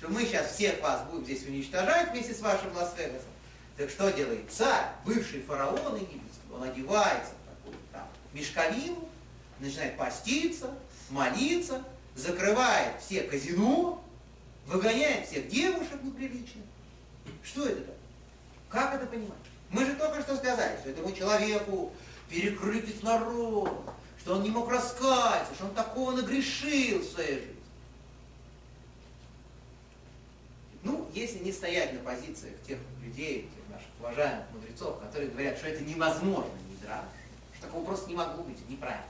что 0.00 0.08
мы 0.08 0.24
сейчас 0.24 0.54
всех 0.54 0.80
вас 0.80 1.02
будем 1.10 1.24
здесь 1.24 1.46
уничтожать 1.46 2.10
вместе 2.10 2.32
с 2.32 2.40
вашим 2.40 2.74
Лас-Вегасом. 2.74 3.28
Так 3.76 3.90
что 3.90 4.10
делает 4.10 4.50
царь, 4.50 4.86
бывший 5.04 5.42
фараон 5.42 5.94
египетский, 5.96 6.50
он 6.54 6.62
одевается 6.62 7.32
в 7.32 7.48
такую 7.50 7.76
там, 7.92 8.08
мешковину, 8.32 9.06
начинает 9.58 9.98
поститься, 9.98 10.70
молиться, 11.10 11.84
закрывает 12.16 12.94
все 13.02 13.24
казино, 13.24 14.02
выгоняет 14.66 15.26
всех 15.26 15.48
девушек 15.48 16.02
неприличных. 16.02 16.64
Что 17.44 17.66
это 17.66 17.80
такое? 17.80 17.96
Как 18.70 18.94
это 18.94 19.04
понимать? 19.04 19.32
Мы 19.68 19.84
же 19.84 19.96
только 19.96 20.22
что 20.22 20.34
сказали, 20.36 20.78
что 20.78 20.88
этому 20.88 21.12
человеку 21.12 21.92
перекрытый 22.30 22.94
с 22.94 23.02
народом, 23.02 23.84
что 24.18 24.36
он 24.36 24.44
не 24.44 24.50
мог 24.50 24.70
раскаяться, 24.70 25.54
что 25.54 25.66
он 25.66 25.74
такого 25.74 26.12
нагрешил 26.12 27.00
в 27.00 27.04
своей 27.04 27.34
жизни. 27.34 27.59
Ну, 30.82 31.08
если 31.12 31.38
не 31.40 31.52
стоять 31.52 31.92
на 31.92 32.00
позициях 32.00 32.54
тех 32.66 32.78
людей, 33.02 33.50
тех 33.54 33.68
наших 33.68 33.88
уважаемых 33.98 34.46
мудрецов, 34.52 34.98
которые 35.00 35.30
говорят, 35.30 35.58
что 35.58 35.68
это 35.68 35.84
невозможно, 35.84 36.50
не 36.68 36.76
драж, 36.76 37.04
что 37.54 37.66
такого 37.66 37.84
просто 37.84 38.08
не 38.08 38.16
могло 38.16 38.42
быть, 38.44 38.68
неправильно. 38.68 39.04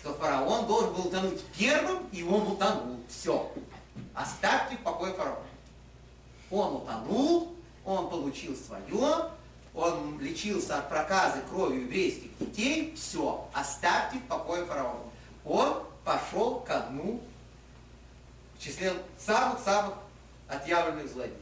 Что 0.00 0.14
фараон 0.14 0.66
должен 0.66 0.94
был 0.94 1.06
утонуть 1.06 1.42
первым, 1.56 2.06
и 2.12 2.22
он 2.22 2.52
утонул. 2.52 3.00
Все. 3.08 3.52
Оставьте 4.14 4.76
в 4.76 4.80
покое 4.80 5.14
фараона. 5.14 5.46
Он 6.50 6.76
утонул, 6.76 7.54
он 7.84 8.10
получил 8.10 8.56
свое, 8.56 9.30
он 9.74 10.20
лечился 10.20 10.78
от 10.78 10.88
проказы 10.88 11.40
кровью 11.48 11.82
еврейских 11.82 12.36
детей, 12.38 12.94
все, 12.96 13.48
оставьте 13.52 14.18
в 14.18 14.24
покое 14.24 14.64
фараона. 14.64 15.04
Он 15.44 15.82
пошел 16.04 16.60
ко 16.60 16.80
дну 16.90 17.20
в 18.56 18.62
числе 18.62 18.92
самых-самых 19.18 19.94
отъявленных 20.48 21.08
злодеев. 21.10 21.38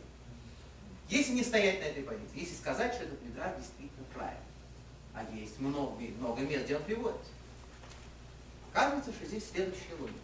Если 1.08 1.32
не 1.32 1.44
стоять 1.44 1.80
на 1.80 1.84
этой 1.84 2.02
позиции, 2.02 2.40
если 2.40 2.54
сказать, 2.56 2.94
что 2.94 3.04
этот 3.04 3.22
мидраж 3.22 3.56
действительно 3.56 4.04
правильный, 4.12 4.42
а 5.14 5.24
есть 5.32 5.58
много, 5.60 6.02
много 6.18 6.42
мест, 6.42 6.64
где 6.64 6.76
он 6.76 6.82
приводится, 6.82 7.30
оказывается, 8.72 9.12
что 9.12 9.24
здесь 9.24 9.48
следующая 9.48 9.94
логика. 9.98 10.18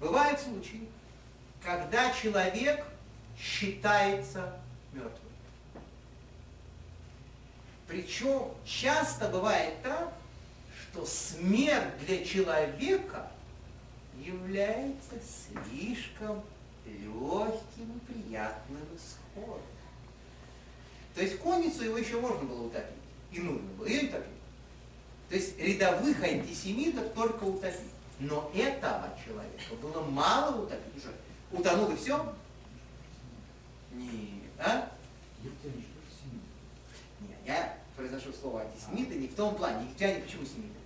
Бывают 0.00 0.40
случаи, 0.40 0.88
когда 1.62 2.12
человек 2.12 2.86
считается 3.36 4.60
мертвым. 4.92 5.32
Причем 7.88 8.52
часто 8.64 9.28
бывает 9.28 9.82
так, 9.82 10.12
что 10.80 11.04
смерть 11.04 11.98
для 12.06 12.24
человека 12.24 13.30
является 14.24 15.14
слишком 15.20 16.42
легким 16.86 17.96
и 17.96 18.12
приятным 18.12 18.82
исходом. 18.96 19.62
То 21.14 21.22
есть 21.22 21.38
конницу 21.38 21.84
его 21.84 21.98
еще 21.98 22.20
можно 22.20 22.44
было 22.44 22.66
утопить. 22.66 22.94
И 23.32 23.40
нужно 23.40 23.68
было 23.76 23.86
ее 23.86 24.08
утопить. 24.08 24.26
То 25.28 25.34
есть 25.34 25.58
рядовых 25.58 26.22
антисемитов 26.22 27.12
только 27.12 27.44
утопить. 27.44 27.92
Но 28.20 28.50
этого 28.54 29.10
человека 29.24 29.74
было 29.80 30.02
мало 30.02 30.62
утопить. 30.62 30.96
Уже 30.96 31.12
утонул 31.52 31.90
и 31.90 31.96
все? 31.96 32.34
Нет. 33.92 34.50
А? 34.58 34.90
Нет, 37.20 37.38
я 37.46 37.78
произношу 37.96 38.32
слово 38.32 38.62
антисемиты 38.62 39.16
не 39.16 39.28
в 39.28 39.34
том 39.34 39.54
плане. 39.54 39.84
Египтяне 39.84 40.20
почему 40.20 40.44
семиты? 40.44 40.77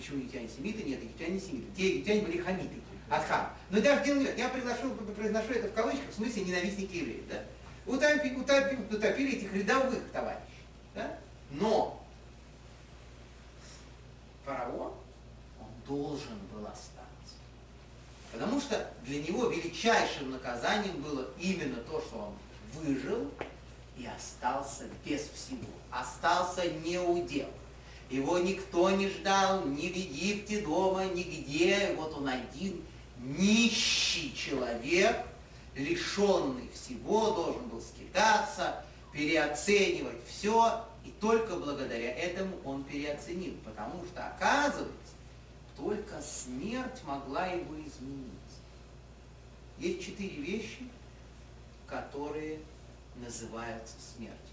Почему 0.00 0.16
египтяне 0.16 0.48
семиты? 0.48 0.82
Нет, 0.82 1.02
египтяне 1.02 1.34
не 1.34 1.40
семиты. 1.40 1.66
Те 1.76 1.88
египтяне 1.90 2.22
были 2.22 2.38
хамиты. 2.38 2.80
От 3.10 3.22
хам. 3.26 3.52
Но 3.68 3.82
даже 3.82 4.02
дело 4.02 4.20
нет. 4.20 4.38
Я 4.38 4.48
произношу, 4.48 4.94
произношу 5.14 5.52
это 5.52 5.68
в 5.68 5.74
кавычках, 5.74 6.08
в 6.08 6.14
смысле 6.14 6.44
ненавистники 6.44 6.96
евреев. 6.96 7.28
Да? 7.28 7.44
Утопили, 7.84 8.34
утопили, 8.34 8.80
утопили 8.90 9.36
этих 9.36 9.52
рядовых 9.52 10.10
товарищей. 10.10 10.64
Да? 10.94 11.18
Но 11.50 12.02
фараон, 14.46 14.94
он 15.60 15.68
должен 15.86 16.38
был 16.50 16.66
остаться. 16.66 17.34
Потому 18.32 18.58
что 18.58 18.90
для 19.04 19.22
него 19.22 19.48
величайшим 19.48 20.30
наказанием 20.30 21.02
было 21.02 21.28
именно 21.38 21.76
то, 21.76 22.00
что 22.00 22.16
он 22.16 22.82
выжил 22.82 23.30
и 23.98 24.06
остался 24.06 24.84
без 25.04 25.28
всего. 25.28 25.68
Остался 25.90 26.70
неудел. 26.70 27.50
Его 28.10 28.38
никто 28.38 28.90
не 28.90 29.08
ждал 29.08 29.64
ни 29.66 29.88
в 29.88 29.96
Египте 29.96 30.62
дома, 30.62 31.04
нигде. 31.04 31.94
Вот 31.96 32.14
он 32.16 32.28
один, 32.28 32.82
нищий 33.18 34.34
человек, 34.34 35.24
лишенный 35.76 36.68
всего, 36.74 37.30
должен 37.30 37.68
был 37.68 37.80
скитаться, 37.80 38.84
переоценивать 39.12 40.18
все. 40.26 40.84
И 41.04 41.10
только 41.20 41.54
благодаря 41.54 42.12
этому 42.12 42.56
он 42.64 42.82
переоценил. 42.82 43.54
Потому 43.64 44.04
что, 44.06 44.26
оказывается, 44.26 45.14
только 45.76 46.20
смерть 46.20 47.00
могла 47.04 47.46
его 47.46 47.74
изменить. 47.76 48.30
Есть 49.78 50.04
четыре 50.04 50.36
вещи, 50.42 50.88
которые 51.86 52.58
называются 53.16 53.94
смертью. 54.14 54.49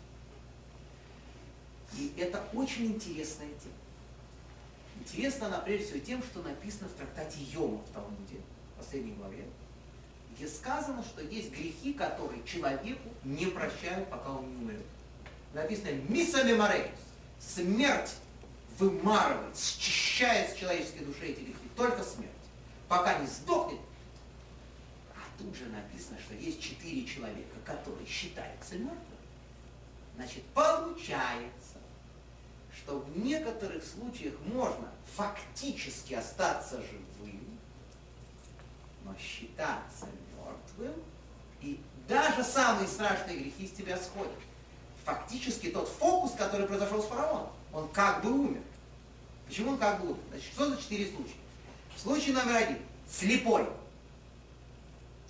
И 1.95 2.13
это 2.17 2.43
очень 2.53 2.87
интересная 2.87 3.47
тема. 3.47 3.75
Интересна 4.99 5.47
она 5.47 5.59
прежде 5.59 5.85
всего 5.85 5.99
тем, 5.99 6.23
что 6.23 6.41
написано 6.41 6.89
в 6.89 6.93
трактате 6.93 7.39
Йома 7.53 7.77
в 7.77 7.93
Талмуде, 7.93 8.41
в 8.73 8.79
последней 8.79 9.13
главе, 9.13 9.45
где 10.35 10.47
сказано, 10.47 11.03
что 11.03 11.21
есть 11.21 11.51
грехи, 11.51 11.93
которые 11.93 12.43
человеку 12.43 13.09
не 13.23 13.47
прощают, 13.47 14.09
пока 14.09 14.31
он 14.31 14.49
не 14.49 14.55
умрет. 14.57 14.85
Написано 15.53 15.91
«Миса 16.09 16.43
меморейс»– 16.43 16.91
смерть 17.39 18.15
вымарывает, 18.77 19.57
счищает 19.57 20.51
с 20.51 20.59
человеческой 20.59 21.05
души 21.05 21.27
эти 21.27 21.39
грехи, 21.39 21.57
только 21.75 22.03
смерть. 22.03 22.31
Пока 22.87 23.17
не 23.19 23.27
сдохнет, 23.27 23.79
а 25.15 25.19
тут 25.37 25.55
же 25.55 25.65
написано, 25.65 26.17
что 26.19 26.35
есть 26.35 26.61
четыре 26.61 27.05
человека, 27.05 27.55
которые 27.65 28.05
считаются 28.07 28.75
мертвыми. 28.75 29.01
Значит, 30.15 30.43
получается, 30.53 31.66
что 32.87 32.99
в 32.99 33.17
некоторых 33.17 33.83
случаях 33.83 34.33
можно 34.45 34.89
фактически 35.17 36.13
остаться 36.13 36.77
живым, 36.77 37.59
но 39.03 39.13
считаться 39.19 40.07
мертвым, 40.37 41.03
и 41.61 41.81
даже 42.07 42.45
самые 42.45 42.87
страшные 42.87 43.39
грехи 43.39 43.67
с 43.67 43.71
тебя 43.71 43.97
сходят. 43.97 44.31
Фактически 45.03 45.69
тот 45.69 45.89
фокус, 45.89 46.31
который 46.37 46.65
произошел 46.65 47.03
с 47.03 47.07
фараоном, 47.07 47.49
он 47.73 47.89
как 47.89 48.23
бы 48.23 48.31
умер. 48.31 48.61
Почему 49.47 49.71
он 49.71 49.77
как 49.77 49.99
бы 49.99 50.11
умер? 50.11 50.19
Значит, 50.29 50.53
что 50.53 50.69
за 50.69 50.81
четыре 50.81 51.11
случая? 51.11 51.35
Случай 51.97 52.31
номер 52.31 52.55
один. 52.55 52.79
Слепой. 53.09 53.67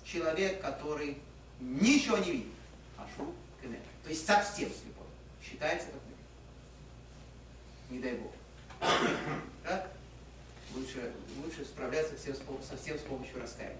Человек, 0.04 0.60
который 0.60 1.18
ничего 1.58 2.18
не 2.18 2.30
видит. 2.30 2.52
Ашу 2.96 3.34
кемер. 3.60 3.80
То 4.04 4.10
есть 4.10 4.24
совсем 4.24 4.68
слепой. 4.68 5.06
Считается 5.42 5.88
как. 5.88 6.07
Не 7.90 8.00
дай 8.00 8.14
бог. 8.14 8.32
Так? 9.64 9.90
Лучше, 10.74 11.12
лучше 11.44 11.64
справляться 11.64 12.16
всем, 12.16 12.34
совсем 12.62 12.98
с 12.98 13.02
помощью 13.02 13.40
раскаяния, 13.40 13.76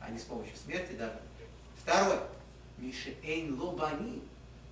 а 0.00 0.10
не 0.10 0.18
с 0.18 0.22
помощью 0.22 0.56
смерти 0.56 0.92
даже. 0.92 1.18
Второе. 1.82 2.22
Мишеэйн 2.78 3.60
лобани. 3.60 4.22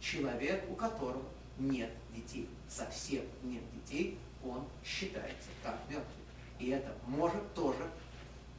Человек, 0.01 0.65
у 0.71 0.75
которого 0.75 1.23
нет 1.59 1.91
детей. 2.15 2.49
Совсем 2.69 3.23
нет 3.43 3.63
детей, 3.75 4.19
он 4.43 4.65
считается 4.85 5.49
как 5.63 5.77
мертвый. 5.89 6.07
И 6.59 6.71
это 6.71 6.93
может 7.07 7.55
тоже 7.55 7.87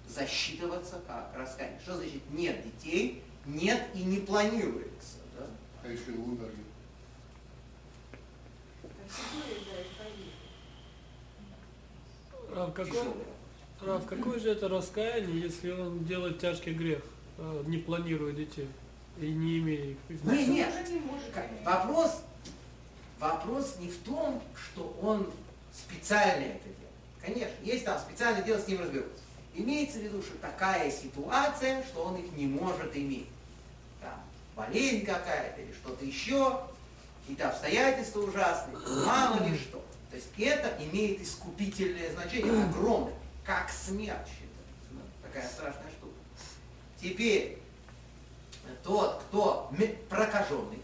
засчитываться 0.07 1.01
как 1.07 1.33
раскаяние. 1.35 1.79
Что 1.81 1.97
значит 1.97 2.21
нет 2.31 2.63
детей? 2.63 3.23
Нет 3.45 3.89
и 3.95 4.03
не 4.03 4.19
планируется. 4.19 5.17
Да? 5.37 5.47
А 5.83 5.87
если 5.87 6.11
умерли? 6.11 6.63
Рав, 12.55 12.73
какой, 12.73 12.99
Рав, 13.85 14.05
какое 14.05 14.39
же 14.39 14.51
это 14.51 14.67
раскаяние, 14.67 15.41
если 15.41 15.71
он 15.71 16.03
делает 16.05 16.39
тяжкий 16.39 16.73
грех, 16.73 17.01
э, 17.37 17.63
не 17.67 17.77
планируя 17.77 18.33
детей? 18.33 18.67
И 19.19 19.31
не 19.31 19.59
имея 19.59 19.91
их. 20.09 20.23
Нет. 20.23 20.69
Уже 20.83 20.93
не 20.93 20.99
может. 21.01 21.29
Как- 21.33 21.47
Вопрос, 21.65 22.21
вопрос 23.19 23.75
не 23.79 23.89
в 23.89 23.97
том, 23.99 24.41
что 24.55 24.97
он 25.01 25.29
специально 25.73 26.43
это 26.45 26.63
делает. 26.63 26.77
Конечно, 27.21 27.53
есть 27.63 27.85
там 27.85 27.99
специальное 27.99 28.41
дело, 28.43 28.59
с 28.59 28.67
ним 28.67 28.81
разберутся. 28.81 29.21
Имеется 29.53 29.99
в 29.99 30.01
виду, 30.03 30.21
что 30.21 30.37
такая 30.37 30.89
ситуация, 30.91 31.83
что 31.83 32.03
он 32.05 32.15
их 32.15 32.31
не 32.33 32.47
может 32.47 32.95
иметь. 32.95 33.27
Там 34.01 34.13
болезнь 34.55 35.05
какая-то 35.05 35.61
или 35.61 35.73
что-то 35.73 36.03
еще, 36.05 36.61
какие-то 37.21 37.49
обстоятельства 37.49 38.21
ужасные, 38.21 38.77
мало 39.05 39.43
ли 39.47 39.57
что. 39.57 39.83
То 40.11 40.17
есть 40.17 40.29
это 40.37 40.77
имеет 40.83 41.21
искупительное 41.21 42.11
значение, 42.11 42.63
огромное, 42.69 43.13
как 43.45 43.69
смерть 43.69 44.27
считается. 44.27 44.91
Ну, 44.91 44.99
такая 45.23 45.47
страшная 45.47 45.89
штука. 45.89 46.13
Теперь, 47.01 47.57
тот, 48.83 49.23
кто 49.23 49.73
прокаженный, 50.09 50.81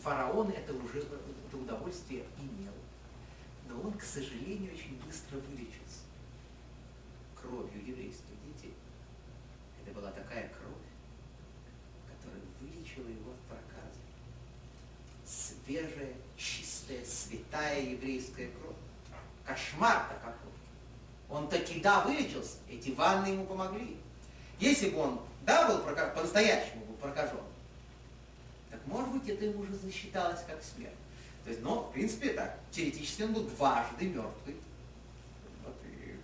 фараон 0.00 0.50
это 0.50 0.74
уже 0.74 1.00
это 1.00 1.56
удовольствие 1.56 2.24
имел. 2.38 2.72
Но 3.68 3.80
он, 3.80 3.94
к 3.94 4.02
сожалению, 4.02 4.72
очень 4.74 5.00
быстро 5.06 5.38
вылечился 5.38 6.04
кровью 7.40 7.86
еврейских 7.86 8.36
детей. 8.46 8.74
Это 9.82 9.94
была 9.98 10.10
такая 10.10 10.48
кровь, 10.48 10.86
которая 12.14 12.42
вылечила 12.60 13.08
его 13.08 13.32
от 13.32 13.40
проказа. 13.48 14.00
Свежая, 15.24 16.14
святая 17.30 17.80
еврейская 17.80 18.48
кровь. 18.48 18.76
Кошмар-то 19.44 20.14
какой. 20.14 20.52
Он 21.28 21.48
таки 21.48 21.80
да 21.80 22.02
вылечился, 22.02 22.58
эти 22.68 22.90
ванны 22.90 23.28
ему 23.28 23.46
помогли. 23.46 23.96
Если 24.58 24.90
бы 24.90 24.98
он 24.98 25.20
да 25.46 25.68
был 25.68 25.78
по-настоящему 25.78 26.84
был 26.84 26.94
прокажен, 26.96 27.40
так 28.70 28.80
может 28.86 29.10
быть 29.10 29.28
это 29.28 29.44
ему 29.44 29.62
уже 29.62 29.74
засчиталось 29.74 30.40
как 30.46 30.62
смерть. 30.62 30.94
То 31.44 31.50
есть, 31.50 31.62
но, 31.62 31.84
в 31.84 31.92
принципе, 31.92 32.34
так, 32.34 32.58
теоретически 32.70 33.22
он 33.22 33.32
был 33.32 33.44
дважды 33.44 34.06
мертвый. 34.08 34.56
Вот, 35.64 35.74
и, 35.84 36.16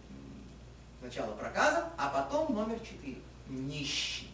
сначала 1.00 1.34
проказом, 1.34 1.88
а 1.96 2.08
потом 2.10 2.54
номер 2.54 2.78
четыре. 2.80 3.18
Нищий. 3.48 4.30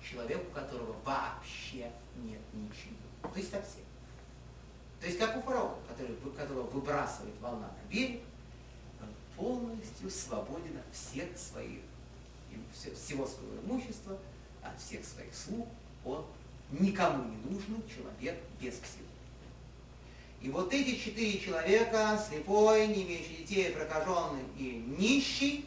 Человек, 0.00 0.46
у 0.48 0.54
которого 0.54 0.94
вообще 1.04 1.90
нет 2.16 2.40
ничего. 2.52 2.94
То 3.22 3.38
есть 3.38 3.50
совсем. 3.50 3.85
То 5.00 5.06
есть 5.06 5.18
как 5.18 5.36
у 5.36 5.42
фараона, 5.42 5.76
который, 5.88 6.16
которого 6.36 6.62
выбрасывает 6.62 7.34
волна 7.40 7.68
на 7.68 7.92
берег, 7.92 8.22
он 9.00 9.08
полностью 9.36 10.10
свободен 10.10 10.78
от 10.78 10.96
всех 10.96 11.36
своих, 11.36 11.80
всего 12.94 13.26
своего 13.26 13.60
имущества, 13.64 14.18
от 14.62 14.80
всех 14.80 15.04
своих 15.04 15.34
слуг. 15.34 15.68
Он 16.04 16.24
никому 16.70 17.24
не 17.24 17.36
нужный 17.50 17.82
человек 17.88 18.38
без 18.60 18.74
всего. 18.74 19.06
И 20.40 20.50
вот 20.50 20.72
эти 20.72 20.96
четыре 20.96 21.38
человека, 21.38 22.22
слепой, 22.28 22.86
не 22.88 23.02
имеющий 23.04 23.38
детей, 23.38 23.72
прокаженный 23.72 24.44
и 24.56 24.84
нищий, 24.98 25.66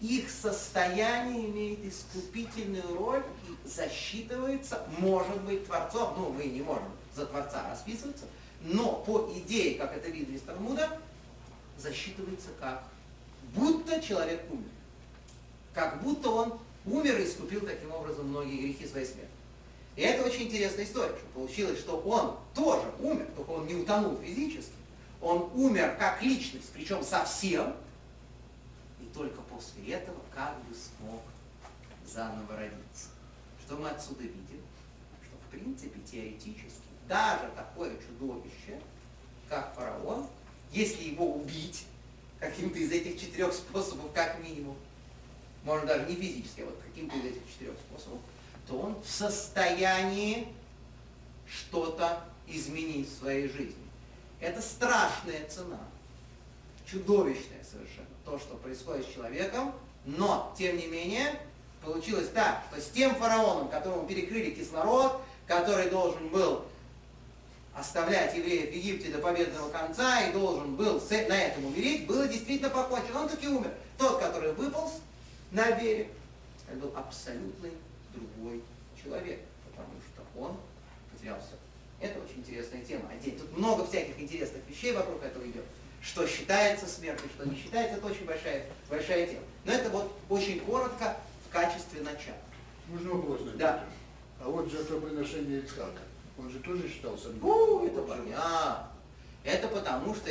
их 0.00 0.28
состояние 0.28 1.48
имеет 1.50 1.84
искупительную 1.84 2.98
роль 2.98 3.22
и 3.48 3.68
засчитывается, 3.68 4.86
может 4.98 5.40
быть, 5.42 5.64
Творцом, 5.64 6.14
ну, 6.18 6.30
мы 6.30 6.44
не 6.44 6.60
можем 6.60 6.88
за 7.14 7.24
Творца 7.26 7.66
расписываться, 7.70 8.26
но 8.64 9.02
по 9.06 9.30
идее, 9.36 9.78
как 9.78 9.94
это 9.94 10.08
видно 10.08 10.34
из 10.34 10.40
Талмуда, 10.40 10.98
засчитывается 11.78 12.48
как 12.58 12.82
будто 13.54 14.00
человек 14.00 14.42
умер. 14.50 14.70
Как 15.74 16.02
будто 16.02 16.30
он 16.30 16.58
умер 16.86 17.18
и 17.18 17.24
искупил 17.24 17.60
таким 17.60 17.92
образом 17.92 18.28
многие 18.28 18.56
грехи 18.56 18.86
своей 18.86 19.06
смерти. 19.06 19.28
И 19.96 20.00
это 20.00 20.26
очень 20.26 20.44
интересная 20.44 20.84
история, 20.86 21.14
что 21.14 21.26
получилось, 21.34 21.78
что 21.78 21.98
он 21.98 22.36
тоже 22.54 22.90
умер, 23.00 23.28
только 23.36 23.50
он 23.50 23.66
не 23.66 23.74
утонул 23.74 24.18
физически. 24.18 24.72
Он 25.20 25.50
умер 25.54 25.96
как 25.98 26.22
личность, 26.22 26.70
причем 26.72 27.04
совсем, 27.04 27.74
и 29.00 29.04
только 29.14 29.40
после 29.42 29.92
этого 29.92 30.16
как 30.34 30.56
бы 30.64 30.74
смог 30.74 31.20
заново 32.06 32.56
родиться. 32.56 33.08
Что 33.64 33.76
мы 33.76 33.90
отсюда 33.90 34.22
видим? 34.22 34.62
Что 35.22 35.36
в 35.36 35.50
принципе 35.50 36.00
теоретически 36.00 36.73
даже 37.08 37.50
такое 37.56 37.92
чудовище, 37.98 38.80
как 39.48 39.74
фараон, 39.74 40.26
если 40.72 41.04
его 41.04 41.34
убить 41.34 41.86
каким-то 42.38 42.78
из 42.78 42.90
этих 42.90 43.20
четырех 43.20 43.52
способов, 43.52 44.12
как 44.12 44.40
минимум, 44.40 44.76
можно 45.64 45.86
даже 45.86 46.06
не 46.06 46.14
физически, 46.14 46.62
а 46.62 46.66
вот 46.66 46.78
каким-то 46.84 47.16
из 47.16 47.24
этих 47.24 47.42
четырех 47.50 47.74
способов, 47.78 48.18
то 48.66 48.78
он 48.78 49.00
в 49.02 49.08
состоянии 49.08 50.48
что-то 51.46 52.24
изменить 52.46 53.08
в 53.08 53.18
своей 53.18 53.48
жизни. 53.48 53.74
Это 54.40 54.60
страшная 54.60 55.46
цена, 55.48 55.80
чудовищная 56.86 57.64
совершенно, 57.64 58.06
то, 58.24 58.38
что 58.38 58.56
происходит 58.56 59.06
с 59.06 59.12
человеком, 59.12 59.74
но, 60.04 60.54
тем 60.58 60.76
не 60.76 60.86
менее, 60.86 61.40
получилось 61.82 62.28
так, 62.34 62.62
что 62.70 62.80
с 62.80 62.90
тем 62.90 63.14
фараоном, 63.14 63.68
которому 63.68 64.06
перекрыли 64.06 64.50
кислород, 64.50 65.20
который 65.46 65.88
должен 65.90 66.28
был 66.28 66.64
оставлять 67.74 68.34
евреев 68.36 68.70
в 68.70 68.72
Египте 68.74 69.10
до 69.10 69.18
победного 69.18 69.68
конца 69.70 70.22
и 70.22 70.32
должен 70.32 70.76
был 70.76 71.00
на 71.10 71.42
этом 71.42 71.66
умереть, 71.66 72.06
было 72.06 72.26
действительно 72.28 72.70
покончено. 72.70 73.22
Он 73.22 73.28
таки 73.28 73.48
умер. 73.48 73.72
Тот, 73.98 74.20
который 74.20 74.52
выполз 74.52 75.00
на 75.50 75.72
берег, 75.72 76.08
это 76.68 76.78
был 76.78 76.92
абсолютный 76.96 77.72
другой 78.12 78.62
человек, 79.02 79.40
потому 79.70 79.90
что 80.00 80.40
он 80.40 80.56
потерял 81.12 81.38
все. 81.38 81.56
Это 82.00 82.20
очень 82.20 82.40
интересная 82.40 82.84
тема. 82.84 83.08
Отдельно. 83.10 83.40
Тут 83.40 83.56
много 83.56 83.86
всяких 83.86 84.18
интересных 84.20 84.62
вещей 84.68 84.92
вокруг 84.92 85.22
этого 85.22 85.44
идет. 85.46 85.64
Что 86.00 86.26
считается 86.26 86.86
смертью, 86.86 87.28
что 87.34 87.48
не 87.48 87.56
считается, 87.56 87.96
это 87.96 88.06
очень 88.06 88.26
большая, 88.26 88.66
большая 88.90 89.26
тема. 89.26 89.42
Но 89.64 89.72
это 89.72 89.88
вот 89.90 90.12
очень 90.28 90.60
коротко 90.60 91.16
в 91.48 91.52
качестве 91.52 92.02
начала. 92.02 92.36
Можно 92.88 93.10
вопрос 93.10 93.40
Да. 93.56 93.84
А 94.40 94.48
вот 94.48 94.70
жертвоприношение 94.70 95.60
Ицхака, 95.60 96.02
он 96.38 96.50
же 96.50 96.58
тоже 96.60 96.88
считался 96.88 97.28
Ну, 97.40 97.86
это 97.86 98.02
понятно. 98.02 98.88
Это 99.44 99.68
потому, 99.68 100.14
что 100.14 100.30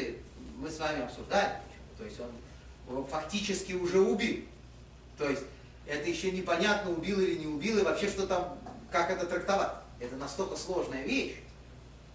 мы 0.57 0.69
с 0.69 0.79
вами 0.79 1.03
обсуждали. 1.03 1.59
То 1.97 2.03
есть 2.03 2.19
он 2.19 3.05
фактически 3.07 3.73
уже 3.73 3.99
убил. 3.99 4.43
То 5.17 5.29
есть 5.29 5.43
это 5.85 6.09
еще 6.09 6.31
непонятно, 6.31 6.91
убил 6.91 7.19
или 7.19 7.35
не 7.35 7.47
убил, 7.47 7.79
и 7.79 7.83
вообще 7.83 8.07
что 8.07 8.27
там, 8.27 8.57
как 8.91 9.09
это 9.09 9.25
трактовать. 9.25 9.71
Это 9.99 10.15
настолько 10.15 10.55
сложная 10.55 11.03
вещь. 11.03 11.35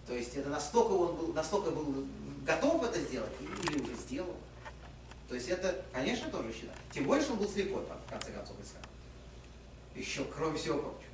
То 0.05 0.13
есть 0.13 0.35
это 0.35 0.49
настолько 0.49 0.91
он 0.91 1.15
был, 1.15 1.33
настолько 1.33 1.71
был 1.71 2.07
готов 2.45 2.83
это 2.83 2.99
сделать 2.99 3.31
или 3.39 3.81
уже 3.81 3.95
сделал. 3.95 4.35
То 5.27 5.35
есть 5.35 5.47
это, 5.47 5.83
конечно, 5.93 6.29
тоже 6.31 6.51
считать. 6.51 6.75
Тем 6.91 7.05
больше 7.05 7.31
он 7.31 7.37
был 7.37 7.47
слепой, 7.47 7.83
в 7.83 8.09
конце 8.09 8.31
концов, 8.31 8.55
Исаак. 8.63 8.87
Еще, 9.95 10.25
кроме 10.35 10.57
всего 10.57 10.79
прочего. 10.79 11.08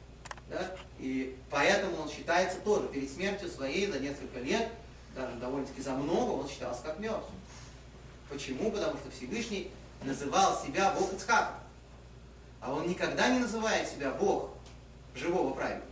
Да? 0.49 0.75
И 0.99 1.37
поэтому 1.49 2.01
он 2.01 2.09
считается 2.09 2.59
тоже 2.59 2.87
перед 2.87 3.11
смертью 3.11 3.49
своей 3.49 3.87
за 3.87 3.99
несколько 3.99 4.39
лет, 4.39 4.69
даже 5.15 5.35
довольно-таки 5.37 5.81
за 5.81 5.91
много, 5.91 6.31
он 6.31 6.47
считался 6.47 6.83
как 6.83 6.99
мертвым. 6.99 7.35
Почему? 8.29 8.71
Потому 8.71 8.97
что 8.97 9.09
Всевышний 9.11 9.71
называл 10.03 10.61
себя 10.63 10.93
Бог 10.97 11.13
Ицхака. 11.13 11.59
А 12.61 12.73
он 12.73 12.87
никогда 12.87 13.29
не 13.29 13.39
называет 13.39 13.87
себя 13.87 14.11
Бог 14.11 14.49
живого 15.13 15.53
праведника. 15.53 15.87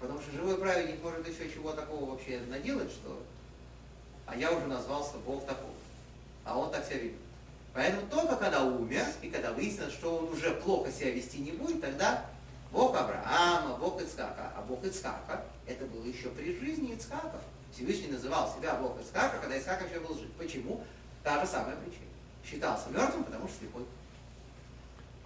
Потому 0.00 0.20
что 0.20 0.32
живой 0.32 0.58
праведник 0.58 1.02
может 1.02 1.26
еще 1.28 1.50
чего 1.50 1.72
такого 1.72 2.10
вообще 2.10 2.40
наделать, 2.48 2.90
что 2.90 3.22
а 4.26 4.36
я 4.36 4.50
уже 4.52 4.66
назвался 4.66 5.16
Бог 5.18 5.44
такого. 5.46 5.74
А 6.44 6.58
он 6.58 6.70
так 6.70 6.84
себя 6.84 6.98
ведет. 6.98 7.18
Поэтому 7.72 8.06
только 8.08 8.36
когда 8.36 8.64
умер, 8.64 9.04
и 9.22 9.30
когда 9.30 9.52
выяснилось, 9.52 9.92
что 9.92 10.16
он 10.18 10.32
уже 10.32 10.52
плохо 10.52 10.90
себя 10.92 11.10
вести 11.10 11.38
не 11.38 11.52
будет, 11.52 11.80
тогда 11.80 12.26
Бог 12.74 12.96
Авраама, 12.96 13.76
Бог 13.78 14.02
Ицхака. 14.02 14.52
А 14.56 14.62
Бог 14.62 14.84
Ицхака, 14.84 15.44
это 15.66 15.84
было 15.86 16.04
еще 16.04 16.28
при 16.30 16.58
жизни 16.58 16.92
Ицхака. 16.94 17.38
Всевышний 17.72 18.08
называл 18.08 18.52
себя 18.52 18.74
Бог 18.74 19.00
Ицхака, 19.00 19.38
когда 19.38 19.56
Ицхак 19.56 19.88
еще 19.88 20.00
был 20.00 20.14
жив. 20.18 20.28
Почему? 20.36 20.82
Та 21.22 21.40
же 21.40 21.46
самая 21.50 21.76
причина. 21.76 22.04
Считался 22.44 22.90
мертвым, 22.90 23.22
потому 23.24 23.46
что 23.48 23.58
слепой. 23.60 23.84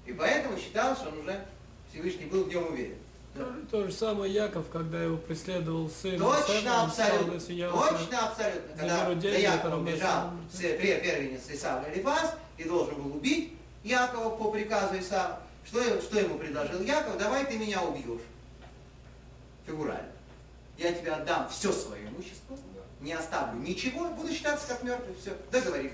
И 0.07 0.13
поэтому 0.13 0.59
считал, 0.59 0.95
что 0.95 1.09
он 1.09 1.19
уже 1.21 1.45
Всевышний 1.91 2.27
был 2.27 2.45
в 2.45 2.49
нем 2.49 2.67
уверен. 2.69 2.99
Да. 3.35 3.47
То, 3.71 3.87
же 3.87 3.93
самое 3.93 4.33
Яков, 4.33 4.69
когда 4.71 5.03
его 5.03 5.17
преследовал 5.17 5.89
сын. 5.91 6.19
Точно, 6.19 6.83
абсолютно. 6.85 7.33
Точно, 7.41 8.27
абсолютно. 8.29 8.77
Когда 8.77 9.07
за 9.09 9.15
деньги, 9.17 9.41
Яковом 9.43 9.61
которые 9.85 9.97
бежал 9.97 10.31
мы 10.31 10.51
с- 10.51 10.61
пер- 10.61 11.01
первенец 11.03 11.43
Исава 11.49 11.89
Элифаз 11.93 12.35
и 12.57 12.65
должен 12.65 13.03
был 13.03 13.17
убить 13.17 13.53
Якова 13.85 14.31
по 14.37 14.51
приказу 14.51 14.99
Исава, 14.99 15.41
что, 15.69 15.81
ему- 15.83 16.01
что 16.01 16.19
ему 16.19 16.39
предложил 16.39 16.81
Яков? 16.83 17.19
Давай 17.19 17.45
ты 17.47 17.59
меня 17.59 17.83
убьешь. 17.83 18.23
Фигурально. 19.67 20.13
Я 20.79 20.93
тебе 20.93 21.13
отдам 21.13 21.49
все 21.51 21.73
свое 21.73 22.09
имущество, 22.09 22.57
не 23.01 23.13
оставлю 23.13 23.61
ничего, 23.61 24.09
буду 24.11 24.33
считаться 24.33 24.69
как 24.69 24.83
мертвый. 24.83 25.15
Все, 25.21 25.37
договорились. 25.51 25.93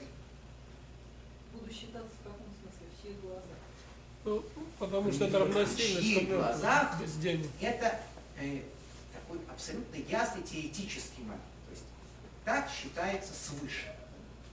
Буду 1.53 1.73
считаться 1.73 2.11
в 2.21 2.25
каком 2.25 2.47
смысле? 2.61 2.87
В 2.93 3.03
чьих 3.03 3.21
глазах? 3.21 3.43
Ну, 4.25 4.45
потому 4.79 5.13
что 5.13 5.25
это 5.25 5.39
равносильно, 5.41 6.01
что 6.01 6.21
мертвый, 6.21 6.37
глазах 6.37 7.01
без 7.01 7.17
денег. 7.17 7.51
это 7.61 8.01
э, 8.39 8.61
такой 9.13 9.41
абсолютно 9.51 9.97
ясный 9.97 10.43
теоретический 10.43 11.23
момент. 11.23 11.43
То 11.67 11.71
есть 11.73 11.85
так 12.45 12.69
считается 12.71 13.33
свыше. 13.35 13.93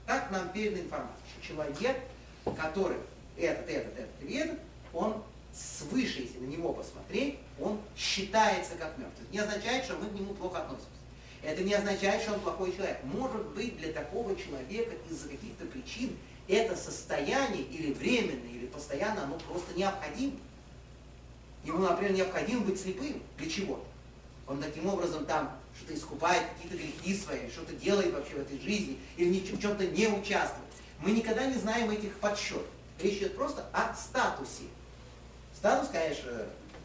Так 0.06 0.30
нам 0.30 0.48
передана 0.50 0.82
информация, 0.82 1.16
что 1.32 1.46
человек, 1.46 1.96
который 2.56 2.96
этот, 3.36 3.68
этот, 3.68 3.98
этот 3.98 4.22
и 4.22 4.34
этот, 4.34 4.58
он 4.92 5.22
свыше, 5.52 6.22
если 6.22 6.38
на 6.38 6.46
него 6.46 6.72
посмотреть, 6.72 7.38
он 7.60 7.78
считается 7.96 8.74
как 8.76 8.96
мертвый. 8.98 9.26
Это 9.26 9.32
не 9.32 9.38
означает, 9.38 9.84
что 9.84 9.96
мы 9.96 10.08
к 10.08 10.12
нему 10.12 10.34
плохо 10.34 10.58
относимся. 10.58 10.88
Это 11.42 11.62
не 11.62 11.74
означает, 11.74 12.22
что 12.22 12.34
он 12.34 12.40
плохой 12.40 12.72
человек. 12.74 12.98
Может 13.04 13.46
быть, 13.48 13.76
для 13.78 13.92
такого 13.92 14.36
человека 14.36 14.92
из-за 15.10 15.28
каких-то 15.28 15.66
причин 15.66 16.16
это 16.48 16.76
состояние 16.76 17.62
или 17.62 17.92
временно, 17.92 18.46
или 18.46 18.66
постоянно, 18.66 19.24
оно 19.24 19.38
просто 19.38 19.76
необходимо. 19.76 20.36
Ему, 21.64 21.78
например, 21.78 22.12
необходимо 22.12 22.62
быть 22.62 22.80
слепым. 22.80 23.22
Для 23.38 23.50
чего? 23.50 23.84
Он 24.48 24.60
таким 24.60 24.86
образом 24.86 25.24
там 25.24 25.56
что-то 25.76 25.94
искупает, 25.94 26.42
какие-то 26.54 26.76
грехи 26.76 27.16
свои, 27.16 27.48
что-то 27.48 27.74
делает 27.74 28.12
вообще 28.12 28.34
в 28.34 28.40
этой 28.40 28.60
жизни, 28.60 28.98
или 29.16 29.38
в 29.38 29.60
чем-то 29.60 29.86
не 29.86 30.08
участвует. 30.08 30.68
Мы 30.98 31.12
никогда 31.12 31.46
не 31.46 31.58
знаем 31.58 31.90
этих 31.90 32.18
подсчетов. 32.18 32.66
Речь 33.00 33.18
идет 33.18 33.36
просто 33.36 33.66
о 33.72 33.94
статусе. 33.94 34.64
Статус, 35.62 35.90
конечно, 35.90 36.32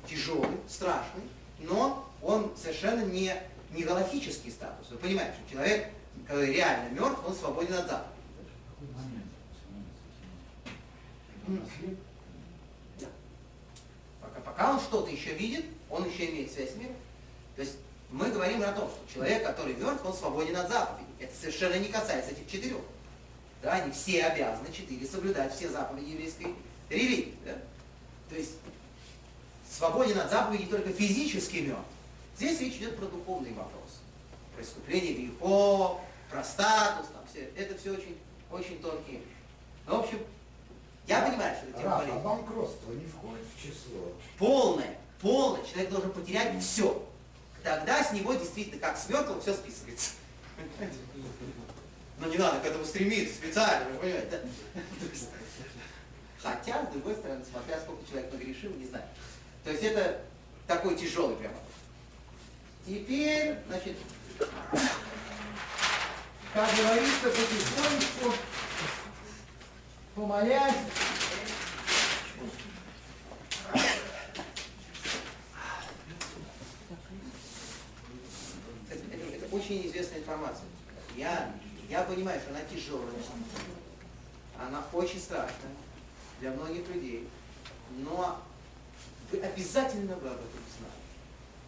тяжелый, 0.07 0.55
страшный, 0.69 1.23
но 1.61 2.07
он 2.21 2.55
совершенно 2.55 3.03
не, 3.05 3.33
не 3.71 3.81
галактический 3.81 4.51
статус. 4.51 4.91
Вы 4.91 4.97
понимаете, 4.99 5.33
что 5.33 5.55
человек, 5.55 5.89
который 6.27 6.53
реально 6.53 6.89
мертв, 6.93 7.19
он 7.25 7.33
свободен 7.33 7.73
от 7.73 7.87
заповедей. 7.87 8.13
Да. 12.99 13.07
Пока, 14.21 14.41
пока 14.41 14.73
он 14.73 14.79
что-то 14.79 15.09
еще 15.09 15.33
видит, 15.33 15.65
он 15.89 16.07
еще 16.07 16.29
имеет 16.29 16.51
связь 16.51 16.73
с 16.73 16.75
миром. 16.75 16.97
То 17.55 17.63
есть 17.63 17.77
мы 18.11 18.29
говорим 18.29 18.61
о 18.61 18.73
том, 18.73 18.91
что 18.91 19.11
человек, 19.11 19.43
который 19.43 19.73
мертв, 19.73 20.05
он 20.05 20.13
свободен 20.13 20.55
от 20.55 20.69
заповедей. 20.69 21.07
Это 21.19 21.35
совершенно 21.35 21.79
не 21.79 21.87
касается 21.87 22.29
этих 22.29 22.47
четырех. 22.47 22.81
Да, 23.63 23.71
они 23.71 23.91
все 23.91 24.25
обязаны 24.25 24.71
четыре 24.71 25.07
соблюдать 25.07 25.55
все 25.55 25.67
заповеди 25.67 26.11
еврейской 26.11 26.53
религии. 26.91 27.33
Да? 27.43 27.55
То 28.29 28.35
есть 28.35 28.53
свободен 29.69 30.19
от 30.19 30.29
заповедей 30.29 30.67
только 30.67 30.91
физически 30.91 31.57
мертв. 31.57 31.83
Здесь 32.35 32.59
речь 32.61 32.75
идет 32.75 32.97
про 32.97 33.05
духовный 33.05 33.53
вопрос. 33.53 34.01
Про 34.55 34.63
искупление 34.63 35.13
грехов, 35.13 36.01
про 36.29 36.43
статус, 36.43 37.07
там 37.07 37.23
все. 37.29 37.49
Это 37.55 37.77
все 37.77 37.91
очень, 37.91 38.17
очень 38.51 38.81
тонкие 38.81 39.17
вещи. 39.17 39.27
Ну, 39.85 39.97
в 39.97 39.99
общем, 40.01 40.19
я 41.07 41.21
понимаю, 41.21 41.55
что 41.55 41.67
это 41.69 41.79
тема 41.79 41.91
Раф, 41.91 42.01
а 42.01 42.05
болезнь. 42.05 42.23
банкротство 42.23 42.91
не 42.91 43.05
входит 43.05 43.45
в 43.55 43.61
число. 43.61 44.13
Полное, 44.37 44.97
полное. 45.21 45.63
Человек 45.65 45.89
должен 45.89 46.11
потерять 46.11 46.61
все. 46.61 47.03
Тогда 47.63 48.03
с 48.03 48.11
него 48.11 48.33
действительно, 48.33 48.79
как 48.79 48.97
с 48.97 49.09
мертвым, 49.09 49.41
все 49.41 49.53
списывается. 49.53 50.11
Но 52.19 52.27
не 52.27 52.37
надо 52.37 52.59
к 52.59 52.65
этому 52.65 52.83
стремиться 52.83 53.35
специально, 53.35 53.89
вы 53.91 53.99
понимаете? 53.99 54.41
Хотя, 56.41 56.85
с 56.85 56.89
другой 56.89 57.15
стороны, 57.15 57.43
смотря 57.49 57.79
сколько 57.79 58.07
человек 58.09 58.31
нагрешил, 58.31 58.71
не 58.73 58.85
знаю. 58.85 59.05
То 59.63 59.71
есть 59.71 59.83
это 59.83 60.21
такой 60.67 60.95
тяжелый 60.95 61.35
прямо. 61.35 61.55
Теперь, 62.85 63.55
значит, 63.67 63.97
как 66.53 66.69
говорится, 66.75 67.29
потихонечку, 67.29 68.33
помолясь, 70.15 70.75
очень 79.51 79.87
известная 79.87 80.19
информация. 80.19 80.65
Я, 81.15 81.51
я 81.89 82.03
понимаю, 82.03 82.39
что 82.39 82.51
она 82.51 82.61
тяжелая, 82.71 83.09
она 84.59 84.83
очень 84.93 85.19
страшная 85.19 85.71
для 86.39 86.51
многих 86.51 86.87
людей, 86.89 87.27
но 87.97 88.41
вы 89.31 89.39
обязательно 89.39 90.15
бы 90.15 90.27
об 90.27 90.35
этом 90.35 90.61
знали. 90.77 90.93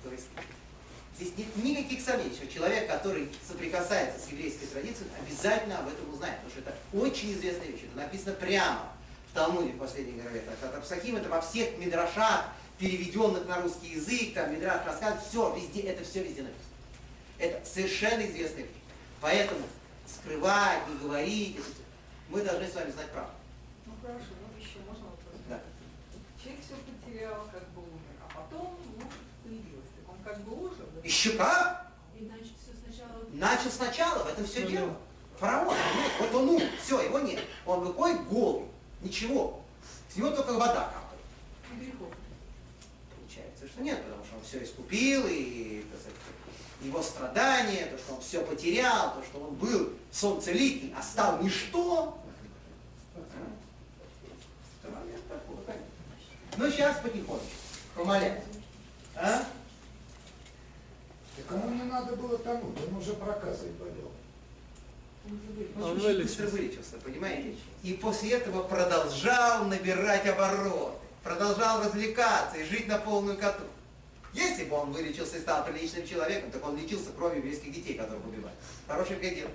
То 0.03 0.11
есть 0.11 0.27
здесь 1.15 1.33
нет 1.37 1.55
никаких 1.57 2.01
сомнений, 2.01 2.33
что 2.33 2.47
человек, 2.47 2.87
который 2.87 3.29
соприкасается 3.47 4.19
с 4.19 4.31
еврейской 4.31 4.67
традицией, 4.67 5.09
обязательно 5.19 5.79
об 5.79 5.87
этом 5.87 6.13
узнает, 6.13 6.37
потому 6.37 6.51
что 6.51 6.59
это 6.61 6.75
очень 6.93 7.33
известная 7.33 7.67
вещь. 7.67 7.81
Это 7.83 7.97
написано 7.97 8.33
прямо 8.35 8.93
в 9.29 9.35
Талмуде 9.35 9.73
в 9.73 9.77
последней 9.77 10.21
главе. 10.21 10.43
Это 10.61 10.81
Псахим, 10.81 11.17
это 11.17 11.29
во 11.29 11.41
всех 11.41 11.77
мидрашах, 11.77 12.45
переведенных 12.77 13.45
на 13.47 13.61
русский 13.61 13.89
язык, 13.89 14.33
там 14.33 14.53
мидраш 14.53 14.85
рассказывает, 14.85 15.25
все, 15.27 15.55
везде, 15.55 15.81
это 15.81 16.03
все 16.03 16.23
везде 16.23 16.43
написано. 16.43 16.65
Это 17.37 17.65
совершенно 17.65 18.25
известная 18.25 18.63
вещь. 18.63 18.71
Поэтому 19.19 19.61
скрывать, 20.07 20.87
не 20.87 20.97
говорить, 20.97 21.57
мы 22.29 22.41
должны 22.41 22.67
с 22.67 22.75
вами 22.75 22.91
знать 22.91 23.11
правду. 23.11 23.33
Ну 23.85 23.93
хорошо, 24.01 24.31
ну 24.39 24.57
еще 24.57 24.79
можно 24.87 25.05
вопрос? 25.05 25.35
Да. 25.49 25.59
Человек 26.41 26.63
потерял, 27.19 27.49
как 27.51 27.67
бы 27.69 27.81
умер, 27.81 27.99
а 28.21 28.37
потом 28.37 28.77
муж 28.95 29.13
появился. 29.43 29.89
Так 29.97 30.09
он 30.09 30.23
как 30.23 30.39
бы 30.41 30.65
ожил. 30.65 30.85
да? 30.95 31.01
Еще 31.03 31.31
как? 31.31 31.91
Иначе 32.17 32.51
все 32.61 32.73
сначала... 32.83 33.23
Начал 33.33 33.71
сначала, 33.71 34.23
в 34.23 34.27
этом 34.27 34.45
все 34.45 34.61
Ну, 34.61 34.69
дело. 34.69 34.97
Фараон, 35.39 35.75
нет, 35.95 36.11
вот 36.19 36.35
он 36.35 36.49
умер, 36.49 36.69
все, 36.83 37.01
его 37.01 37.19
нет. 37.19 37.39
Он 37.65 37.79
выходит 37.81 38.27
голый, 38.27 38.65
ничего. 39.01 39.61
С 40.09 40.17
него 40.17 40.31
только 40.31 40.53
вода 40.53 40.91
капает. 40.93 41.21
И 41.73 41.85
грехов. 41.85 42.13
Получается, 43.15 43.67
что 43.67 43.81
нет, 43.81 44.03
потому 44.03 44.23
что 44.25 44.35
он 44.35 44.41
все 44.43 44.63
искупил, 44.63 45.25
и 45.27 45.85
так 45.91 45.99
сказать, 45.99 46.17
его 46.81 47.01
страдания, 47.01 47.85
то, 47.87 47.97
что 47.97 48.13
он 48.15 48.21
все 48.21 48.41
потерял, 48.41 49.13
то, 49.13 49.23
что 49.23 49.39
он 49.39 49.55
был 49.55 49.93
солнцеликий, 50.11 50.93
а 50.97 51.01
стал 51.01 51.41
ничто. 51.41 52.17
Это 53.15 54.91
момент 54.93 55.27
такой, 55.27 55.57
конечно. 55.65 55.85
Ну, 56.59 56.69
сейчас 56.69 56.97
потихонечку, 56.97 57.47
помолясь. 57.95 58.43
А? 59.15 59.45
Так 61.37 61.57
ему 61.57 61.69
не 61.73 61.83
надо 61.83 62.17
было 62.17 62.37
тонуть, 62.37 62.75
он 62.85 62.97
уже 62.97 63.13
проказой 63.13 63.69
болел. 63.79 64.11
Он 65.25 65.83
Он 65.83 65.91
очень 65.91 66.01
вылечился. 66.03 66.23
быстро 66.43 66.47
вылечился, 66.57 66.97
понимаете? 67.01 67.55
И 67.81 67.93
после 67.93 68.31
этого 68.31 68.63
продолжал 68.63 69.63
набирать 69.65 70.27
обороты, 70.27 70.97
продолжал 71.23 71.81
развлекаться 71.81 72.57
и 72.57 72.65
жить 72.65 72.89
на 72.89 72.97
полную 72.97 73.37
кату. 73.37 73.63
Если 74.33 74.65
бы 74.65 74.75
он 74.75 74.91
вылечился 74.91 75.37
и 75.37 75.41
стал 75.41 75.63
приличным 75.63 76.05
человеком, 76.05 76.51
так 76.51 76.67
он 76.67 76.75
лечился 76.77 77.11
кровью 77.17 77.37
еврейских 77.37 77.71
детей, 77.71 77.93
которых 77.93 78.25
убивали. 78.25 78.55
Хорошее 78.85 79.19
дело. 79.33 79.51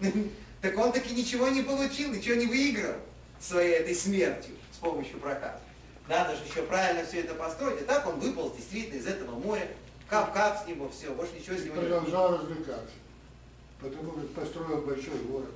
Так 0.62 0.78
он 0.78 0.92
таки 0.92 1.12
ничего 1.14 1.48
не 1.48 1.60
получил, 1.62 2.10
ничего 2.10 2.36
не 2.36 2.46
выиграл 2.46 2.94
своей 3.38 3.74
этой 3.80 3.94
смертью 3.94 4.54
с 4.72 4.78
помощью 4.78 5.18
проказа. 5.18 5.60
Надо 6.08 6.36
же 6.36 6.44
еще 6.44 6.62
правильно 6.62 7.04
все 7.06 7.20
это 7.20 7.34
построить. 7.34 7.80
И 7.80 7.84
так 7.84 8.06
он 8.06 8.18
выполз 8.20 8.56
действительно 8.56 8.98
из 8.98 9.06
этого 9.06 9.38
моря. 9.38 9.68
Кап-кап 10.08 10.62
с 10.62 10.68
него, 10.68 10.90
все, 10.90 11.10
больше 11.14 11.34
ничего 11.34 11.56
с 11.56 11.64
него 11.64 11.76
не 11.76 11.88
Продолжал 11.88 12.38
развлекаться. 12.38 12.94
Потому 13.80 14.12
как 14.12 14.30
построил 14.30 14.82
большой 14.82 15.18
город. 15.20 15.50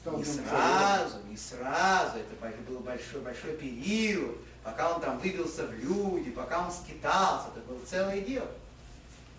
Стал 0.00 0.18
Не 0.18 0.24
сразу, 0.24 1.16
не 1.28 1.36
сразу, 1.36 2.18
это 2.18 2.62
был 2.68 2.80
большой, 2.80 3.20
большой 3.20 3.56
период, 3.56 4.36
пока 4.62 4.94
он 4.94 5.00
там 5.00 5.18
выбился 5.18 5.66
в 5.66 5.72
люди, 5.72 6.30
пока 6.30 6.66
он 6.66 6.72
скитался, 6.72 7.48
это 7.54 7.60
было 7.66 7.84
целое 7.84 8.20
дело. 8.20 8.48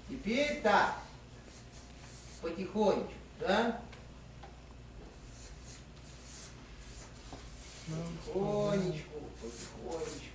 Теперь 0.09 0.61
так, 0.61 0.95
потихонечку, 2.41 3.11
да? 3.39 3.81
Потихонечку, 7.85 9.19
потихонечку. 9.41 10.26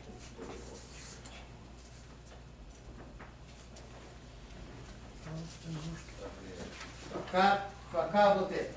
Пока, 7.13 7.65
пока 7.93 8.35
вот 8.35 8.53
это. 8.53 8.75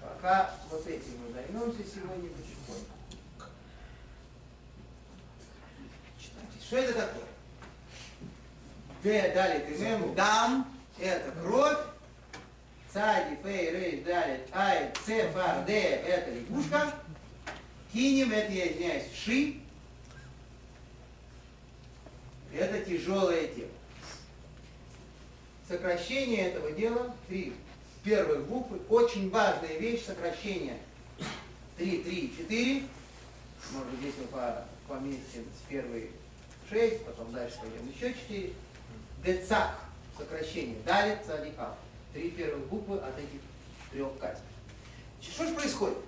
Пока 0.00 0.54
вот 0.70 0.86
этим 0.86 1.20
мы 1.20 1.32
займемся 1.32 1.82
сегодня 1.84 2.30
потихоньку. 2.30 2.96
Что 6.60 6.76
это 6.78 6.92
такое? 6.94 7.24
Д, 9.02 9.34
далее, 9.34 9.60
ТМ, 9.60 10.14
дам, 10.14 10.76
это 10.98 11.30
кровь, 11.40 11.78
цади, 12.92 13.38
фей, 13.42 13.70
рей, 13.70 14.02
далее, 14.02 14.40
ай, 14.52 14.90
ц, 15.04 15.30
фар, 15.30 15.64
д, 15.64 15.72
это 15.72 16.30
лягушка, 16.32 16.92
кинем, 17.92 18.32
это, 18.32 18.50
я 18.50 18.72
извиняюсь, 18.72 19.12
ши, 19.14 19.60
это 22.52 22.84
тяжелое 22.84 23.46
тело. 23.48 23.75
Сокращение 25.68 26.48
этого 26.48 26.70
дела, 26.72 27.14
три 27.26 27.52
первых 28.04 28.46
буквы, 28.46 28.80
очень 28.88 29.30
важная 29.30 29.76
вещь, 29.78 30.04
сокращение 30.04 30.78
3, 31.76 32.02
3, 32.02 32.34
4, 32.38 32.82
Может 33.72 34.00
здесь 34.00 34.14
мы 34.20 34.26
по, 34.28 34.64
поместим 34.86 35.44
с 35.44 35.68
первой 35.68 36.10
шесть, 36.70 37.04
потом 37.04 37.32
дальше 37.32 37.58
пойдем 37.60 37.88
еще 37.88 38.14
четыре. 38.14 38.52
Децак, 39.24 39.80
сокращение. 40.16 40.76
Далит, 40.84 41.18
цадикав. 41.26 41.74
Три 42.12 42.30
первых 42.30 42.66
буквы 42.68 42.98
от 42.98 43.18
этих 43.18 43.40
трех 43.90 44.16
качеств. 44.18 44.44
Что 45.20 45.46
же 45.46 45.54
происходит? 45.54 45.98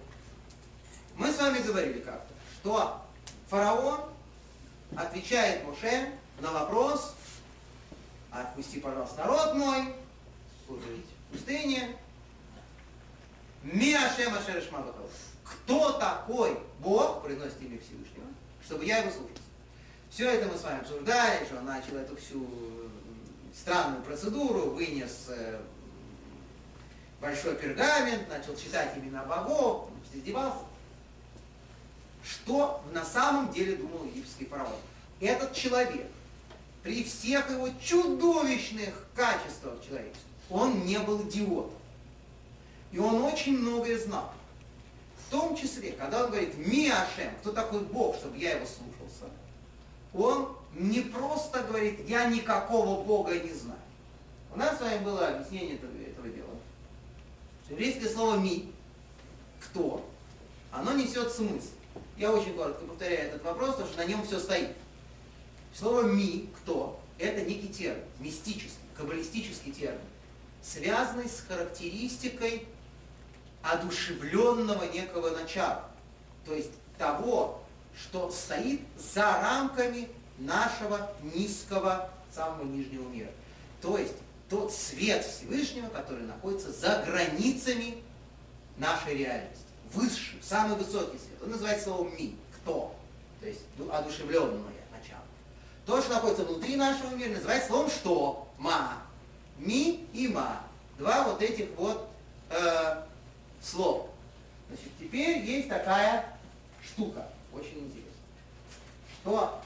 Мы 1.16 1.32
с 1.32 1.38
вами 1.38 1.58
говорили 1.58 1.98
как-то, 2.00 2.32
что 2.60 3.02
фараон 3.48 4.02
отвечает 4.96 5.64
Моше 5.64 6.12
на 6.40 6.52
вопрос, 6.52 7.14
отпусти, 8.30 8.80
пожалуйста, 8.80 9.18
народ 9.18 9.54
мой, 9.54 9.94
служить 10.66 11.06
в 11.28 11.32
пустыне. 11.32 11.96
Миашем 13.62 14.34
Ашереш 14.34 14.70
Мабахал. 14.70 15.08
Кто 15.44 15.92
такой 15.92 16.58
Бог, 16.80 17.22
произносит 17.22 17.60
имя 17.60 17.78
Всевышнего, 17.78 18.26
чтобы 18.64 18.84
я 18.84 18.98
его 18.98 19.10
слушался. 19.10 19.42
Все 20.10 20.30
это 20.30 20.46
мы 20.46 20.56
с 20.56 20.62
вами 20.62 20.80
обсуждали, 20.80 21.44
что 21.44 21.56
он 21.56 21.66
начал 21.66 21.96
эту 21.96 22.16
всю 22.16 22.46
странную 23.54 24.02
процедуру, 24.02 24.70
вынес 24.70 25.26
э, 25.28 25.60
большой 27.20 27.56
пергамент, 27.56 28.28
начал 28.28 28.56
читать 28.56 28.96
имена 28.96 29.24
богов, 29.24 29.90
издевался. 30.12 30.64
Что 32.24 32.82
на 32.92 33.04
самом 33.04 33.52
деле 33.52 33.76
думал 33.76 34.04
египетский 34.04 34.46
фараон? 34.46 34.76
Этот 35.20 35.54
человек, 35.54 36.06
при 36.88 37.04
всех 37.04 37.50
его 37.50 37.68
чудовищных 37.84 38.94
качествах 39.14 39.74
человеческих, 39.86 40.22
он 40.48 40.86
не 40.86 40.98
был 40.98 41.20
идиотом. 41.28 41.74
И 42.92 42.98
он 42.98 43.24
очень 43.24 43.58
многое 43.58 43.98
знал. 43.98 44.32
В 45.26 45.30
том 45.30 45.54
числе, 45.54 45.92
когда 45.92 46.24
он 46.24 46.30
говорит 46.30 46.56
«Ми 46.56 46.88
Ашем», 46.88 47.30
кто 47.42 47.52
такой 47.52 47.80
Бог, 47.80 48.16
чтобы 48.16 48.38
я 48.38 48.52
его 48.52 48.64
слушался, 48.64 49.30
он 50.14 50.56
не 50.72 51.02
просто 51.02 51.62
говорит 51.64 52.08
«я 52.08 52.24
никакого 52.24 53.04
Бога 53.04 53.38
не 53.38 53.52
знаю». 53.52 53.80
У 54.54 54.58
нас 54.58 54.78
с 54.78 54.80
вами 54.80 55.04
было 55.04 55.28
объяснение 55.28 55.74
этого, 55.74 55.90
этого 55.92 56.28
дела. 56.28 56.56
Еврейское 57.68 58.08
слово 58.08 58.38
«ми»– 58.38 58.72
«кто», 59.60 60.08
оно 60.72 60.94
несет 60.94 61.30
смысл. 61.30 61.68
Я 62.16 62.32
очень 62.32 62.54
коротко 62.54 62.86
повторяю 62.86 63.28
этот 63.28 63.44
вопрос, 63.44 63.72
потому 63.72 63.88
что 63.90 63.98
на 63.98 64.06
нем 64.06 64.26
все 64.26 64.40
стоит. 64.40 64.70
Слово 65.78 66.02
«ми»– 66.02 66.48
«кто»– 66.56 67.00
это 67.18 67.42
некий 67.42 67.68
термин, 67.68 68.02
мистический, 68.18 68.72
каббалистический 68.96 69.70
термин, 69.70 70.00
связанный 70.60 71.28
с 71.28 71.44
характеристикой 71.46 72.66
одушевленного 73.62 74.90
некого 74.92 75.30
начала. 75.30 75.88
То 76.44 76.52
есть 76.52 76.72
того, 76.96 77.62
что 77.96 78.28
стоит 78.32 78.80
за 78.96 79.22
рамками 79.22 80.08
нашего 80.38 81.12
низкого, 81.22 82.10
самого 82.34 82.64
нижнего 82.64 83.08
мира. 83.08 83.30
То 83.80 83.98
есть 83.98 84.14
тот 84.50 84.72
свет 84.72 85.24
Всевышнего, 85.24 85.88
который 85.90 86.24
находится 86.24 86.72
за 86.72 87.04
границами 87.06 88.02
нашей 88.78 89.18
реальности. 89.18 89.64
Высший, 89.94 90.40
самый 90.42 90.76
высокий 90.76 91.18
свет. 91.18 91.40
Он 91.40 91.50
называется 91.50 91.84
словом 91.84 92.12
«ми». 92.18 92.36
Кто? 92.56 92.96
То 93.40 93.46
есть 93.46 93.60
ну, 93.76 93.92
одушевленное. 93.92 94.77
То, 95.88 96.02
что 96.02 96.12
находится 96.12 96.44
внутри 96.44 96.76
нашего 96.76 97.14
мира, 97.14 97.30
называется 97.30 97.68
словом 97.68 97.90
«что?» 97.90 98.46
«ма». 98.58 98.98
«Ми» 99.56 100.06
и 100.12 100.28
«ма». 100.28 100.60
Два 100.98 101.22
вот 101.22 101.40
этих 101.40 101.70
вот 101.78 102.10
э, 102.50 103.02
слов. 103.62 104.10
Значит, 104.68 104.92
теперь 105.00 105.38
есть 105.38 105.70
такая 105.70 106.26
штука, 106.84 107.26
очень 107.54 107.78
интересная, 107.78 108.12
что 109.22 109.62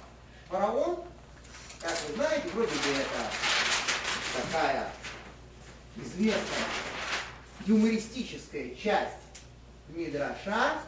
фараон, 0.49 1.03
как 1.81 1.99
вы 2.07 2.14
знаете, 2.14 2.49
вроде 2.51 2.70
бы 2.70 2.91
это 3.01 4.43
такая 4.45 4.93
известная 5.97 6.68
юмористическая 7.66 8.77
часть 8.77 9.16
Мидраша, 9.89 10.83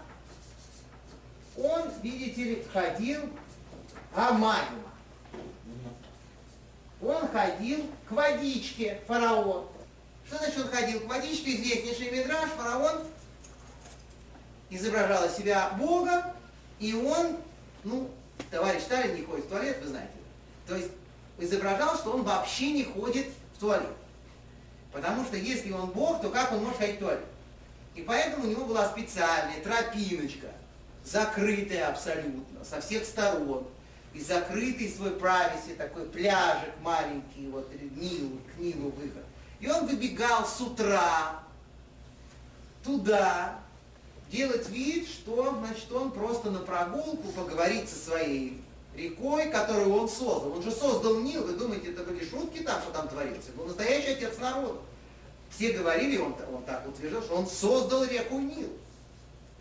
он, 1.56 1.90
видите 2.02 2.44
ли, 2.44 2.66
ходил 2.72 3.28
аманима. 4.14 4.93
Он 7.02 7.28
ходил 7.28 7.86
к 8.08 8.12
водичке, 8.12 9.00
фараон. 9.06 9.66
Что 10.26 10.38
значит 10.38 10.58
он 10.58 10.68
ходил 10.68 11.00
к 11.00 11.06
водичке? 11.06 11.54
Известнейший 11.54 12.10
Мидраш, 12.10 12.50
фараон 12.50 13.02
изображал 14.70 15.26
из 15.26 15.36
себя 15.36 15.70
Бога, 15.78 16.34
и 16.78 16.94
он, 16.94 17.36
ну, 17.84 18.10
товарищ 18.50 18.82
Сталин 18.82 19.14
не 19.14 19.22
ходит 19.22 19.44
в 19.44 19.48
туалет, 19.48 19.78
вы 19.82 19.88
знаете. 19.88 20.12
То 20.66 20.76
есть 20.76 20.90
изображал, 21.38 21.96
что 21.96 22.12
он 22.12 22.22
вообще 22.22 22.72
не 22.72 22.84
ходит 22.84 23.26
в 23.54 23.60
туалет. 23.60 23.96
Потому 24.92 25.24
что 25.24 25.36
если 25.36 25.72
он 25.72 25.90
Бог, 25.90 26.22
то 26.22 26.30
как 26.30 26.52
он 26.52 26.62
может 26.62 26.78
ходить 26.78 26.96
в 26.96 27.00
туалет? 27.00 27.24
И 27.94 28.02
поэтому 28.02 28.46
у 28.46 28.50
него 28.50 28.64
была 28.64 28.88
специальная 28.88 29.60
тропиночка, 29.60 30.48
закрытая 31.04 31.88
абсолютно, 31.88 32.64
со 32.64 32.80
всех 32.80 33.04
сторон. 33.04 33.66
И 34.14 34.20
закрытый 34.20 34.88
свой 34.88 35.10
прависи, 35.10 35.74
такой 35.76 36.04
пляжик 36.04 36.72
маленький, 36.82 37.48
вот 37.50 37.68
Нил, 37.96 38.38
к 38.54 38.60
Нилу 38.60 38.90
выход. 38.90 39.24
И 39.58 39.68
он 39.68 39.86
выбегал 39.86 40.46
с 40.46 40.60
утра 40.60 41.42
туда, 42.84 43.58
делать 44.30 44.68
вид, 44.68 45.08
что 45.08 45.56
значит, 45.58 45.90
он 45.92 46.12
просто 46.12 46.50
на 46.50 46.60
прогулку 46.60 47.28
поговорить 47.32 47.88
со 47.88 47.96
своей 47.96 48.62
рекой, 48.96 49.50
которую 49.50 49.92
он 49.94 50.08
создал. 50.08 50.52
Он 50.52 50.62
же 50.62 50.70
создал 50.70 51.20
Нил, 51.20 51.44
вы 51.44 51.54
думаете, 51.54 51.90
это 51.90 52.04
были 52.04 52.24
шутки 52.24 52.60
там, 52.60 52.80
что 52.82 52.92
там 52.92 53.08
творится? 53.08 53.50
Был 53.52 53.66
настоящий 53.66 54.12
отец 54.12 54.38
народа. 54.38 54.78
Все 55.50 55.72
говорили, 55.72 56.18
он, 56.18 56.34
он 56.52 56.62
так 56.64 56.86
утверждал, 56.86 57.22
что 57.22 57.34
он 57.34 57.46
создал 57.46 58.04
реку 58.04 58.38
Нил. 58.38 58.70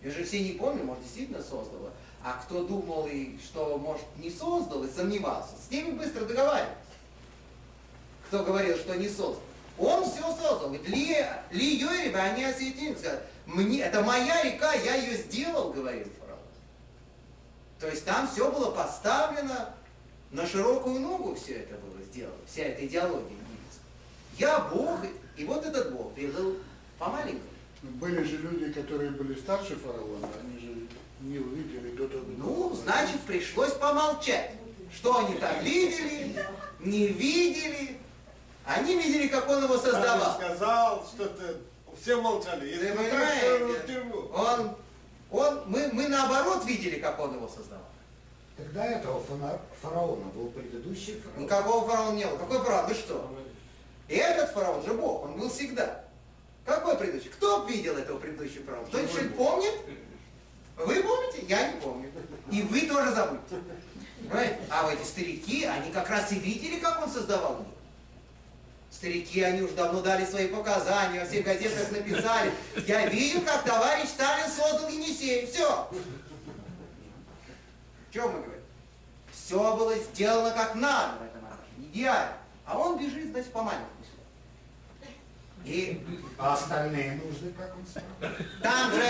И 0.02 0.10
же 0.10 0.24
все 0.24 0.44
не 0.44 0.52
помню, 0.52 0.84
может, 0.84 1.04
действительно 1.04 1.42
создал. 1.42 1.92
А 2.24 2.42
кто 2.42 2.64
думал, 2.64 3.08
и 3.12 3.38
что, 3.38 3.78
может, 3.78 4.06
не 4.18 4.30
создал 4.30 4.84
и 4.86 4.90
сомневался, 4.90 5.52
с 5.68 5.70
ними 5.70 5.92
быстро 5.92 6.24
договаривались. 6.24 6.78
Кто 8.28 8.44
говорил, 8.44 8.78
что 8.78 8.96
не 8.96 9.10
создал. 9.10 9.42
Он 9.78 10.04
все 10.06 10.22
создал. 10.22 10.70
Говорит, 10.70 10.88
ли, 10.88 11.18
ли 11.52 11.78
Йори, 11.78 12.14
они 12.14 12.46
осветили. 12.46 12.96
Мне, 13.46 13.82
это 13.82 14.02
моя 14.02 14.42
река, 14.44 14.74
я 14.74 14.96
ее 14.96 15.18
сделал, 15.18 15.74
говорил 15.74 16.08
фараон. 16.20 16.40
То 17.80 17.90
есть 17.90 18.06
там 18.06 18.28
все 18.30 18.50
было 18.50 18.72
поставлено 18.72 19.76
на 20.32 20.48
широкую 20.48 21.02
ногу, 21.02 21.36
все 21.36 21.56
это 21.56 21.76
было 21.76 22.02
сделано, 22.04 22.38
вся 22.48 22.64
эта 22.64 22.86
идеология 22.86 23.32
египетская. 23.32 23.84
Я 24.38 24.60
Бог, 24.60 25.00
и 25.36 25.44
вот 25.44 25.66
этот 25.66 25.94
Бог 25.94 26.14
был 26.14 26.58
по-маленькому. 26.98 27.50
Были 27.82 28.24
же 28.24 28.38
люди, 28.38 28.72
которые 28.72 29.12
были 29.12 29.38
старше 29.38 29.76
фараона, 29.76 30.30
они 30.42 30.60
же 30.60 30.88
не 31.24 31.40
увидели 31.40 31.92
до 31.96 32.08
того. 32.08 32.26
Ну, 32.38 32.74
значит, 32.76 33.22
пришлось 33.22 33.72
помолчать. 33.74 34.52
Что 34.94 35.18
они 35.26 35.36
там 35.36 35.64
видели, 35.64 36.36
не 36.80 37.08
видели. 37.08 37.98
Они 38.66 38.96
видели, 38.96 39.28
как 39.28 39.50
он 39.50 39.64
его 39.64 39.78
создавал. 39.78 40.38
Папа 40.38 40.46
сказал 40.46 41.08
что-то, 41.14 41.58
все 42.00 42.22
молчали. 42.22 42.70
Если 42.70 42.92
в 42.92 42.96
понимаете, 42.96 44.04
он, 44.34 44.76
он, 45.32 45.64
мы, 45.68 45.90
мы 45.92 46.08
наоборот 46.08 46.66
видели, 46.66 47.00
как 47.00 47.20
он 47.20 47.36
его 47.36 47.48
создавал. 47.48 47.84
Тогда 48.56 48.86
этого 48.86 49.20
фана- 49.24 49.60
фараона 49.82 50.26
был 50.26 50.50
предыдущий 50.50 51.20
фараон. 51.20 51.44
Никакого 51.44 51.88
фараона 51.90 52.16
не 52.16 52.26
было. 52.26 52.38
Какой 52.38 52.60
фараон? 52.60 52.88
Вы 52.88 52.94
что? 52.94 53.36
И 54.08 54.16
этот 54.16 54.52
фараон 54.52 54.86
же 54.86 54.94
Бог, 54.94 55.24
он 55.24 55.40
был 55.40 55.50
всегда. 55.50 56.04
Какой 56.64 56.96
предыдущий? 56.96 57.32
Кто 57.32 57.66
видел 57.66 57.98
этого 57.98 58.20
предыдущего 58.20 58.64
фараона? 58.66 58.88
Кто-нибудь 58.88 59.12
что-нибудь 59.12 59.38
помнит? 59.38 59.74
Вы 60.78 61.04
помните? 61.04 61.46
Я 61.48 61.72
не 61.72 61.80
помню. 61.80 62.12
И 62.52 62.62
вы 62.62 62.82
тоже 62.82 63.14
забудьте. 63.14 63.56
А 64.70 64.84
вот 64.84 64.94
эти 64.94 65.06
старики, 65.06 65.66
они 65.66 65.92
как 65.92 66.10
раз 66.10 66.32
и 66.32 66.36
видели, 66.40 66.80
как 66.80 67.02
он 67.04 67.10
создавал 67.10 67.58
мир. 67.60 67.68
Старики, 68.90 69.42
они 69.42 69.62
уже 69.62 69.74
давно 69.74 70.02
дали 70.02 70.26
свои 70.26 70.48
показания, 70.48 71.20
во 71.20 71.26
всех 71.26 71.44
газетах 71.46 71.92
написали. 71.92 72.52
Я 72.88 73.08
видел, 73.08 73.42
как 73.42 73.64
товарищ 73.64 74.10
Сталин 74.10 74.50
создал 74.50 74.90
Енисей. 74.90 75.48
Все. 75.48 75.90
Чем 78.12 78.28
мы 78.28 78.40
говорим? 78.42 78.62
Все 79.32 79.76
было 79.76 79.96
сделано 79.96 80.52
как 80.52 80.76
надо 80.76 81.18
в 81.18 81.24
этом 81.24 81.42
идеально. 81.80 82.38
А 82.66 82.78
он 82.78 82.98
бежит, 82.98 83.32
значит, 83.32 83.52
по 83.52 83.62
маленькому. 83.62 83.90
И 85.66 86.06
А 86.38 86.54
остальные 86.54 87.22
нужды, 87.24 87.54
как 87.58 87.76
он 87.78 87.86
сказал? 87.86 88.10
там 88.62 88.92
же 88.92 89.02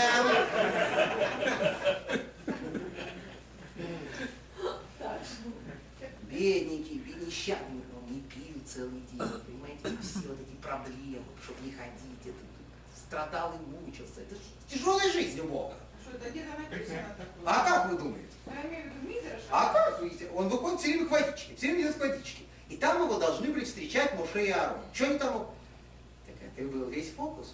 бедненький, 6.29 7.03
несчастный, 7.25 7.81
он 7.95 8.13
не 8.13 8.21
пил 8.21 8.61
целый 8.65 9.01
день, 9.11 9.19
понимаете, 9.19 9.97
все 10.01 10.27
вот 10.27 10.39
эти 10.39 10.55
проблемы, 10.61 11.25
чтобы 11.43 11.61
не 11.61 11.71
ходить, 11.71 12.21
это, 12.23 12.33
страдал 12.95 13.53
и 13.53 13.85
мучился. 13.85 14.21
Это 14.21 14.35
ж 14.35 14.39
тяжелая 14.67 15.11
жизнь 15.11 15.39
у 15.41 15.45
Бога. 15.45 15.75
Написано 16.69 17.15
такое. 17.17 17.45
А 17.45 17.65
как 17.67 17.91
вы 17.91 17.97
думаете? 17.97 18.33
А 19.49 19.73
как? 19.73 20.01
Он 20.35 20.49
выходит 20.49 20.79
все 20.79 20.89
время 20.93 21.07
к 21.07 21.11
водичке, 21.11 21.55
все 21.55 21.67
время 21.67 21.81
идет 21.81 21.95
к 21.95 21.99
водичке. 21.99 22.43
И 22.69 22.77
там 22.77 23.03
его 23.03 23.19
должны 23.19 23.47
были 23.51 23.65
встречать 23.65 24.17
Моше 24.17 24.47
и 24.47 24.49
Аарон. 24.51 24.81
Что 24.93 25.05
они 25.05 25.19
там? 25.19 25.47
Это 26.55 26.67
был 26.67 26.85
весь 26.89 27.11
фокус. 27.11 27.53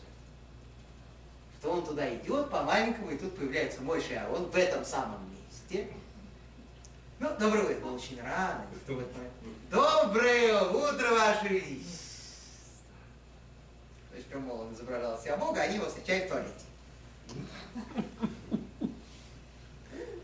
Что 1.60 1.72
он 1.72 1.86
туда 1.86 2.14
идет 2.16 2.50
по-маленькому, 2.50 3.12
и 3.12 3.18
тут 3.18 3.36
появляется 3.36 3.82
Моше 3.82 4.14
и 4.14 4.16
Аарон 4.16 4.46
в 4.46 4.56
этом 4.56 4.86
самом 4.86 5.20
месте. 5.30 5.88
Ну, 7.20 7.30
доброе 7.38 7.64
утро, 7.64 7.80
было 7.80 7.96
очень 7.96 8.22
рано. 8.22 8.66
Доброе 9.70 10.62
утро, 10.62 11.10
Ваше 11.12 11.48
Величество. 11.50 12.00
То 14.12 14.18
есть, 14.18 14.34
мол, 14.36 14.62
он 14.62 14.74
изображал 14.74 15.20
себя 15.22 15.36
Бога, 15.36 15.62
а 15.62 15.64
они 15.66 15.76
его 15.76 15.88
встречают 15.88 16.26
в 16.26 16.30
туалете. 16.30 16.66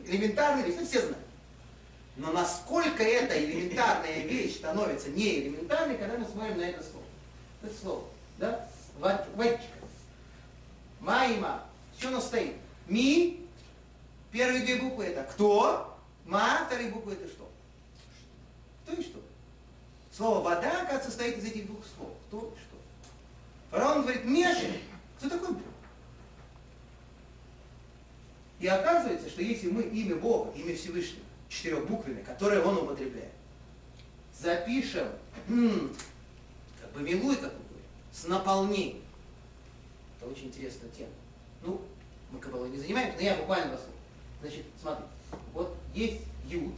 Элементарная 0.05 0.63
вещь, 0.63 0.75
ну 0.79 0.85
все 0.85 0.99
знают. 1.01 1.17
Но 2.15 2.31
насколько 2.31 3.03
эта 3.03 3.37
элементарная 3.43 4.19
вещь 4.19 4.57
становится 4.57 5.09
не 5.09 5.41
элементарной, 5.41 5.97
когда 5.97 6.17
мы 6.17 6.25
смотрим 6.25 6.57
на 6.59 6.63
это 6.63 6.81
слово. 6.81 7.05
Это 7.61 7.73
слово, 7.75 8.07
да? 8.37 8.67
Водичка. 8.99 9.61
Маима. 10.99 11.63
Что 11.97 12.09
оно 12.09 12.21
стоит? 12.21 12.55
Ми. 12.87 13.47
Первые 14.31 14.63
две 14.63 14.77
буквы 14.77 15.05
это 15.05 15.23
кто? 15.23 15.97
Ма. 16.25 16.65
Вторые 16.67 16.89
буквы 16.89 17.13
это 17.13 17.27
что? 17.27 17.49
Кто 18.83 18.93
и 18.93 19.03
что? 19.03 19.21
Слово 20.11 20.41
вода, 20.41 20.81
оказывается, 20.81 21.09
состоит 21.09 21.37
из 21.37 21.45
этих 21.45 21.67
двух 21.67 21.79
слов. 21.95 22.11
Кто 22.27 22.37
и 22.39 22.59
что. 22.59 22.75
Фараон 23.71 24.03
говорит, 24.03 24.23
Меша, 24.25 24.71
кто 25.17 25.29
такой 25.29 25.53
Бог? 25.53 25.63
И 28.59 28.67
оказывается, 28.67 29.29
что 29.29 29.41
если 29.41 29.69
мы 29.69 29.83
имя 29.83 30.15
Бога, 30.15 30.51
имя 30.57 30.75
Всевышнего, 30.75 31.23
четырехбуквенное, 31.49 32.23
которое 32.23 32.61
он 32.61 32.77
употребляет, 32.77 33.31
запишем, 34.39 35.09
как 35.47 36.91
бы 36.93 37.01
милуй, 37.01 37.35
как 37.35 37.51
говорим, 37.51 37.64
с 38.15 38.27
наполнением, 38.27 39.01
это 40.17 40.29
очень 40.29 40.47
интересная 40.47 40.89
тема. 40.89 41.09
Ну, 41.63 41.81
мы 42.31 42.39
кабалой 42.39 42.69
не 42.69 42.77
занимаемся, 42.77 43.17
но 43.17 43.23
я 43.23 43.35
буквально 43.35 43.71
вас 43.71 43.81
Значит, 44.41 44.65
смотри, 44.79 45.05
вот 45.53 45.75
есть 45.93 46.21
Юд, 46.47 46.73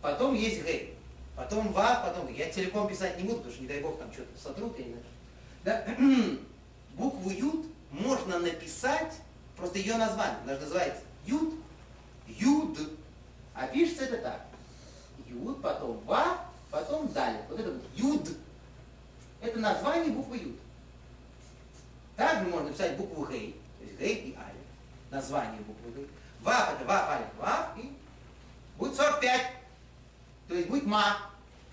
потом 0.00 0.34
есть 0.34 0.64
Гей, 0.64 0.96
потом 1.36 1.70
Ва, 1.72 2.02
потом. 2.06 2.32
Я 2.32 2.50
целиком 2.50 2.88
писать 2.88 3.18
не 3.18 3.24
буду, 3.24 3.38
потому 3.38 3.52
что, 3.52 3.62
не 3.62 3.68
дай 3.68 3.80
Бог, 3.80 3.98
там 3.98 4.10
что-то 4.12 4.40
сотрут, 4.40 4.78
я 4.78 4.84
не 4.86 4.94
знаю. 4.94 5.04
Да? 5.64 5.84
Букву 6.94 7.30
Юд 7.30 7.66
можно 7.90 8.38
написать, 8.38 9.12
просто 9.56 9.78
ее 9.78 9.96
название, 9.96 10.38
она 10.44 10.54
же 10.54 10.60
называется 10.60 11.02
Юд, 11.26 11.54
Юд, 12.26 12.78
а 13.54 13.66
пишется 13.66 14.04
это 14.04 14.18
так. 14.18 14.46
Юд, 15.26 15.60
потом 15.60 15.98
Ва, 16.06 16.38
потом 16.70 17.08
Далее. 17.08 17.42
Вот 17.50 17.60
это 17.60 17.72
вот 17.72 17.82
Юд. 17.96 18.28
Это 19.40 19.58
название 19.58 20.12
буквы 20.12 20.38
Юд. 20.38 20.56
Также 22.16 22.46
можно 22.46 22.72
писать 22.72 22.96
букву 22.96 23.26
Гей, 23.26 23.60
то 23.78 23.84
есть 23.84 23.98
Гей 23.98 24.14
и 24.30 24.36
Алиф. 24.36 24.56
Название 25.10 25.60
буквы 25.60 25.92
Гей. 25.92 26.10
Вав 26.40 26.74
это 26.74 26.84
Вав, 26.84 27.08
Алиф, 27.10 27.26
Вав, 27.38 27.78
и 27.78 27.92
будет 28.76 28.96
45. 28.96 29.52
То 30.48 30.54
есть 30.54 30.68
будет 30.68 30.86
Ма. 30.86 31.18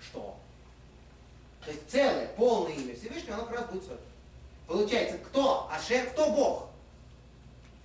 Что? 0.00 0.38
То 1.64 1.70
есть 1.72 1.90
целое, 1.90 2.28
полное 2.36 2.72
имя 2.72 2.94
Всевышнего, 2.94 3.34
оно 3.34 3.46
как 3.46 3.56
раз 3.56 3.70
будет 3.70 3.84
40. 3.84 4.00
Получается, 4.68 5.18
кто 5.18 5.68
Ашер, 5.70 6.10
кто 6.10 6.30
Бог? 6.30 6.68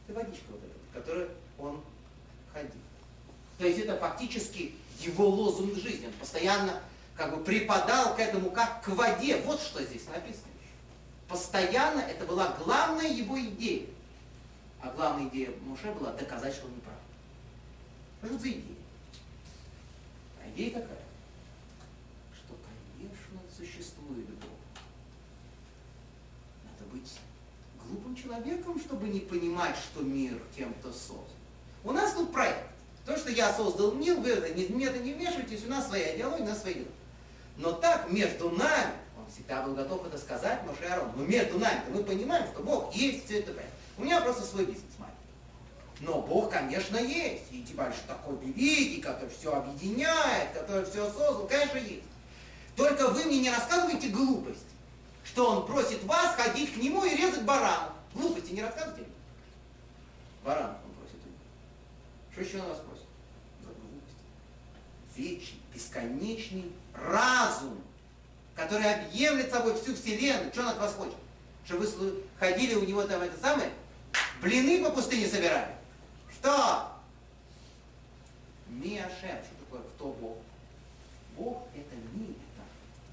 Это 0.08 0.20
водичка 0.20 0.46
вот 0.50 0.62
эта, 0.64 0.78
в 0.90 0.94
которой 0.94 1.28
он 1.58 1.82
ходил. 2.54 2.72
То 3.58 3.68
есть 3.68 3.80
это 3.80 3.98
фактически 3.98 4.76
его 5.00 5.30
лозунг 5.30 5.76
жизни. 5.76 6.08
Он 6.08 6.14
постоянно 6.14 6.82
как 7.22 7.38
бы 7.38 7.44
припадал 7.44 8.16
к 8.16 8.20
этому 8.20 8.50
как 8.50 8.82
к 8.82 8.88
воде. 8.88 9.38
Вот 9.46 9.62
что 9.62 9.84
здесь 9.84 10.08
написано. 10.08 10.48
Постоянно 11.28 12.00
это 12.00 12.26
была 12.26 12.58
главная 12.66 13.08
его 13.08 13.40
идея. 13.40 13.86
А 14.82 14.90
главная 14.90 15.28
идея 15.30 15.52
Муше 15.62 15.92
была 15.92 16.14
доказать, 16.14 16.56
что 16.56 16.66
он 16.66 16.74
не 16.74 16.82
прав. 16.82 16.96
Что 18.24 18.40
за 18.40 18.50
идея? 18.50 18.76
А 20.44 20.50
идея 20.50 20.72
такая, 20.72 21.04
что, 22.34 22.56
конечно, 22.98 23.40
существует 23.56 24.28
Бог. 24.28 24.50
Надо 26.64 26.92
быть 26.92 27.20
глупым 27.86 28.16
человеком, 28.16 28.80
чтобы 28.80 29.10
не 29.10 29.20
понимать, 29.20 29.76
что 29.76 30.02
мир 30.02 30.42
кем-то 30.58 30.92
создан. 30.92 31.38
У 31.84 31.92
нас 31.92 32.16
тут 32.16 32.34
проект. 32.34 32.66
То, 33.06 33.16
что 33.16 33.30
я 33.30 33.54
создал 33.54 33.92
мир, 33.92 34.16
вы 34.16 34.30
это 34.30 34.52
не, 34.56 34.86
это 34.86 34.98
не 34.98 35.14
вмешивайтесь, 35.14 35.64
у 35.66 35.70
нас 35.70 35.88
своя 35.88 36.16
идеология, 36.16 36.46
у 36.46 36.50
нас 36.50 36.62
свои 36.62 36.74
дела. 36.74 36.88
Но 37.62 37.74
так, 37.74 38.10
между 38.10 38.50
нами, 38.50 38.94
он 39.16 39.32
всегда 39.32 39.62
был 39.62 39.76
готов 39.76 40.08
это 40.08 40.18
сказать, 40.18 40.64
Моше 40.64 40.84
Арон, 40.86 41.12
но 41.16 41.24
между 41.24 41.60
нами 41.60 41.82
мы 41.94 42.04
понимаем, 42.04 42.48
что 42.52 42.64
Бог 42.64 42.92
есть, 42.96 43.26
все 43.26 43.40
это. 43.40 43.54
У 44.00 44.04
меня 44.04 44.20
просто 44.20 44.42
свой 44.42 44.66
бизнес 44.66 44.84
маленький. 44.98 45.20
Но 46.00 46.24
Бог, 46.24 46.52
конечно, 46.52 46.98
есть. 46.98 47.44
И 47.52 47.62
типа 47.62 47.94
что 47.96 48.08
такой 48.08 48.36
великий, 48.38 49.00
который 49.00 49.30
все 49.30 49.54
объединяет, 49.54 50.54
который 50.54 50.86
все 50.86 51.06
создал, 51.06 51.46
конечно, 51.48 51.78
есть. 51.78 52.02
Только 52.76 53.10
вы 53.10 53.26
мне 53.26 53.42
не 53.42 53.52
рассказывайте 53.52 54.10
глупость, 54.10 54.66
что 55.24 55.52
он 55.52 55.68
просит 55.68 56.04
вас 56.06 56.36
ходить 56.36 56.74
к 56.74 56.78
нему 56.78 57.06
и 57.06 57.16
резать 57.16 57.44
баранов. 57.44 57.94
Глупости 58.16 58.54
не 58.54 58.64
рассказывайте 58.64 59.02
мне. 59.02 59.12
Баранов 60.44 60.78
он 60.84 60.94
просит. 60.94 61.20
Что 62.32 62.42
еще 62.42 62.60
он 62.64 62.70
вас 62.70 62.80
просит? 62.80 63.06
За. 63.62 65.22
Вечный, 65.22 65.60
бесконечный 65.76 66.72
разум, 66.94 67.82
который 68.56 68.94
объемлет 68.94 69.52
собой 69.52 69.80
всю 69.80 69.96
Вселенную. 69.96 70.52
Что 70.52 70.62
он 70.62 70.68
от 70.70 70.80
вас 70.80 70.94
хочет? 70.94 71.16
Чтобы 71.66 71.86
вы 71.86 72.24
ходили 72.40 72.76
у 72.76 72.86
него 72.86 73.04
там 73.04 73.22
это 73.22 73.40
самое, 73.40 73.72
блины 74.42 74.84
по 74.84 74.92
пустыне 74.92 75.28
собирали. 75.28 75.76
Что? 76.34 76.92
Миашем. 78.68 79.12
Что 79.44 79.66
такое? 79.66 79.82
Кто 79.96 80.12
Бог? 80.14 80.38
Бог 81.38 81.64
это 81.76 81.96
ми, 82.14 82.36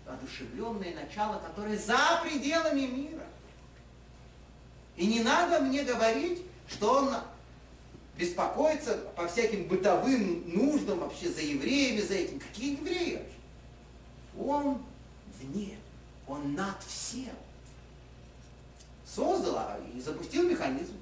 это 0.05 0.15
одушевленное 0.15 0.95
начало, 0.95 1.39
которое 1.39 1.77
за 1.77 2.21
пределами 2.23 2.81
мира. 2.81 3.27
И 4.97 5.07
не 5.07 5.21
надо 5.21 5.61
мне 5.61 5.85
говорить, 5.85 6.43
что 6.69 6.99
он 6.99 7.15
беспокоится 8.17 8.97
по 9.17 9.29
всяким 9.29 9.69
бытовым 9.69 10.43
нуждам 10.53 10.99
вообще 10.99 11.29
за 11.29 11.41
евреями, 11.41 12.01
за 12.01 12.15
этим. 12.15 12.41
Какие 12.41 12.73
евреи 12.73 13.17
вообще? 13.17 13.38
Он 14.39 14.83
вне, 15.41 15.79
он 16.27 16.55
над 16.55 16.83
всем. 16.87 17.35
Создал 19.05 19.57
а, 19.57 19.81
и 19.95 20.01
запустил 20.01 20.49
механизм. 20.49 20.95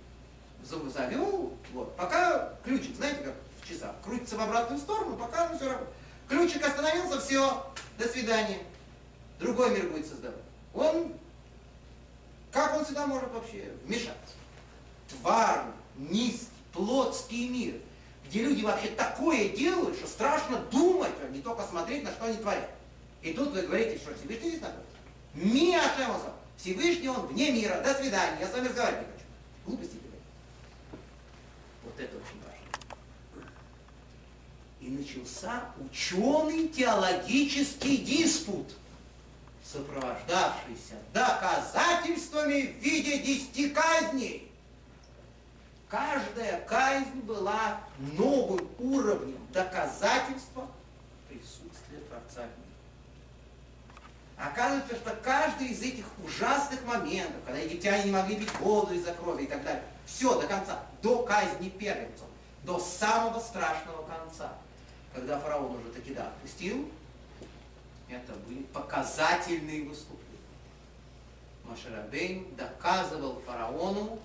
Завел, 0.64 1.52
вот. 1.72 1.96
Пока 1.96 2.54
ключик, 2.64 2.96
знаете, 2.96 3.22
как 3.22 3.34
в 3.62 3.68
часах, 3.68 3.94
крутится 4.02 4.36
в 4.36 4.40
обратную 4.40 4.80
сторону, 4.80 5.16
пока 5.16 5.50
он 5.50 5.56
все 5.56 5.68
работает. 5.68 5.94
Ключик 6.28 6.66
остановился, 6.66 7.20
все, 7.20 7.72
до 7.98 8.08
свидания. 8.08 8.58
Другой 9.38 9.70
мир 9.70 9.88
будет 9.88 10.06
создавать. 10.06 10.40
Он, 10.74 11.12
как 12.50 12.76
он 12.76 12.84
сюда 12.84 13.06
может 13.06 13.30
вообще 13.32 13.72
вмешаться? 13.84 14.34
Тварный, 15.08 15.72
низкий, 15.96 16.48
плотский 16.72 17.48
мир, 17.48 17.74
где 18.28 18.42
люди 18.42 18.64
вообще 18.64 18.88
такое 18.88 19.50
делают, 19.50 19.96
что 19.96 20.08
страшно 20.08 20.58
думать, 20.72 21.12
а 21.22 21.28
не 21.28 21.42
только 21.42 21.62
смотреть, 21.64 22.02
на 22.02 22.10
что 22.10 22.24
они 22.24 22.36
творят. 22.38 22.70
И 23.22 23.32
тут 23.32 23.50
вы 23.50 23.62
говорите, 23.62 23.98
что 23.98 24.14
Всевышний 24.14 24.50
здесь 24.50 24.60
находится. 24.60 24.96
Ми 25.34 25.74
Ашемаса. 25.74 26.32
Всевышний 26.56 27.08
он 27.08 27.26
вне 27.26 27.50
мира. 27.50 27.80
До 27.82 27.94
свидания. 27.94 28.38
Я 28.40 28.48
с 28.48 28.52
вами 28.52 28.68
разговаривать 28.68 29.06
не 29.06 29.12
хочу. 29.12 29.26
Глупости 29.66 29.96
говорить. 29.96 30.22
Вот 31.84 32.00
это 32.00 32.16
очень 32.16 32.40
важно. 32.42 33.50
И 34.80 34.88
начался 34.88 35.64
ученый 35.78 36.68
теологический 36.68 37.98
диспут, 37.98 38.72
сопровождавшийся 39.64 40.94
доказательствами 41.12 42.76
в 42.78 42.82
виде 42.82 43.18
десяти 43.18 43.70
казней. 43.70 44.50
Каждая 45.88 46.60
казнь 46.66 47.20
была 47.20 47.80
новым 47.98 48.68
уровнем 48.78 49.38
доказательства 49.52 50.68
присутствия. 51.28 51.75
Оказывается, 54.36 54.96
что 54.96 55.16
каждый 55.22 55.68
из 55.68 55.82
этих 55.82 56.04
ужасных 56.22 56.84
моментов, 56.84 57.36
когда 57.46 57.60
египтяне 57.60 58.04
не 58.04 58.10
могли 58.10 58.36
пить 58.36 58.52
воду 58.60 58.94
из-за 58.94 59.12
крови 59.14 59.44
и 59.44 59.46
так 59.46 59.64
далее, 59.64 59.82
все 60.04 60.38
до 60.38 60.46
конца, 60.46 60.82
до 61.02 61.22
казни 61.22 61.70
первенцев, 61.70 62.26
до 62.62 62.78
самого 62.78 63.40
страшного 63.40 64.06
конца, 64.06 64.52
когда 65.14 65.38
фараон 65.40 65.76
уже 65.76 65.90
таки 65.90 66.12
да 66.12 66.28
отпустил, 66.28 66.90
это 68.08 68.34
были 68.46 68.62
показательные 68.64 69.84
выступления. 69.84 70.26
Машарабейн 71.64 72.54
доказывал 72.56 73.40
фараону, 73.46 74.18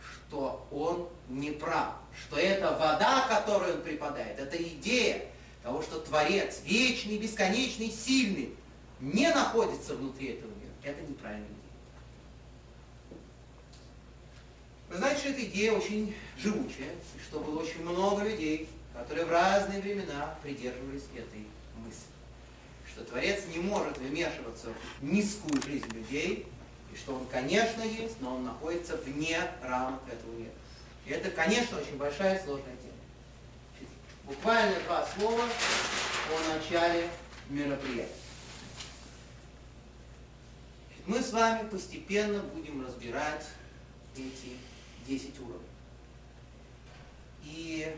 что 0.00 0.66
он 0.70 1.08
не 1.28 1.50
прав, 1.50 1.94
что 2.16 2.36
эта 2.36 2.70
вода, 2.76 3.26
которую 3.28 3.76
он 3.76 3.82
преподает, 3.82 4.38
это 4.38 4.56
идея 4.56 5.26
того, 5.62 5.82
что 5.82 6.00
Творец 6.00 6.62
вечный, 6.64 7.18
бесконечный, 7.18 7.90
сильный, 7.90 8.54
не 9.00 9.28
находится 9.32 9.94
внутри 9.94 10.28
этого 10.28 10.50
мира. 10.50 10.72
Это 10.82 11.00
неправильная 11.02 11.46
идея. 11.46 11.58
Вы 14.90 14.96
знаете, 14.96 15.20
что 15.20 15.28
эта 15.30 15.44
идея 15.44 15.72
очень 15.72 16.14
живучая, 16.38 16.92
и 17.16 17.20
что 17.22 17.40
было 17.40 17.60
очень 17.60 17.82
много 17.82 18.24
людей, 18.24 18.68
которые 18.94 19.26
в 19.26 19.30
разные 19.30 19.80
времена 19.80 20.34
придерживались 20.42 21.04
этой 21.14 21.46
мысли. 21.76 22.08
Что 22.90 23.04
Творец 23.04 23.42
не 23.54 23.60
может 23.60 23.98
вмешиваться 23.98 24.72
в 25.00 25.04
низкую 25.04 25.62
жизнь 25.62 25.90
людей, 25.92 26.46
и 26.92 26.96
что 26.96 27.14
он, 27.14 27.26
конечно, 27.26 27.82
есть, 27.82 28.20
но 28.20 28.36
он 28.36 28.44
находится 28.44 28.96
вне 28.96 29.38
рамок 29.62 30.00
этого 30.10 30.32
мира. 30.32 30.52
И 31.06 31.10
это, 31.10 31.30
конечно, 31.30 31.78
очень 31.78 31.96
большая 31.96 32.38
и 32.38 32.44
сложная 32.44 32.76
тема. 32.76 32.94
Буквально 34.24 34.74
два 34.80 35.06
слова 35.06 35.44
о 35.44 36.54
начале 36.54 37.08
мероприятия. 37.50 38.27
Мы 41.08 41.22
с 41.22 41.32
вами 41.32 41.66
постепенно 41.66 42.40
будем 42.40 42.84
разбирать 42.84 43.46
эти 44.14 44.58
10 45.06 45.40
уровней. 45.40 45.66
И 47.42 47.96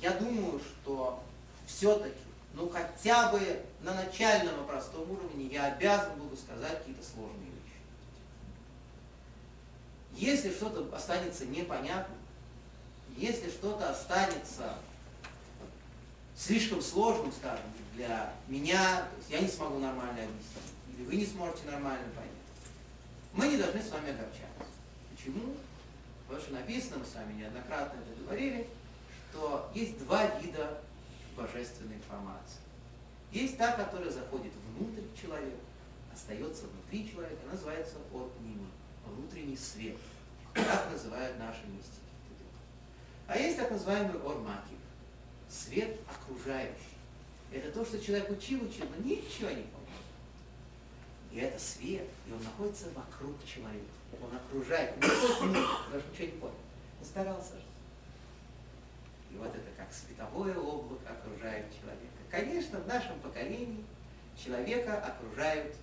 я 0.00 0.12
думаю, 0.12 0.58
что 0.60 1.22
все-таки, 1.66 2.16
ну 2.54 2.70
хотя 2.70 3.30
бы 3.30 3.62
на 3.82 3.92
начальном 3.92 4.64
и 4.64 4.66
простом 4.66 5.10
уровне 5.10 5.44
я 5.48 5.74
обязан 5.74 6.18
буду 6.18 6.38
сказать 6.38 6.78
какие-то 6.78 7.04
сложные 7.04 7.50
вещи. 7.50 7.76
Если 10.16 10.50
что-то 10.52 10.96
останется 10.96 11.44
непонятным, 11.44 12.16
если 13.14 13.50
что-то 13.50 13.90
останется 13.90 14.78
слишком 16.34 16.80
сложным, 16.80 17.30
скажем, 17.30 17.66
для 17.94 18.32
меня, 18.48 19.06
я 19.28 19.40
не 19.40 19.48
смогу 19.48 19.78
нормально 19.78 20.22
объяснить, 20.22 20.69
или 21.00 21.06
вы 21.06 21.16
не 21.16 21.26
сможете 21.26 21.66
нормально 21.70 22.06
понять, 22.14 22.30
мы 23.32 23.48
не 23.48 23.56
должны 23.56 23.82
с 23.82 23.90
вами 23.90 24.10
огорчаться. 24.10 24.66
Почему? 25.10 25.56
Потому 26.26 26.42
что 26.44 26.52
написано, 26.52 26.98
мы 26.98 27.04
с 27.06 27.14
вами 27.14 27.32
неоднократно 27.40 27.98
это 28.00 28.22
говорили, 28.22 28.68
что 29.30 29.70
есть 29.74 29.98
два 30.04 30.26
вида 30.40 30.80
божественной 31.36 31.96
информации. 31.96 32.58
Есть 33.32 33.56
та, 33.56 33.72
которая 33.72 34.10
заходит 34.10 34.52
внутрь 34.76 35.02
человека, 35.20 35.56
остается 36.12 36.64
внутри 36.66 37.10
человека, 37.10 37.40
называется 37.50 37.96
отнима, 38.12 38.66
внутренний 39.06 39.56
свет. 39.56 39.96
Так 40.54 40.90
называют 40.90 41.38
наши 41.38 41.64
мистики. 41.66 42.00
А 43.28 43.38
есть 43.38 43.56
так 43.56 43.70
называемый 43.70 44.20
ормакив, 44.20 44.78
свет 45.48 46.00
окружающий. 46.08 46.74
Это 47.52 47.70
то, 47.70 47.84
что 47.84 48.00
человек 48.00 48.28
учил, 48.30 48.64
учил, 48.64 48.86
но 48.90 49.04
ничего 49.04 49.50
не 49.50 49.62
понял. 49.62 49.79
И 51.32 51.38
это 51.38 51.58
свет, 51.58 52.08
и 52.26 52.32
он 52.32 52.42
находится 52.42 52.86
вокруг 52.94 53.44
человека. 53.44 53.84
Он 54.20 54.36
окружает, 54.36 54.94
он 55.40 55.52
даже 55.52 56.04
ничего 56.12 56.26
не 56.26 56.40
понял. 56.40 56.54
Он 57.00 57.06
старался 57.06 57.54
же. 57.54 57.62
И 59.30 59.36
вот 59.36 59.48
это 59.48 59.70
как 59.76 59.88
световое 59.92 60.56
облако 60.56 61.10
окружает 61.10 61.66
человека. 61.70 62.10
Конечно, 62.30 62.80
в 62.80 62.86
нашем 62.88 63.18
поколении 63.20 63.84
человека 64.36 64.98
окружают 65.04 65.76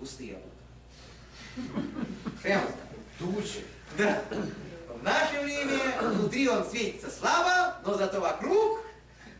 густые 0.00 0.36
облака. 0.36 1.88
Прямо 2.42 2.64
скажем. 2.64 3.02
Тучи. 3.18 3.64
Да. 3.96 4.24
В 4.88 5.02
наше 5.04 5.40
время 5.42 6.00
внутри 6.00 6.48
он 6.48 6.64
светится 6.68 7.10
слабо, 7.10 7.76
но 7.84 7.94
зато 7.94 8.20
вокруг, 8.20 8.80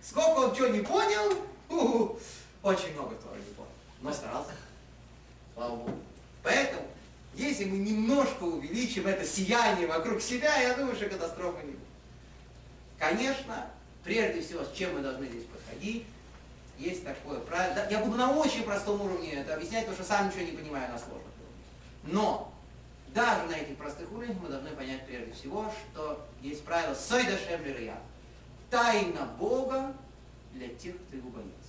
сколько 0.01 0.39
он 0.39 0.55
чего 0.55 0.69
не 0.69 0.81
понял, 0.81 1.37
у-у, 1.69 2.19
очень 2.63 2.93
много 2.95 3.17
кто 3.17 3.35
не 3.37 3.55
понял. 3.55 3.71
Но 4.03 4.13
старался. 4.13 4.53
Слава 5.55 5.77
Богу. 5.77 5.99
Поэтому, 6.43 6.83
если 7.35 7.65
мы 7.65 7.79
немножко 7.79 8.45
увеличим 8.45 9.07
это 9.07 9.25
сияние 9.25 9.87
вокруг 9.87 10.21
себя, 10.21 10.55
я 10.61 10.75
думаю, 10.75 10.97
что 10.97 11.09
катастрофы 11.09 11.67
не 11.67 11.73
будет. 11.73 11.83
Конечно, 12.99 13.67
прежде 14.05 14.43
всего, 14.43 14.65
с 14.65 14.73
чем 14.73 14.95
мы 14.95 15.01
должны 15.01 15.27
здесь 15.27 15.45
подходить, 15.45 16.07
есть 16.79 17.05
такое 17.05 17.41
правило. 17.41 17.87
Я 17.91 17.99
буду 18.01 18.17
на 18.17 18.37
очень 18.37 18.65
простом 18.65 19.01
уровне 19.01 19.35
это 19.35 19.55
объяснять, 19.55 19.87
потому 19.87 19.97
что 19.97 20.05
сам 20.05 20.29
ничего 20.29 20.43
не 20.43 20.57
понимаю 20.57 20.91
на 20.91 20.99
сложных 20.99 21.23
уровнях. 21.23 22.05
Но 22.05 22.53
даже 23.15 23.45
на 23.47 23.55
этих 23.55 23.77
простых 23.77 24.11
уровнях 24.11 24.37
мы 24.41 24.49
должны 24.49 24.71
понять 24.71 25.07
прежде 25.07 25.33
всего, 25.33 25.71
что 25.93 26.27
есть 26.41 26.65
правило 26.65 26.95
«Сойда 26.95 27.37
шемлерия»– 27.37 27.97
тайна 28.71 29.27
Бога 29.39 29.95
для 30.55 30.69
тех, 30.69 30.97
кто 30.97 31.17
его 31.17 31.29
боится. 31.31 31.62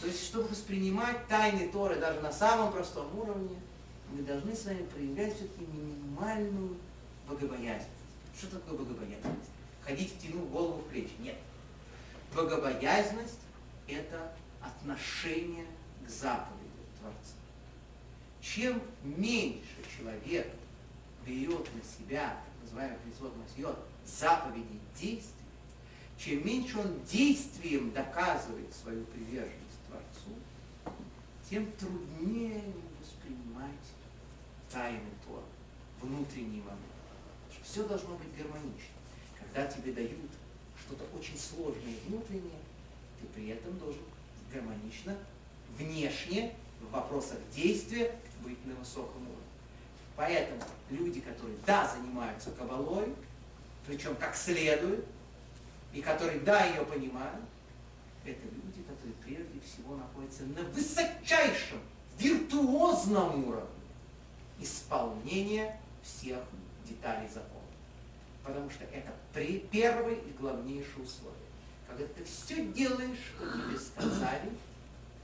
То 0.00 0.06
есть, 0.06 0.24
чтобы 0.24 0.48
воспринимать 0.48 1.26
тайны 1.28 1.68
Торы 1.68 1.96
даже 1.96 2.20
на 2.20 2.32
самом 2.32 2.72
простом 2.72 3.06
уровне, 3.18 3.60
мы 4.10 4.22
должны 4.22 4.56
с 4.56 4.64
вами 4.64 4.82
проявлять 4.84 5.36
все-таки 5.36 5.66
минимальную 5.66 6.76
богобоязненность. 7.28 7.88
Что 8.36 8.56
такое 8.56 8.78
богобоязненность? 8.78 9.50
Ходить, 9.82 10.14
втянув 10.14 10.50
голову 10.50 10.78
в 10.78 10.86
плечи. 10.86 11.12
Нет. 11.18 11.36
Богобоязненность– 12.34 13.40
это 13.88 14.32
отношение 14.62 15.66
к 16.06 16.08
заповеди 16.08 16.70
Творца. 16.98 17.34
Чем 18.40 18.80
меньше 19.02 19.76
человек 19.98 20.50
берет 21.26 21.68
на 21.74 21.82
себя, 21.82 22.38
так 22.46 22.62
называемый 22.62 22.98
призвод 23.04 23.34
масьот, 23.36 23.78
заповеди 24.06 24.80
действий, 24.98 25.34
чем 26.18 26.46
меньше 26.46 26.78
он 26.78 27.02
действием 27.04 27.92
доказывает 27.92 28.74
свою 28.74 29.04
приверженность 29.04 29.59
тем 31.50 31.70
труднее 31.72 32.62
воспринимать 33.00 33.70
тайны 34.70 35.10
Тора, 35.26 35.42
внутренний 36.00 36.60
момент. 36.60 36.78
Все 37.64 37.82
должно 37.86 38.16
быть 38.16 38.36
гармонично. 38.36 38.94
Когда 39.36 39.66
тебе 39.66 39.92
дают 39.92 40.30
что-то 40.78 41.04
очень 41.18 41.36
сложное 41.36 41.96
внутреннее, 42.06 42.60
ты 43.20 43.26
при 43.34 43.48
этом 43.48 43.76
должен 43.80 44.02
гармонично, 44.52 45.16
внешне, 45.76 46.54
в 46.80 46.92
вопросах 46.92 47.38
действия 47.54 48.14
быть 48.44 48.64
на 48.64 48.74
высоком 48.76 49.22
уровне. 49.22 49.36
Поэтому 50.16 50.62
люди, 50.88 51.20
которые, 51.20 51.56
да, 51.66 51.86
занимаются 51.88 52.52
кабалой, 52.52 53.12
причем 53.86 54.14
как 54.16 54.36
следует, 54.36 55.04
и 55.92 56.00
которые, 56.00 56.38
да, 56.40 56.64
ее 56.64 56.84
понимают, 56.84 57.44
это 58.24 58.42
люди, 58.44 58.82
которые 58.82 59.14
прежде 59.24 59.49
всего 59.80 59.96
находятся 59.96 60.44
на 60.44 60.62
высочайшем, 60.70 61.80
виртуозном 62.18 63.48
уровне 63.48 63.66
исполнения 64.58 65.80
всех 66.02 66.38
деталей 66.86 67.28
закона. 67.28 67.48
Потому 68.44 68.68
что 68.70 68.84
это 68.84 69.12
при, 69.32 69.60
первое 69.70 70.14
и 70.14 70.32
главнейшее 70.38 71.04
условие. 71.04 71.38
Когда 71.88 72.04
ты 72.06 72.24
все 72.24 72.66
делаешь, 72.66 73.18
что 73.36 73.46
тебе 73.46 73.78
сказали, 73.78 74.50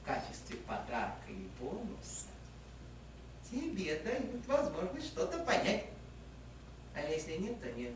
в 0.02 0.06
качестве 0.06 0.56
подарка 0.66 1.28
и 1.28 1.48
бонуса, 1.60 2.28
тебе 3.50 3.98
дают 3.98 4.46
возможность 4.46 5.08
что-то 5.08 5.38
понять. 5.40 5.86
А 6.94 7.00
если 7.00 7.36
нет, 7.36 7.60
то 7.60 7.70
нет. 7.72 7.92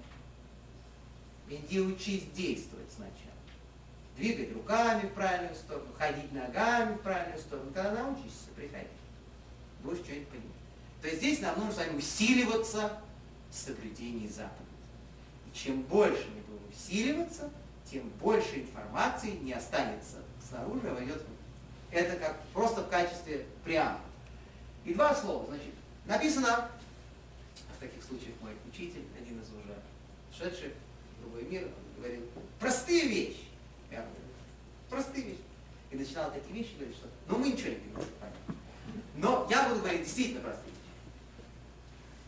Иди 1.48 1.80
учись 1.80 2.24
действовать 2.34 2.90
сначала. 2.94 3.29
Двигать 4.20 4.52
руками 4.52 5.08
в 5.08 5.14
правильную 5.14 5.54
сторону, 5.54 5.86
ходить 5.96 6.30
ногами 6.32 6.94
в 6.94 6.98
правильную 6.98 7.40
сторону. 7.40 7.70
Когда 7.72 8.02
научишься, 8.02 8.48
приходи. 8.54 8.86
Будешь 9.82 10.00
что-нибудь 10.00 10.28
понимать. 10.28 10.50
То 11.00 11.08
есть 11.08 11.20
здесь 11.20 11.40
нам 11.40 11.58
нужно 11.58 11.72
с 11.72 11.76
вами 11.78 11.96
усиливаться 11.96 13.00
в 13.50 13.56
соблюдении 13.56 14.28
заповедей. 14.28 14.66
И 15.46 15.56
чем 15.56 15.80
больше 15.84 16.26
мы 16.34 16.42
будем 16.42 16.68
усиливаться, 16.68 17.50
тем 17.90 18.10
больше 18.20 18.60
информации 18.60 19.30
не 19.40 19.54
останется 19.54 20.18
снаружи, 20.46 20.90
а 20.90 20.94
войдет 20.96 21.16
внутрь. 21.16 21.32
Это 21.90 22.16
как 22.18 22.42
просто 22.52 22.82
в 22.82 22.90
качестве 22.90 23.46
преамбулы. 23.64 24.04
И 24.84 24.92
два 24.92 25.14
слова, 25.14 25.46
значит, 25.46 25.72
написано, 26.04 26.68
в 27.74 27.80
таких 27.80 28.04
случаях 28.04 28.34
мой 28.42 28.52
учитель, 28.70 29.06
один 29.18 29.40
из 29.40 29.48
уже 29.48 29.78
шедших 30.36 30.72
в 31.16 31.22
другой 31.22 31.44
мир, 31.44 31.64
он 31.64 32.02
говорил, 32.02 32.22
простые 32.58 33.08
вещи. 33.08 33.49
Простые 34.90 35.24
вещи. 35.24 35.40
И 35.90 35.96
начинал 35.96 36.30
такие 36.32 36.62
вещи 36.62 36.74
говорить, 36.74 36.96
что 36.96 37.08
ну 37.26 37.38
мы 37.38 37.48
ничего 37.48 37.70
не 37.70 37.92
можем 37.94 38.10
понять. 38.20 38.58
Но 39.16 39.46
я 39.48 39.68
буду 39.68 39.80
говорить 39.80 40.02
действительно 40.04 40.40
простые 40.40 40.70
вещи. 40.70 40.80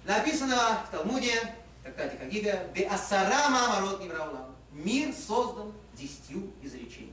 Написано 0.05 0.85
в 0.87 0.91
Талмуде, 0.91 1.55
такая 1.85 2.17
Кагига, 2.17 2.67
«Бе 2.75 2.87
асарама 2.87 3.77
амарот 3.77 4.03
невраулам». 4.03 4.57
Мир 4.73 5.15
создан 5.15 5.73
десятью 5.95 6.51
изречениями. 6.63 7.13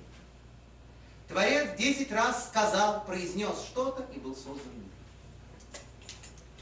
Творец 1.28 1.78
десять 1.78 2.12
раз 2.12 2.48
сказал, 2.48 3.04
произнес 3.06 3.60
что-то, 3.60 4.06
и 4.14 4.20
был 4.20 4.36
создан 4.36 4.72
мир. 4.76 4.90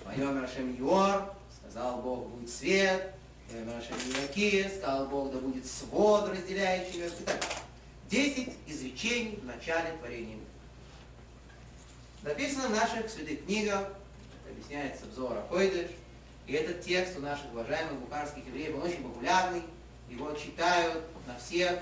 Твоем 0.01 0.41
Рашем 0.41 0.75
Юор, 0.75 1.33
сказал 1.61 2.01
Бог, 2.01 2.27
будет 2.27 2.49
свет, 2.49 3.13
И 3.49 3.55
наши 3.59 3.93
Милакия, 4.07 4.69
сказал 4.69 5.07
Бог, 5.07 5.31
да 5.31 5.39
будет 5.39 5.65
свод, 5.65 6.29
разделяющий 6.29 7.01
мир. 7.01 7.11
Итак, 7.21 7.45
10 8.09 8.49
изречений 8.67 9.39
в 9.41 9.45
начале 9.45 9.91
творения 9.97 10.35
мира. 10.35 10.47
Написано 12.23 12.67
в 12.67 12.71
наших 12.71 13.09
святых 13.09 13.45
книгах, 13.45 13.87
объясняется 14.49 15.05
в 15.05 15.13
Зора 15.13 15.41
Койдыш, 15.49 15.91
и 16.45 16.53
этот 16.53 16.81
текст 16.81 17.17
у 17.17 17.21
наших 17.21 17.45
уважаемых 17.51 17.99
бухарских 17.99 18.45
евреев, 18.47 18.75
он 18.75 18.83
очень 18.83 19.03
популярный, 19.03 19.63
его 20.09 20.31
читают 20.33 21.03
на 21.27 21.37
всех 21.37 21.79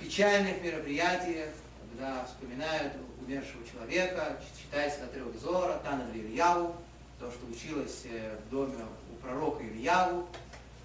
печальных 0.00 0.62
мероприятиях, 0.62 1.50
когда 1.90 2.24
вспоминают 2.24 2.94
умершего 3.20 3.66
человека, 3.70 4.40
читается 4.58 5.04
отрывок 5.04 5.36
Зора, 5.38 5.80
Тана 5.84 6.08
Ильяву, 6.14 6.74
то, 7.20 7.30
что 7.30 7.46
училось 7.46 8.02
э, 8.06 8.38
в 8.46 8.50
доме 8.50 8.74
у 9.12 9.16
пророка 9.16 9.62
Ильяву, 9.62 10.26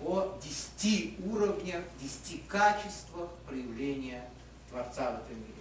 о 0.01 0.37
десяти 0.41 1.17
уровнях, 1.25 1.83
десяти 2.01 2.43
качествах 2.47 3.29
проявления 3.47 4.29
Творца 4.69 5.11
в 5.11 5.25
этом 5.25 5.37
мире. 5.37 5.53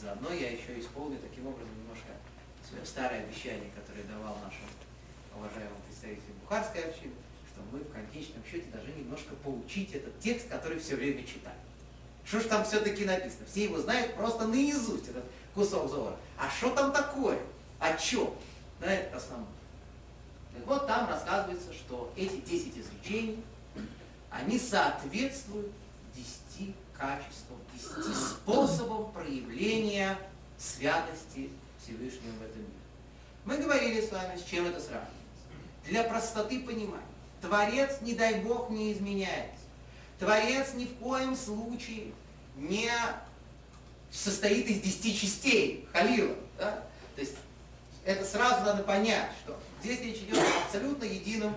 Заодно 0.00 0.30
я 0.32 0.50
еще 0.50 0.78
исполню 0.78 1.18
таким 1.18 1.46
образом 1.46 1.70
немножко 1.78 2.12
свое 2.68 2.84
старое 2.84 3.24
обещание, 3.24 3.70
которое 3.74 4.04
давал 4.04 4.36
нашим 4.36 4.64
уважаемым 5.36 5.80
представителям 5.86 6.36
Бухарской 6.42 6.82
общины, 6.84 7.12
что 7.52 7.60
мы 7.72 7.80
в 7.80 7.92
конечном 7.92 8.42
счете 8.44 8.66
должны 8.72 8.90
немножко 8.90 9.34
поучить 9.36 9.92
этот 9.92 10.18
текст, 10.20 10.48
который 10.48 10.78
все 10.78 10.96
время 10.96 11.24
читаем. 11.24 11.58
Что 12.24 12.40
ж 12.40 12.44
там 12.44 12.64
все-таки 12.64 13.04
написано? 13.04 13.46
Все 13.46 13.64
его 13.64 13.78
знают 13.80 14.14
просто 14.14 14.46
наизусть, 14.46 15.08
этот 15.08 15.24
кусок 15.54 15.90
зора. 15.90 16.16
А 16.38 16.48
что 16.48 16.70
там 16.70 16.92
такое? 16.92 17.38
О 17.78 17.96
чем? 17.96 18.32
Да, 18.80 18.90
это 18.90 19.16
основное. 19.16 19.48
Так 20.54 20.66
вот, 20.66 20.86
там 20.86 21.08
рассказывается, 21.08 21.72
что 21.72 22.12
эти 22.16 22.36
10 22.36 22.78
изречений, 22.78 23.42
они 24.34 24.58
соответствуют 24.58 25.70
10 26.14 26.74
качествам, 26.92 27.58
10 27.72 28.16
способам 28.16 29.12
проявления 29.12 30.18
святости 30.58 31.50
Всевышнего 31.80 32.32
в 32.32 32.42
этом 32.42 32.60
мире. 32.62 32.72
Мы 33.44 33.58
говорили 33.58 34.00
с 34.00 34.10
вами, 34.10 34.36
с 34.36 34.44
чем 34.44 34.66
это 34.66 34.80
сравнивается. 34.80 35.12
Для 35.84 36.04
простоты 36.04 36.60
понимания. 36.60 37.02
Творец, 37.40 37.98
не 38.00 38.14
дай 38.14 38.40
Бог, 38.40 38.70
не 38.70 38.92
изменяется. 38.92 39.60
Творец 40.18 40.74
ни 40.74 40.86
в 40.86 40.94
коем 40.96 41.36
случае 41.36 42.12
не 42.56 42.90
состоит 44.10 44.66
из 44.66 44.80
десяти 44.80 45.16
частей, 45.16 45.88
халила. 45.92 46.34
Да? 46.58 46.82
То 47.14 47.20
есть 47.20 47.34
это 48.04 48.24
сразу 48.24 48.64
надо 48.64 48.82
понять, 48.82 49.30
что 49.42 49.58
здесь 49.82 50.00
речь 50.00 50.18
идет 50.18 50.38
о 50.38 50.64
абсолютно 50.64 51.04
едином 51.04 51.54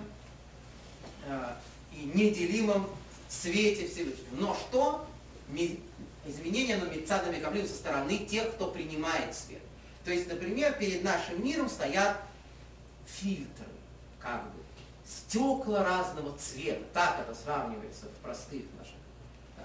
э, 1.25 1.53
и 1.97 2.05
неделимом 2.05 2.87
свете 3.29 3.87
Всевышнего. 3.87 4.35
Но 4.39 4.55
что? 4.55 5.07
Изменения 6.25 6.77
на 6.77 6.85
Мецадами 6.85 7.39
Каблим 7.39 7.65
со 7.65 7.73
стороны 7.73 8.19
тех, 8.19 8.53
кто 8.53 8.67
принимает 8.67 9.33
свет. 9.33 9.61
То 10.03 10.11
есть, 10.11 10.27
например, 10.27 10.77
перед 10.77 11.03
нашим 11.03 11.43
миром 11.43 11.69
стоят 11.69 12.17
фильтры, 13.05 13.65
как 14.19 14.43
бы, 14.43 14.59
стекла 15.05 15.83
разного 15.83 16.37
цвета. 16.37 16.83
Так 16.93 17.21
это 17.21 17.33
сравнивается 17.33 18.05
в 18.05 18.23
простых 18.23 18.63
наших 18.77 18.95
э, 19.57 19.63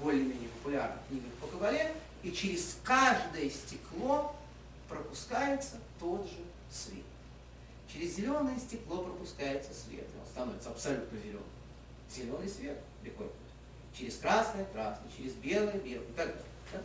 более-менее 0.00 0.48
популярных 0.48 0.98
книгах 1.08 1.32
по 1.40 1.46
Кабале. 1.46 1.94
И 2.22 2.32
через 2.32 2.78
каждое 2.82 3.50
стекло 3.50 4.34
пропускается 4.88 5.76
тот 6.00 6.26
же 6.26 6.38
свет. 6.70 7.04
Через 7.92 8.16
зеленое 8.16 8.58
стекло 8.58 8.98
пропускается 8.98 9.70
свет, 9.72 10.06
становится 10.36 10.68
абсолютно 10.68 11.18
зеленым. 11.18 11.42
Зеленый 12.10 12.48
свет 12.48 12.78
приходит. 13.00 13.32
Через 13.96 14.18
красное– 14.18 14.64
красный, 14.72 15.10
через 15.16 15.32
белое– 15.32 15.72
белый 15.78 16.06
и 16.06 16.12
так 16.12 16.26
далее. 16.26 16.44
Да? 16.72 16.82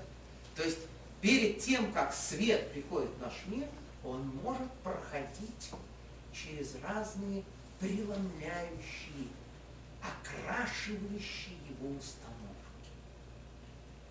То 0.56 0.64
есть 0.64 0.80
перед 1.20 1.60
тем, 1.60 1.92
как 1.92 2.14
свет 2.14 2.72
приходит 2.72 3.10
в 3.10 3.20
наш 3.20 3.34
мир, 3.48 3.68
он 4.06 4.26
может 4.42 4.72
проходить 4.84 5.72
через 6.32 6.76
разные 6.82 7.44
преломляющие, 7.80 9.28
окрашивающие 10.02 11.58
его 11.70 11.90
установки. 11.90 12.56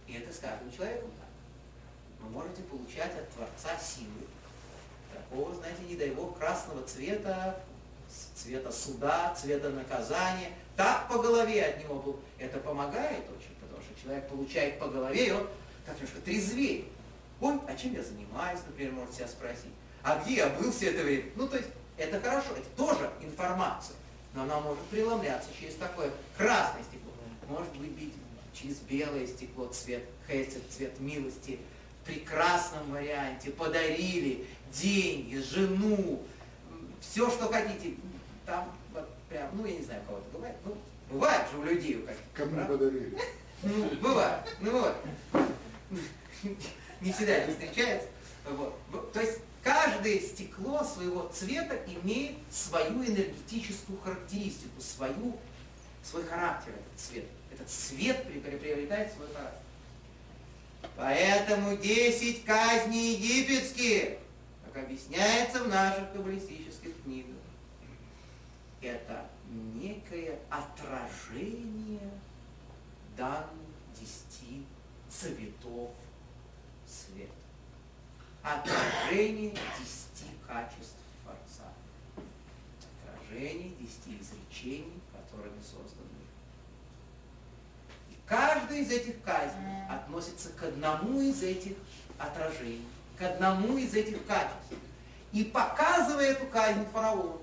И 0.06 0.12
это 0.12 0.32
с 0.32 0.38
каждым 0.38 0.70
человеком 0.70 1.10
так. 1.18 1.28
Вы 2.20 2.30
можете 2.30 2.62
получать 2.64 3.16
от 3.16 3.30
Творца 3.30 3.78
силы, 3.78 4.26
такого, 5.14 5.54
знаете, 5.54 5.82
не 5.84 5.96
дай 5.96 6.10
бог, 6.10 6.36
красного 6.36 6.86
цвета, 6.86 7.58
цвета 8.34 8.72
суда, 8.72 9.34
цвета 9.34 9.70
наказания, 9.70 10.50
так 10.76 11.08
по 11.08 11.18
голове 11.18 11.64
от 11.64 11.82
него 11.82 11.96
был. 11.96 12.20
Это 12.38 12.58
помогает 12.58 13.24
очень, 13.28 13.54
потому 13.60 13.82
что 13.82 14.02
человек 14.02 14.28
получает 14.28 14.78
по 14.78 14.88
голове, 14.88 15.28
и 15.28 15.30
он 15.30 15.46
как 15.86 15.96
немножко 15.96 16.20
трезвее. 16.20 16.84
Ой, 17.40 17.58
а 17.66 17.74
чем 17.74 17.94
я 17.94 18.02
занимаюсь, 18.02 18.60
например, 18.66 18.92
может 18.92 19.14
себя 19.14 19.28
спросить. 19.28 19.72
А 20.02 20.22
где 20.22 20.36
я 20.36 20.48
был 20.48 20.70
все 20.72 20.90
это 20.90 21.02
время? 21.02 21.30
Ну, 21.36 21.48
то 21.48 21.56
есть, 21.56 21.68
это 21.96 22.20
хорошо, 22.20 22.48
это 22.52 22.68
тоже 22.76 23.10
информация, 23.20 23.96
но 24.34 24.42
она 24.42 24.60
может 24.60 24.82
преломляться 24.84 25.50
через 25.58 25.74
такое 25.74 26.10
красное 26.36 26.82
стекло, 26.84 27.12
может 27.48 27.72
быть 27.76 28.14
через 28.54 28.76
белое 28.78 29.26
стекло, 29.26 29.66
цвет 29.66 30.04
хесед, 30.26 30.62
цвет 30.70 30.98
милости, 31.00 31.58
в 32.02 32.06
прекрасном 32.06 32.90
варианте, 32.90 33.50
подарили 33.50 34.46
деньги, 34.72 35.36
жену, 35.36 36.22
все, 37.00 37.30
что 37.30 37.48
хотите. 37.48 37.94
Там 38.46 38.70
вот 38.92 39.08
прям, 39.28 39.48
ну, 39.54 39.66
я 39.66 39.76
не 39.76 39.84
знаю, 39.84 40.02
кого-то 40.06 40.26
бывает, 40.32 40.56
ну, 40.64 40.76
бывает 41.10 41.50
же 41.50 41.58
у 41.58 41.64
людей 41.64 41.96
у 41.96 42.06
каких-то. 42.06 42.24
Кому 42.34 42.54
правда? 42.54 42.72
подарили? 42.72 43.18
Ну, 43.62 43.90
бывает, 44.00 44.40
ну 44.60 44.70
вот. 44.80 44.96
Не 47.00 47.12
всегда 47.12 47.32
это 47.32 47.52
встречается. 47.52 48.08
Вот. 48.48 49.12
То 49.12 49.20
есть 49.20 49.38
каждое 49.62 50.18
стекло 50.20 50.82
своего 50.84 51.30
цвета 51.32 51.78
имеет 51.86 52.36
свою 52.50 53.04
энергетическую 53.04 53.98
характеристику, 54.00 54.80
свою, 54.80 55.36
свой 56.02 56.24
характер 56.24 56.72
этот 56.72 57.00
цвет. 57.00 57.24
Этот 57.52 57.68
цвет 57.68 58.24
приобретает 58.24 59.12
свой 59.12 59.28
характер. 59.34 59.60
Поэтому 60.96 61.76
10 61.76 62.44
казней 62.44 63.16
египетских, 63.16 64.18
как 64.72 64.84
объясняется 64.84 65.64
в 65.64 65.68
наших 65.68 66.12
каббалистических 66.12 66.69
книгах, 66.88 67.36
это 68.80 69.28
некое 69.74 70.38
отражение 70.48 72.10
данных 73.16 73.50
десяти 73.94 74.64
цветов 75.08 75.90
света. 76.86 77.32
Отражение 78.42 79.50
десяти 79.78 80.30
качеств 80.46 80.96
Творца. 81.22 81.70
Отражение 83.04 83.70
десяти 83.78 84.18
изречений, 84.18 85.00
которыми 85.12 85.60
создан 85.60 86.06
мир. 86.18 86.28
И 88.10 88.16
каждый 88.26 88.80
из 88.80 88.90
этих 88.90 89.22
казней 89.22 89.86
относится 89.88 90.50
к 90.50 90.62
одному 90.62 91.20
из 91.20 91.42
этих 91.42 91.76
отражений, 92.18 92.86
к 93.18 93.22
одному 93.22 93.76
из 93.76 93.94
этих 93.94 94.26
качеств. 94.26 94.74
И 95.32 95.44
показывая 95.44 96.32
эту 96.32 96.46
казнь 96.46 96.84
фараону, 96.92 97.40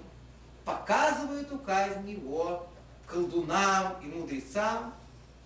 показывая 0.65 1.41
эту 1.41 1.57
казнь 1.59 2.09
его 2.09 2.67
колдунам 3.05 3.95
и 4.03 4.07
мудрецам, 4.07 4.93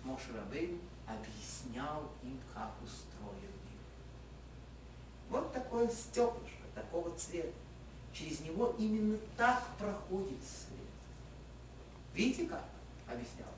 Мошерабейн 0.02 0.80
объяснял 1.06 2.10
им, 2.24 2.40
как 2.52 2.72
устроен 2.82 3.52
мир. 3.70 3.80
Вот 5.30 5.52
такое 5.52 5.88
стеклышко, 5.88 6.64
такого 6.74 7.16
цвета. 7.16 7.52
Через 8.12 8.40
него 8.40 8.74
именно 8.78 9.16
так 9.36 9.64
проходит 9.78 10.38
свет. 10.42 10.80
Видите 12.14 12.46
как? 12.46 12.64
Объяснял. 13.06 13.48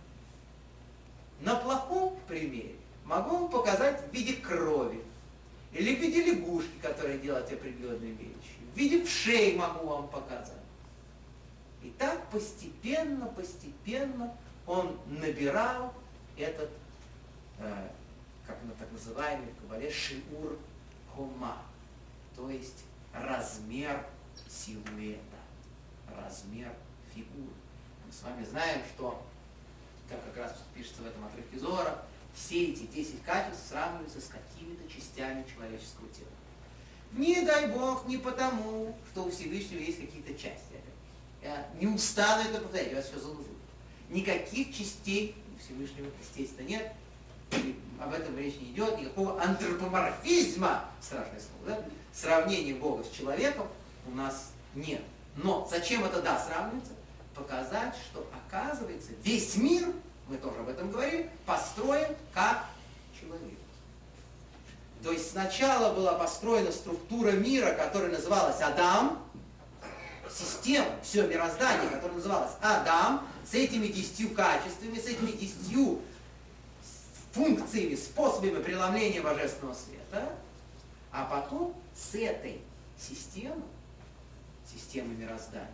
На 1.41 1.57
плохом 1.57 2.17
примере 2.29 2.77
могу 3.05 3.37
вам 3.37 3.51
показать 3.51 4.01
в 4.09 4.13
виде 4.13 4.35
крови. 4.35 5.03
Или 5.73 5.97
в 5.97 5.99
виде 5.99 6.23
лягушки, 6.23 6.79
которая 6.81 7.19
делает 7.19 7.53
определенные 7.53 8.13
вещи. 8.13 8.54
В 8.75 8.77
виде 8.77 9.05
вшей 9.05 9.55
могу 9.55 9.87
вам 9.87 10.09
показать. 10.09 10.51
И 11.81 11.91
так 11.91 12.29
постепенно, 12.31 13.27
постепенно 13.27 14.37
он 14.67 14.99
набирал 15.07 15.95
этот, 16.37 16.71
э, 17.59 17.89
как 18.45 18.61
на 18.65 18.73
так 18.73 18.91
называемый 18.91 19.47
в 19.53 19.61
Кабале, 19.61 19.93
шиур 19.93 20.59
кома, 21.15 21.63
то 22.35 22.51
есть 22.51 22.85
размер 23.13 24.05
силуэта, 24.49 25.21
размер 26.09 26.73
фигуры. 27.15 27.55
Мы 28.05 28.13
с 28.13 28.23
вами 28.23 28.45
знаем, 28.45 28.83
что, 28.93 29.25
как 30.09 30.25
как 30.25 30.37
раз 30.37 30.57
пишется 30.75 31.03
в 31.03 31.07
этом 31.07 31.25
отрывке 31.27 31.61
Зора, 31.61 32.03
все 32.35 32.73
эти 32.73 32.87
10 32.87 33.23
качеств 33.23 33.69
сравниваются 33.69 34.21
с 34.21 34.27
какими-то 34.27 34.89
частями 34.91 35.47
человеческого 35.49 36.09
тела. 36.09 36.34
Не 37.17 37.43
дай 37.43 37.69
Бог, 37.69 38.07
не 38.07 38.17
потому, 38.17 38.97
что 39.13 39.25
у 39.25 39.31
Всевышнего 39.31 39.81
есть 39.81 40.01
какие-то 40.01 40.35
части. 40.35 40.75
Я 41.43 41.67
не 41.81 41.87
устану 41.87 42.49
это 42.49 42.61
повторять, 42.61 42.91
я 42.91 42.97
вас 42.97 43.07
все 43.07 43.21
залужу. 43.21 43.51
Никаких 44.11 44.75
частей 44.75 45.37
у 45.55 45.61
Всевышнего, 45.61 46.11
естественно, 46.21 46.67
нет. 46.67 46.93
И 47.53 47.79
об 48.01 48.13
этом 48.13 48.37
речь 48.37 48.57
не 48.57 48.73
идет. 48.73 48.99
Никакого 48.99 49.41
антропоморфизма, 49.41 50.87
страшное 51.01 51.41
слово, 51.41 51.67
да? 51.67 51.85
Сравнения 52.13 52.75
Бога 52.75 53.05
с 53.05 53.11
человеком 53.11 53.69
у 54.07 54.11
нас 54.13 54.51
нет. 54.75 55.03
Но 55.37 55.69
зачем 55.71 56.05
это 56.05 56.21
да 56.21 56.39
сравнивается? 56.39 56.93
Показать, 57.35 57.95
что 58.11 58.29
оказывается 58.33 59.11
весь 59.23 59.57
мир, 59.57 59.93
мы 60.29 60.37
тоже 60.39 60.59
об 60.61 60.69
этом 60.69 60.91
говорили, 60.91 61.31
построен 61.47 62.17
как 62.33 62.67
человек. 63.21 63.59
То 65.05 65.13
есть 65.13 65.33
сначала 65.33 65.95
была 65.95 66.15
построена 66.15 66.73
структура 66.73 67.33
мира, 67.33 67.75
которая 67.75 68.11
называлась 68.11 68.59
Адам, 68.63 69.23
система, 70.31 70.89
все 71.03 71.27
мироздание, 71.27 71.91
которое 71.91 72.15
называлось 72.15 72.53
Адам, 72.63 73.29
с 73.47 73.53
этими 73.53 73.89
десятью 73.89 74.31
качествами, 74.35 74.99
с 74.99 75.05
этими 75.05 75.33
десятью 75.33 76.01
функциями, 77.33 77.95
способами 77.97 78.63
преломления 78.63 79.21
божественного 79.21 79.75
света, 79.75 80.35
а 81.13 81.27
потом 81.27 81.75
с 81.95 82.15
этой 82.15 82.63
системы, 82.99 83.63
системы 84.67 85.15
мироздания, 85.15 85.69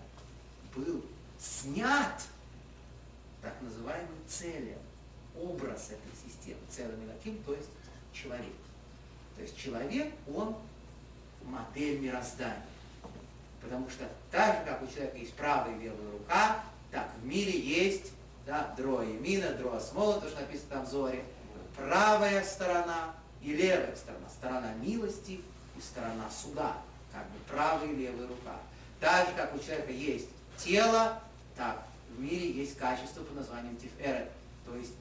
был 0.74 1.05
снят 1.39 2.20
так 3.40 3.55
называемый 3.61 4.19
целен, 4.27 4.78
образ 5.40 5.90
этой 5.90 6.12
системы, 6.28 6.59
целым 6.69 7.09
таким, 7.16 7.40
то 7.44 7.55
есть 7.55 7.69
человек. 8.12 8.52
То 9.41 9.45
есть 9.45 9.57
человек, 9.57 10.12
он 10.35 10.55
модель 11.45 11.99
мироздания. 11.99 12.62
Потому 13.62 13.89
что 13.89 14.05
так 14.31 14.59
же, 14.59 14.65
как 14.67 14.83
у 14.83 14.87
человека 14.87 15.17
есть 15.17 15.33
правая 15.33 15.75
и 15.75 15.83
левая 15.83 16.11
рука, 16.12 16.62
так 16.91 17.11
в 17.23 17.25
мире 17.25 17.59
есть 17.59 18.12
да, 18.45 18.75
дроа 18.77 19.03
мина, 19.03 19.55
дроа 19.55 19.81
смола, 19.81 20.21
то, 20.21 20.29
что 20.29 20.41
написано 20.41 20.69
там 20.69 20.85
в 20.85 20.91
Зоре, 20.91 21.25
правая 21.75 22.45
сторона 22.45 23.15
и 23.41 23.55
левая 23.55 23.97
сторона, 23.97 24.29
сторона 24.29 24.75
милости 24.75 25.41
и 25.75 25.81
сторона 25.81 26.29
суда, 26.31 26.77
как 27.11 27.25
бы 27.31 27.39
правая 27.49 27.89
и 27.89 27.97
левая 27.97 28.29
рука. 28.29 28.57
Так 29.01 29.27
же, 29.27 29.35
как 29.37 29.55
у 29.55 29.59
человека 29.59 29.91
есть 29.91 30.29
тело, 30.59 31.19
так 31.57 31.87
в 32.15 32.21
мире 32.21 32.51
есть 32.51 32.77
качество 32.77 33.23
под 33.23 33.37
названием 33.37 33.79
тиферет, 33.79 34.31
то 34.67 34.77
есть 34.77 34.93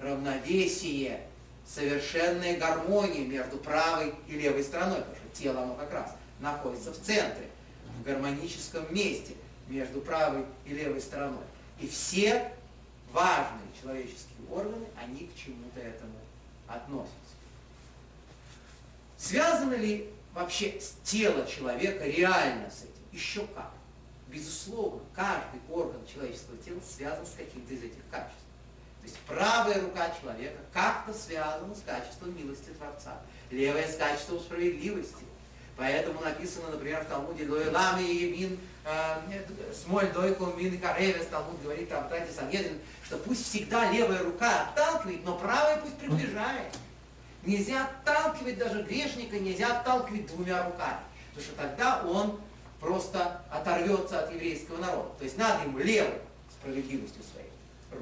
равновесие 0.00 1.27
совершенная 1.68 2.58
гармония 2.58 3.26
между 3.26 3.58
правой 3.58 4.14
и 4.26 4.32
левой 4.32 4.64
стороной, 4.64 5.00
потому 5.00 5.16
что 5.16 5.28
тело 5.38 5.62
оно 5.62 5.74
как 5.74 5.92
раз 5.92 6.14
находится 6.40 6.92
в 6.92 7.00
центре, 7.00 7.48
в 7.98 8.04
гармоническом 8.04 8.92
месте 8.94 9.34
между 9.68 10.00
правой 10.00 10.46
и 10.64 10.70
левой 10.70 11.00
стороной. 11.00 11.44
И 11.78 11.86
все 11.86 12.52
важные 13.12 13.68
человеческие 13.80 14.48
органы, 14.50 14.86
они 14.96 15.26
к 15.26 15.36
чему-то 15.36 15.80
этому 15.80 16.14
относятся. 16.66 17.12
Связано 19.18 19.74
ли 19.74 20.10
вообще 20.32 20.80
тело 21.04 21.46
человека 21.46 22.04
реально 22.04 22.70
с 22.70 22.82
этим? 22.82 22.92
Еще 23.12 23.46
как. 23.54 23.72
Безусловно, 24.28 25.00
каждый 25.14 25.60
орган 25.70 26.00
человеческого 26.06 26.56
тела 26.58 26.80
связан 26.80 27.26
с 27.26 27.30
каким-то 27.36 27.74
из 27.74 27.82
этих 27.82 28.08
качеств 28.10 28.47
есть 29.08 29.18
правая 29.20 29.80
рука 29.80 30.10
человека 30.20 30.58
как-то 30.72 31.12
связана 31.14 31.74
с 31.74 31.80
качеством 31.80 32.36
милости 32.36 32.68
Творца, 32.76 33.16
левая 33.50 33.90
с 33.90 33.96
качеством 33.96 34.38
справедливости. 34.40 35.24
Поэтому 35.76 36.20
написано, 36.20 36.70
например, 36.70 37.04
в 37.04 37.06
Талмуде 37.06 37.48
«Лоэлам 37.48 38.00
и 38.00 38.04
Емин, 38.04 38.58
э, 38.84 39.42
смоль 39.72 40.10
дойку 40.12 40.46
мин 40.56 40.74
и 40.74 40.76
каревес», 40.76 41.26
Талмуд 41.26 41.62
говорит 41.62 41.88
там, 41.88 42.08
Трати 42.08 42.32
Санедрин, 42.32 42.78
что 43.04 43.16
пусть 43.18 43.48
всегда 43.48 43.90
левая 43.90 44.24
рука 44.24 44.62
отталкивает, 44.62 45.24
но 45.24 45.38
правая 45.38 45.80
пусть 45.80 45.96
приближает. 45.98 46.74
Нельзя 47.44 47.84
отталкивать 47.86 48.58
даже 48.58 48.82
грешника, 48.82 49.38
нельзя 49.38 49.78
отталкивать 49.78 50.26
двумя 50.26 50.64
руками, 50.64 51.00
потому 51.30 51.46
что 51.46 51.56
тогда 51.56 52.02
он 52.04 52.40
просто 52.80 53.40
оторвется 53.50 54.24
от 54.24 54.34
еврейского 54.34 54.78
народа. 54.78 55.10
То 55.18 55.24
есть 55.24 55.38
надо 55.38 55.62
ему 55.62 55.78
левой 55.78 56.18
справедливостью 56.50 57.22
своей 57.22 57.50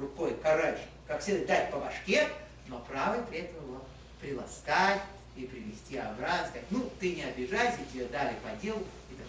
рукой 0.01 0.35
карать 0.41 0.81
как 1.07 1.21
следует 1.21 1.47
дать 1.47 1.71
по 1.71 1.79
башке, 1.79 2.27
но 2.67 2.79
правой 2.79 3.23
при 3.27 3.39
этом 3.39 3.63
его 3.63 3.85
приласкать 4.19 5.01
и 5.35 5.45
привести 5.45 5.97
обратно, 5.97 6.47
сказать, 6.47 6.65
ну, 6.69 6.89
ты 6.99 7.15
не 7.15 7.23
обижайся, 7.23 7.77
тебе 7.91 8.05
дали 8.05 8.35
по 8.43 8.61
делу. 8.61 8.83
И 9.11 9.15
так. 9.15 9.27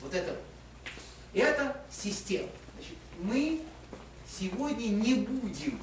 Вот 0.00 0.14
это 0.14 0.36
Это 1.34 1.80
система. 1.90 2.48
Значит, 2.74 2.96
мы 3.18 3.60
сегодня 4.26 4.88
не 4.88 5.14
будем 5.14 5.78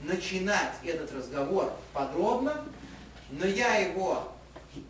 начинать 0.00 0.74
этот 0.84 1.12
разговор 1.12 1.72
подробно, 1.92 2.64
но 3.30 3.46
я 3.46 3.76
его 3.76 4.32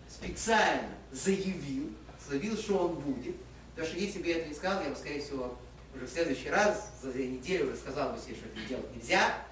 специально 0.08 0.88
заявил, 1.12 1.92
заявил, 2.28 2.56
что 2.56 2.88
он 2.88 2.94
будет. 2.96 3.36
Потому 3.74 3.88
что 3.88 3.98
если 3.98 4.20
бы 4.20 4.26
я 4.28 4.38
это 4.38 4.48
не 4.48 4.54
сказал, 4.54 4.82
я 4.82 4.90
бы, 4.90 4.96
скорее 4.96 5.20
всего, 5.20 5.56
уже 5.94 6.06
в 6.06 6.10
следующий 6.10 6.48
раз, 6.48 6.90
за 7.02 7.12
две 7.12 7.28
недели 7.28 7.62
уже 7.62 7.76
сказал 7.76 8.12
бы 8.12 8.18
себе, 8.18 8.36
что 8.36 8.46
это 8.46 8.68
делать 8.68 8.96
нельзя 8.96 9.45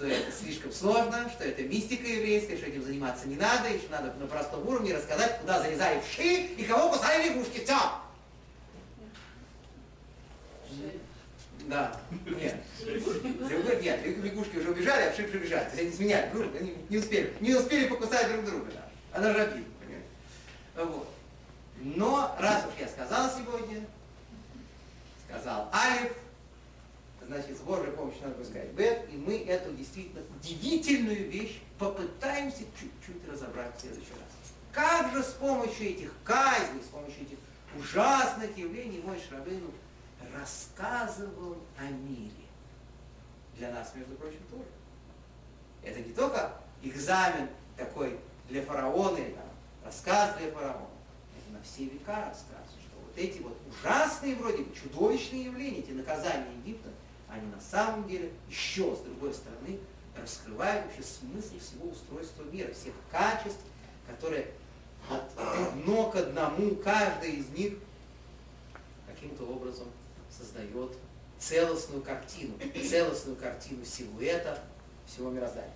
что 0.00 0.08
это 0.08 0.32
слишком 0.32 0.72
сложно, 0.72 1.28
что 1.28 1.44
это 1.44 1.62
мистика 1.62 2.06
еврейская, 2.06 2.56
что 2.56 2.66
этим 2.66 2.82
заниматься 2.82 3.28
не 3.28 3.36
надо, 3.36 3.68
и 3.68 3.78
что 3.78 3.90
надо 3.90 4.14
на 4.14 4.26
простом 4.26 4.66
уровне 4.66 4.94
рассказать, 4.94 5.38
куда 5.40 5.60
залезали 5.60 6.00
вши 6.00 6.46
и 6.56 6.64
кого 6.64 6.90
кусали 6.90 7.28
лягушки. 7.28 7.62
Все! 7.62 7.76
Да, 11.66 12.00
нет. 12.26 12.56
Нет, 13.82 14.06
лягушки 14.24 14.56
уже 14.56 14.70
убежали, 14.70 15.02
а 15.02 15.12
вши 15.12 15.24
прибежали. 15.24 15.64
То 15.64 15.76
есть 15.76 15.80
они 15.82 15.92
сменяли 15.92 16.30
друг 16.30 16.56
они 16.58 16.76
не 16.88 16.96
успели, 16.96 17.34
не 17.40 17.54
успели 17.54 17.86
покусать 17.86 18.32
друг 18.32 18.46
друга. 18.46 18.70
Да. 18.72 19.18
Она 19.18 19.34
же 19.34 19.64
понимаете? 19.80 20.06
Вот. 20.76 21.08
Но 21.82 22.34
раз 22.40 22.64
уж 22.64 22.72
я 22.80 22.88
сказал 22.88 23.30
сегодня, 23.30 23.84
сказал 25.28 25.70
Алиф, 25.74 26.12
значит, 27.30 27.56
с 27.56 27.60
Божьей 27.60 27.92
помощью 27.92 28.22
надо 28.22 28.44
сказать 28.44 28.72
Б, 28.72 29.06
и 29.12 29.16
мы 29.16 29.38
эту 29.44 29.72
действительно 29.72 30.20
удивительную 30.36 31.30
вещь 31.30 31.60
попытаемся 31.78 32.64
чуть-чуть 32.78 33.28
разобрать 33.28 33.76
в 33.76 33.80
следующий 33.80 34.10
раз. 34.14 34.52
Как 34.72 35.12
же 35.12 35.22
с 35.22 35.32
помощью 35.34 35.90
этих 35.90 36.12
казней, 36.24 36.82
с 36.82 36.88
помощью 36.88 37.22
этих 37.22 37.38
ужасных 37.78 38.56
явлений 38.58 39.00
мой 39.04 39.16
Шрабыну 39.20 39.70
рассказывал 40.34 41.58
о 41.78 41.84
мире. 41.84 42.32
Для 43.56 43.70
нас, 43.70 43.92
между 43.94 44.14
прочим, 44.16 44.40
тоже. 44.50 44.64
Это 45.84 46.00
не 46.00 46.12
только 46.12 46.52
экзамен 46.82 47.48
такой 47.76 48.18
для 48.48 48.62
фараона 48.62 49.18
или 49.18 49.30
там, 49.30 49.44
рассказ 49.84 50.36
для 50.36 50.50
фараона. 50.50 50.88
Это 51.38 51.58
на 51.58 51.62
все 51.62 51.84
века 51.84 52.26
рассказ, 52.26 52.66
что 52.80 52.98
вот 52.98 53.16
эти 53.16 53.38
вот 53.38 53.56
ужасные 53.68 54.34
вроде 54.34 54.64
бы 54.64 54.74
чудовищные 54.74 55.44
явления, 55.44 55.78
эти 55.78 55.92
наказания 55.92 56.52
Египта, 56.64 56.88
они 57.32 57.46
на 57.46 57.60
самом 57.60 58.08
деле 58.08 58.30
еще, 58.48 58.94
с 58.94 59.00
другой 59.00 59.32
стороны, 59.32 59.78
раскрывают 60.16 60.86
вообще 60.86 61.02
смысл 61.02 61.58
всего 61.58 61.90
устройства 61.90 62.42
мира, 62.44 62.72
всех 62.72 62.94
качеств, 63.10 63.60
которые 64.08 64.48
от 65.08 65.22
одно 65.38 66.10
к 66.10 66.16
одному, 66.16 66.76
каждый 66.76 67.32
из 67.36 67.48
них 67.50 67.74
каким-то 69.06 69.44
образом 69.44 69.86
создает 70.30 70.92
целостную 71.38 72.02
картину, 72.02 72.54
целостную 72.88 73.36
картину 73.36 73.84
силуэта 73.84 74.58
всего 75.06 75.30
мироздания. 75.30 75.72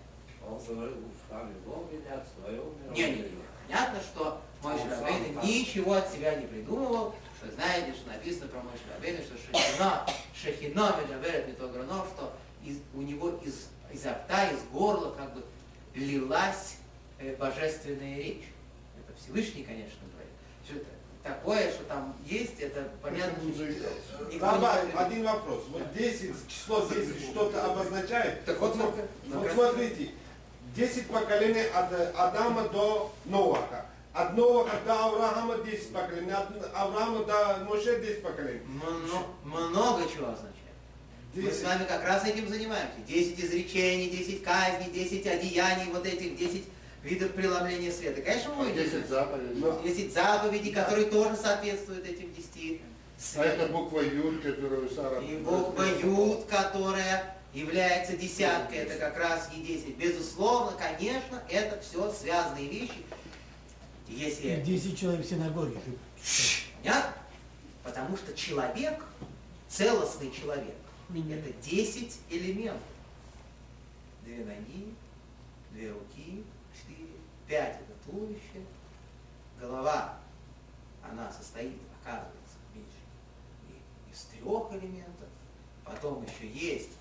Не, 2.91 3.03
не, 3.03 3.23
не. 3.23 3.45
Понятно, 3.67 3.99
что 4.01 4.41
мой 4.63 4.79
ничего 5.47 5.95
от 5.95 6.13
себя 6.13 6.35
не 6.35 6.47
придумывал, 6.47 7.15
вы 7.45 7.53
знаете, 7.53 7.93
что 7.95 8.11
написано 8.11 8.49
про 8.49 8.61
Моше 8.63 8.83
Рабейну, 8.95 9.23
что 9.23 9.37
Шехина, 9.37 10.07
Шехина 10.35 10.97
Медаверет 11.03 11.49
Митогранов, 11.49 12.09
что 12.15 12.33
из, 12.65 12.79
у 12.95 13.03
него 13.03 13.31
из, 13.45 13.69
изо 13.93 14.13
рта, 14.13 14.51
из 14.51 14.63
горла 14.73 15.15
как 15.17 15.35
бы 15.35 15.45
лилась 15.95 16.77
э, 17.19 17.37
божественная 17.37 18.17
речь. 18.17 18.45
Это 18.99 19.19
Всевышний, 19.19 19.63
конечно, 19.63 19.99
говорит. 20.13 20.33
Что 20.65 20.77
это 20.77 20.87
такое, 21.23 21.71
что 21.71 21.85
там 21.85 22.17
есть, 22.25 22.59
это 22.61 22.91
понятно. 23.03 23.43
Добавим 24.39 24.99
один 24.99 25.25
вопрос. 25.25 25.65
Вот 25.71 25.93
10, 25.95 26.49
число 26.49 26.87
10 26.89 27.31
что-то 27.31 27.65
обозначает. 27.65 28.45
Так 28.45 28.59
вот, 28.61 28.75
вот, 28.77 28.95
вот 29.27 29.51
смотрите, 29.53 30.11
10 30.75 31.07
поколений 31.09 31.67
от 31.75 31.93
Адама 32.17 32.69
до 32.69 33.13
Новака. 33.27 33.87
Одного, 34.15 34.63
когда 34.63 35.07
Авраама 35.07 35.59
10 35.59 35.93
поколений, 35.93 36.31
от 36.31 36.47
Авраама 36.73 37.25
до 37.25 37.65
Моше 37.65 38.01
10 38.01 38.23
поколений. 38.23 38.61
Много, 38.65 39.27
много 39.43 40.03
чего 40.09 40.29
означает. 40.29 40.55
10. 41.35 41.45
Мы 41.49 41.53
с 41.53 41.63
вами 41.65 41.85
как 41.85 42.05
раз 42.05 42.25
этим 42.25 42.49
занимаемся. 42.49 43.01
10 43.09 43.41
изречений, 43.41 44.09
10 44.09 44.45
казней, 44.45 44.89
10 44.93 45.27
одеяний, 45.27 45.93
вот 45.93 46.07
этих 46.07 46.37
10 46.37 46.63
видов 47.03 47.33
преломления 47.33 47.91
света. 47.91 48.23
Конечно, 48.23 48.55
мы 48.55 48.73
10 48.73 49.09
заповедей. 49.09 49.61
10 49.83 50.15
заповедей, 50.15 50.73
которые 50.73 51.07
тоже 51.07 51.37
соответствуют 51.37 52.07
этим 52.07 52.33
10 52.33 52.81
А 53.37 53.45
это 53.45 53.67
буква 53.67 53.99
Юд, 53.99 54.43
которую 54.43 54.91
Сара... 54.91 55.19
И 55.19 55.39
буква 55.39 55.87
Юд, 56.01 56.45
которая 56.45 57.35
является 57.53 58.17
десяткой, 58.17 58.79
это 58.79 58.95
как 58.95 59.19
раз 59.19 59.49
Е10. 59.53 59.97
Безусловно, 59.97 60.73
конечно, 60.79 61.43
это 61.49 61.81
все 61.81 62.13
связанные 62.13 62.69
вещи. 62.69 63.05
Если... 64.09 64.61
10 64.61 64.99
человек 64.99 65.25
в 65.25 65.29
синагоге. 65.29 65.79
Понятно? 66.83 67.15
Потому 67.83 68.17
что 68.17 68.35
человек, 68.35 69.05
целостный 69.69 70.31
человек, 70.31 70.77
это 71.11 71.53
10 71.63 72.19
элементов. 72.31 72.83
Две 74.25 74.45
ноги, 74.45 74.95
две 75.71 75.91
руки, 75.91 76.45
четыре, 76.75 77.11
пять 77.47 77.77
это 77.77 78.11
туловище, 78.11 78.65
голова, 79.61 80.19
она 81.03 81.31
состоит, 81.31 81.79
оказывается, 82.01 82.57
меньше, 82.75 82.91
из 84.11 84.23
трех 84.25 84.73
элементов. 84.73 85.29
Потом 85.85 86.25
еще 86.25 86.49
есть 86.49 86.93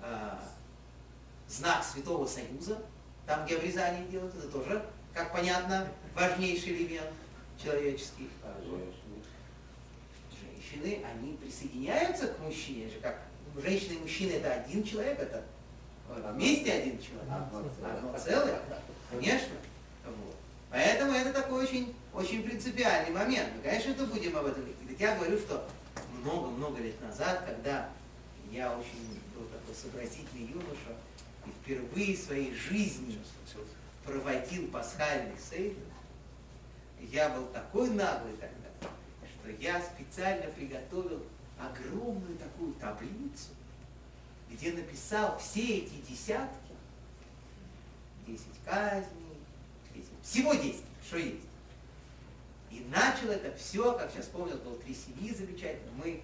а, 0.00 0.40
знак 1.48 1.82
Святого 1.84 2.26
Союза, 2.26 2.80
там, 3.26 3.44
где 3.44 3.56
обрезание 3.56 4.06
делают, 4.06 4.34
это 4.36 4.48
тоже, 4.48 4.84
как 5.12 5.32
понятно, 5.32 5.88
важнейший 6.18 6.72
элемент 6.72 7.10
человеческий. 7.62 8.28
Женщины, 10.40 11.04
они 11.04 11.36
присоединяются 11.36 12.28
к 12.28 12.38
мужчине, 12.40 12.88
же 12.88 13.00
как 13.00 13.22
женщина 13.56 13.94
и 13.94 13.98
мужчина 13.98 14.32
это 14.32 14.52
один 14.52 14.84
человек, 14.84 15.18
это 15.18 15.44
вместе 16.32 16.72
один 16.72 17.00
человек, 17.00 17.30
одно 17.30 18.18
целое, 18.18 18.60
конечно. 19.10 19.54
Вот. 20.04 20.36
Поэтому 20.70 21.12
это 21.12 21.32
такой 21.32 21.64
очень, 21.64 21.94
очень 22.12 22.42
принципиальный 22.42 23.12
момент. 23.12 23.48
Мы, 23.56 23.62
конечно, 23.62 23.90
это 23.92 24.04
будем 24.04 24.36
об 24.36 24.46
этом 24.46 24.62
говорить. 24.62 25.00
Я 25.00 25.16
говорю, 25.16 25.38
что 25.38 25.66
много-много 26.22 26.82
лет 26.82 27.00
назад, 27.00 27.44
когда 27.46 27.88
я 28.50 28.76
очень 28.76 29.20
был 29.34 29.46
такой 29.46 29.74
сообразительный 29.74 30.48
юноша, 30.48 30.96
и 31.46 31.50
впервые 31.62 32.16
в 32.16 32.20
своей 32.20 32.54
жизни 32.54 33.18
проводил 34.04 34.68
пасхальный 34.68 35.36
сейдер, 35.38 35.76
я 37.06 37.30
был 37.30 37.46
такой 37.46 37.90
наглый 37.90 38.34
тогда, 38.34 38.90
что 39.40 39.50
я 39.50 39.80
специально 39.80 40.50
приготовил 40.52 41.24
огромную 41.58 42.36
такую 42.38 42.74
таблицу, 42.74 43.50
где 44.50 44.72
написал 44.72 45.38
все 45.38 45.78
эти 45.78 45.94
десятки, 46.08 46.72
10 48.26 48.44
казней, 48.64 49.38
10, 49.94 50.08
всего 50.22 50.54
10, 50.54 50.82
что 51.06 51.18
есть. 51.18 51.46
И 52.70 52.86
начал 52.90 53.30
это 53.30 53.56
все, 53.56 53.94
как 53.94 54.10
сейчас 54.10 54.26
помню, 54.26 54.56
было 54.58 54.76
три 54.76 54.94
семьи 54.94 55.34
замечательно, 55.34 55.90
мы 55.96 56.22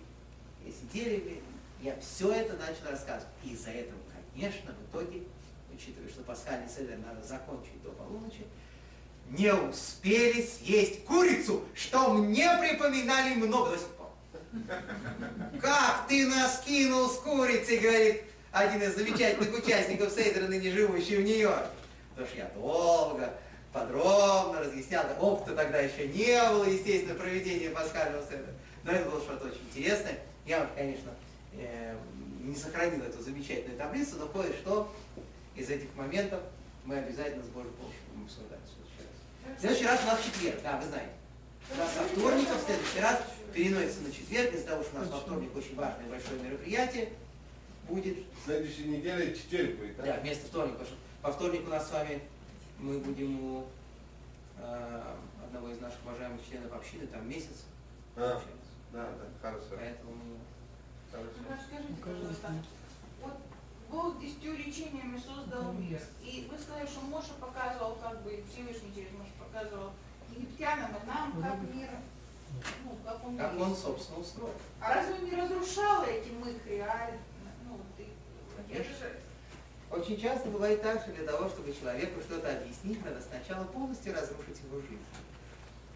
сидели, 0.64 1.42
я 1.82 1.98
все 2.00 2.32
это 2.32 2.56
начал 2.56 2.90
рассказывать. 2.90 3.32
И 3.42 3.52
из-за 3.52 3.70
этого, 3.70 3.98
конечно, 4.32 4.72
в 4.72 4.90
итоге, 4.90 5.22
учитывая, 5.74 6.08
что 6.08 6.22
пасхальный 6.22 6.68
седер 6.68 6.98
надо 6.98 7.22
закончить 7.22 7.82
до 7.82 7.90
полуночи, 7.92 8.46
не 9.30 9.52
успели 9.52 10.42
съесть 10.42 11.04
курицу, 11.04 11.64
что 11.74 12.12
мне 12.12 12.48
припоминали 12.58 13.34
много 13.34 13.70
до 13.70 13.78
сих 13.78 13.88
пор. 13.88 14.08
Как 15.60 16.06
ты 16.08 16.26
нас 16.26 16.62
кинул 16.64 17.08
с 17.08 17.18
курицей, 17.18 17.78
говорит 17.78 18.22
один 18.52 18.82
из 18.82 18.94
замечательных 18.94 19.52
участников 19.52 20.12
Сейдера, 20.12 20.46
ныне 20.46 20.70
живущий 20.70 21.16
в 21.16 21.24
Нью-Йорке. 21.24 21.66
Потому 22.10 22.28
что 22.28 22.38
я 22.38 22.50
долго, 22.54 23.34
подробно 23.72 24.60
разъяснял, 24.60 25.04
опыта 25.18 25.56
тогда 25.56 25.78
еще 25.78 26.06
не 26.06 26.40
было, 26.50 26.64
естественно, 26.64 27.14
проведения 27.14 27.70
пасхального 27.70 28.22
Сейдера. 28.22 28.54
Но 28.84 28.92
это 28.92 29.10
было 29.10 29.20
что-то 29.20 29.48
очень 29.48 29.62
интересное. 29.68 30.20
Я, 30.46 30.68
конечно, 30.76 31.10
э, 31.54 31.96
не 32.40 32.54
сохранил 32.54 33.02
эту 33.02 33.22
замечательную 33.22 33.78
таблицу, 33.78 34.16
но 34.18 34.26
кое-что 34.26 34.94
из 35.56 35.70
этих 35.70 35.92
моментов 35.96 36.40
мы 36.84 36.98
обязательно 36.98 37.42
с 37.42 37.48
Божьей 37.48 37.72
помощью 37.72 38.00
будем 38.12 38.24
обсуждать 38.26 38.60
в 39.56 39.60
следующий 39.60 39.86
раз. 39.86 40.00
В 40.00 40.04
у 40.04 40.06
нас 40.06 40.20
четверг, 40.24 40.60
да, 40.62 40.78
вы 40.78 40.86
знаете. 40.88 41.10
У 41.72 41.78
нас 41.78 41.92
со 41.94 42.02
вторника, 42.02 42.54
в 42.54 42.64
следующий 42.64 43.00
раз 43.00 43.22
переносится 43.52 44.02
на 44.02 44.12
четверг, 44.12 44.52
из-за 44.54 44.66
того, 44.66 44.82
что 44.82 44.96
у 44.96 44.98
нас 45.00 45.08
во 45.08 45.18
вторник 45.20 45.56
очень 45.56 45.76
важное 45.76 46.06
большое 46.08 46.40
мероприятие 46.40 47.08
будет. 47.88 48.18
Следующей 48.44 48.84
неделе 48.84 49.34
четверг 49.34 49.76
будет, 49.78 49.96
Да, 49.96 50.18
вместо 50.20 50.46
вторника, 50.46 50.78
потому 50.78 50.88
что 50.88 50.96
по 51.22 51.32
вторнику 51.32 51.66
у 51.66 51.70
нас 51.70 51.88
с 51.88 51.92
вами 51.92 52.20
мы 52.78 52.98
будем 52.98 53.40
у 53.44 53.66
э, 54.58 55.14
одного 55.44 55.68
из 55.70 55.80
наших 55.80 55.98
уважаемых 56.04 56.40
членов 56.48 56.72
общины, 56.72 57.06
там 57.06 57.28
месяц 57.28 57.64
А. 58.16 58.32
общаться. 58.36 58.54
Да, 58.92 59.08
да, 59.10 59.24
хорошо. 59.40 59.66
Поэтому 59.70 60.12
хорошо. 61.10 61.30
Ну, 61.38 61.56
Расскажите, 61.56 61.94
пожалуйста, 62.02 62.52
вот 63.22 63.34
Бог 63.90 64.20
десятью 64.20 64.56
речениями 64.56 65.18
создал 65.18 65.72
мир. 65.72 66.00
И 66.22 66.48
вы 66.50 66.58
сказали, 66.58 66.86
что 66.86 67.00
Моша 67.02 67.34
показывал, 67.40 67.96
как 67.96 68.22
бы 68.22 68.42
Всевышний 68.50 68.92
через 68.94 69.12
Моша 69.12 69.30
показывал 69.54 69.92
египтянам 70.30 70.90
и 70.90 71.06
нам, 71.06 71.42
как 71.42 71.74
мир, 71.74 71.90
ну, 72.84 72.98
как 73.04 73.24
он 73.24 73.38
как 73.38 73.60
он, 73.60 73.76
собственно, 73.76 74.18
устроен. 74.18 74.54
А 74.80 74.94
разве 74.94 75.14
он 75.14 75.24
не 75.24 75.36
разрушал 75.36 76.04
эти 76.04 76.30
мы 76.30 76.58
реально? 76.66 77.18
Ну, 77.68 77.78
ты, 77.96 78.82
же 78.82 79.20
Очень 79.90 80.20
часто 80.20 80.48
бывает 80.48 80.82
так, 80.82 81.00
что 81.02 81.12
для 81.12 81.24
того, 81.24 81.48
чтобы 81.48 81.72
человеку 81.72 82.20
что-то 82.20 82.50
объяснить, 82.50 83.04
надо 83.04 83.20
сначала 83.22 83.64
полностью 83.64 84.12
разрушить 84.12 84.60
его 84.64 84.80
жизнь. 84.80 84.98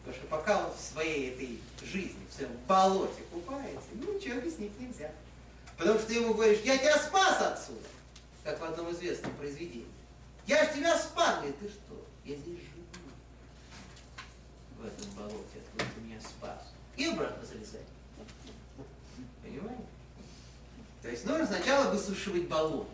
Потому 0.04 0.16
что 0.16 0.26
пока 0.28 0.66
он 0.66 0.72
в 0.72 0.80
своей 0.80 1.30
этой 1.32 1.60
жизни, 1.82 2.20
в 2.30 2.34
своем 2.34 2.52
болоте 2.66 3.22
купается, 3.32 3.90
ему 3.92 4.12
ничего 4.12 4.38
объяснить 4.38 4.78
нельзя. 4.78 5.10
Потому 5.76 5.98
что 5.98 6.08
ты 6.08 6.14
ему 6.14 6.34
говоришь, 6.34 6.60
я 6.64 6.78
тебя 6.78 6.96
спас 6.96 7.40
отсюда, 7.40 7.88
как 8.44 8.60
в 8.60 8.64
одном 8.64 8.90
известном 8.92 9.32
произведении. 9.34 9.86
Я 10.46 10.64
ж 10.64 10.74
тебя 10.74 10.96
спас, 10.96 11.36
говорит, 11.36 11.58
ты 11.58 11.68
что? 11.68 12.06
Я 12.24 12.36
здесь 12.36 12.58
живу 12.58 12.67
в 14.78 14.86
этом 14.86 15.10
болоте, 15.16 15.58
откуда 15.64 15.84
ты 15.94 16.00
меня 16.00 16.20
спас. 16.20 16.72
И 16.96 17.04
обратно 17.04 17.44
залезать, 17.46 17.86
Понимаете? 19.42 19.84
То 21.02 21.08
есть 21.08 21.24
нужно 21.24 21.46
сначала 21.46 21.92
высушивать 21.92 22.48
болото, 22.48 22.90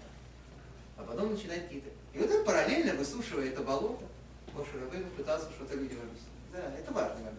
а 0.97 1.02
потом 1.02 1.32
начинать 1.32 1.65
какие-то... 1.65 1.90
И 2.12 2.19
вот 2.19 2.31
он 2.31 2.44
параллельно, 2.44 2.94
высушивая 2.94 3.48
это 3.48 3.62
болото, 3.62 4.05
Моше 4.55 4.78
Рабейну 4.81 5.11
пытался 5.11 5.51
что-то 5.51 5.74
людям 5.74 5.98
объяснить. 5.98 6.28
Да, 6.52 6.73
это 6.78 6.93
важный 6.93 7.24
момент. 7.24 7.39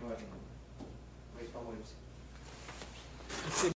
Важный 0.00 0.26
момент. 0.26 0.42
Давайте 1.32 1.52
помолимся. 1.52 1.92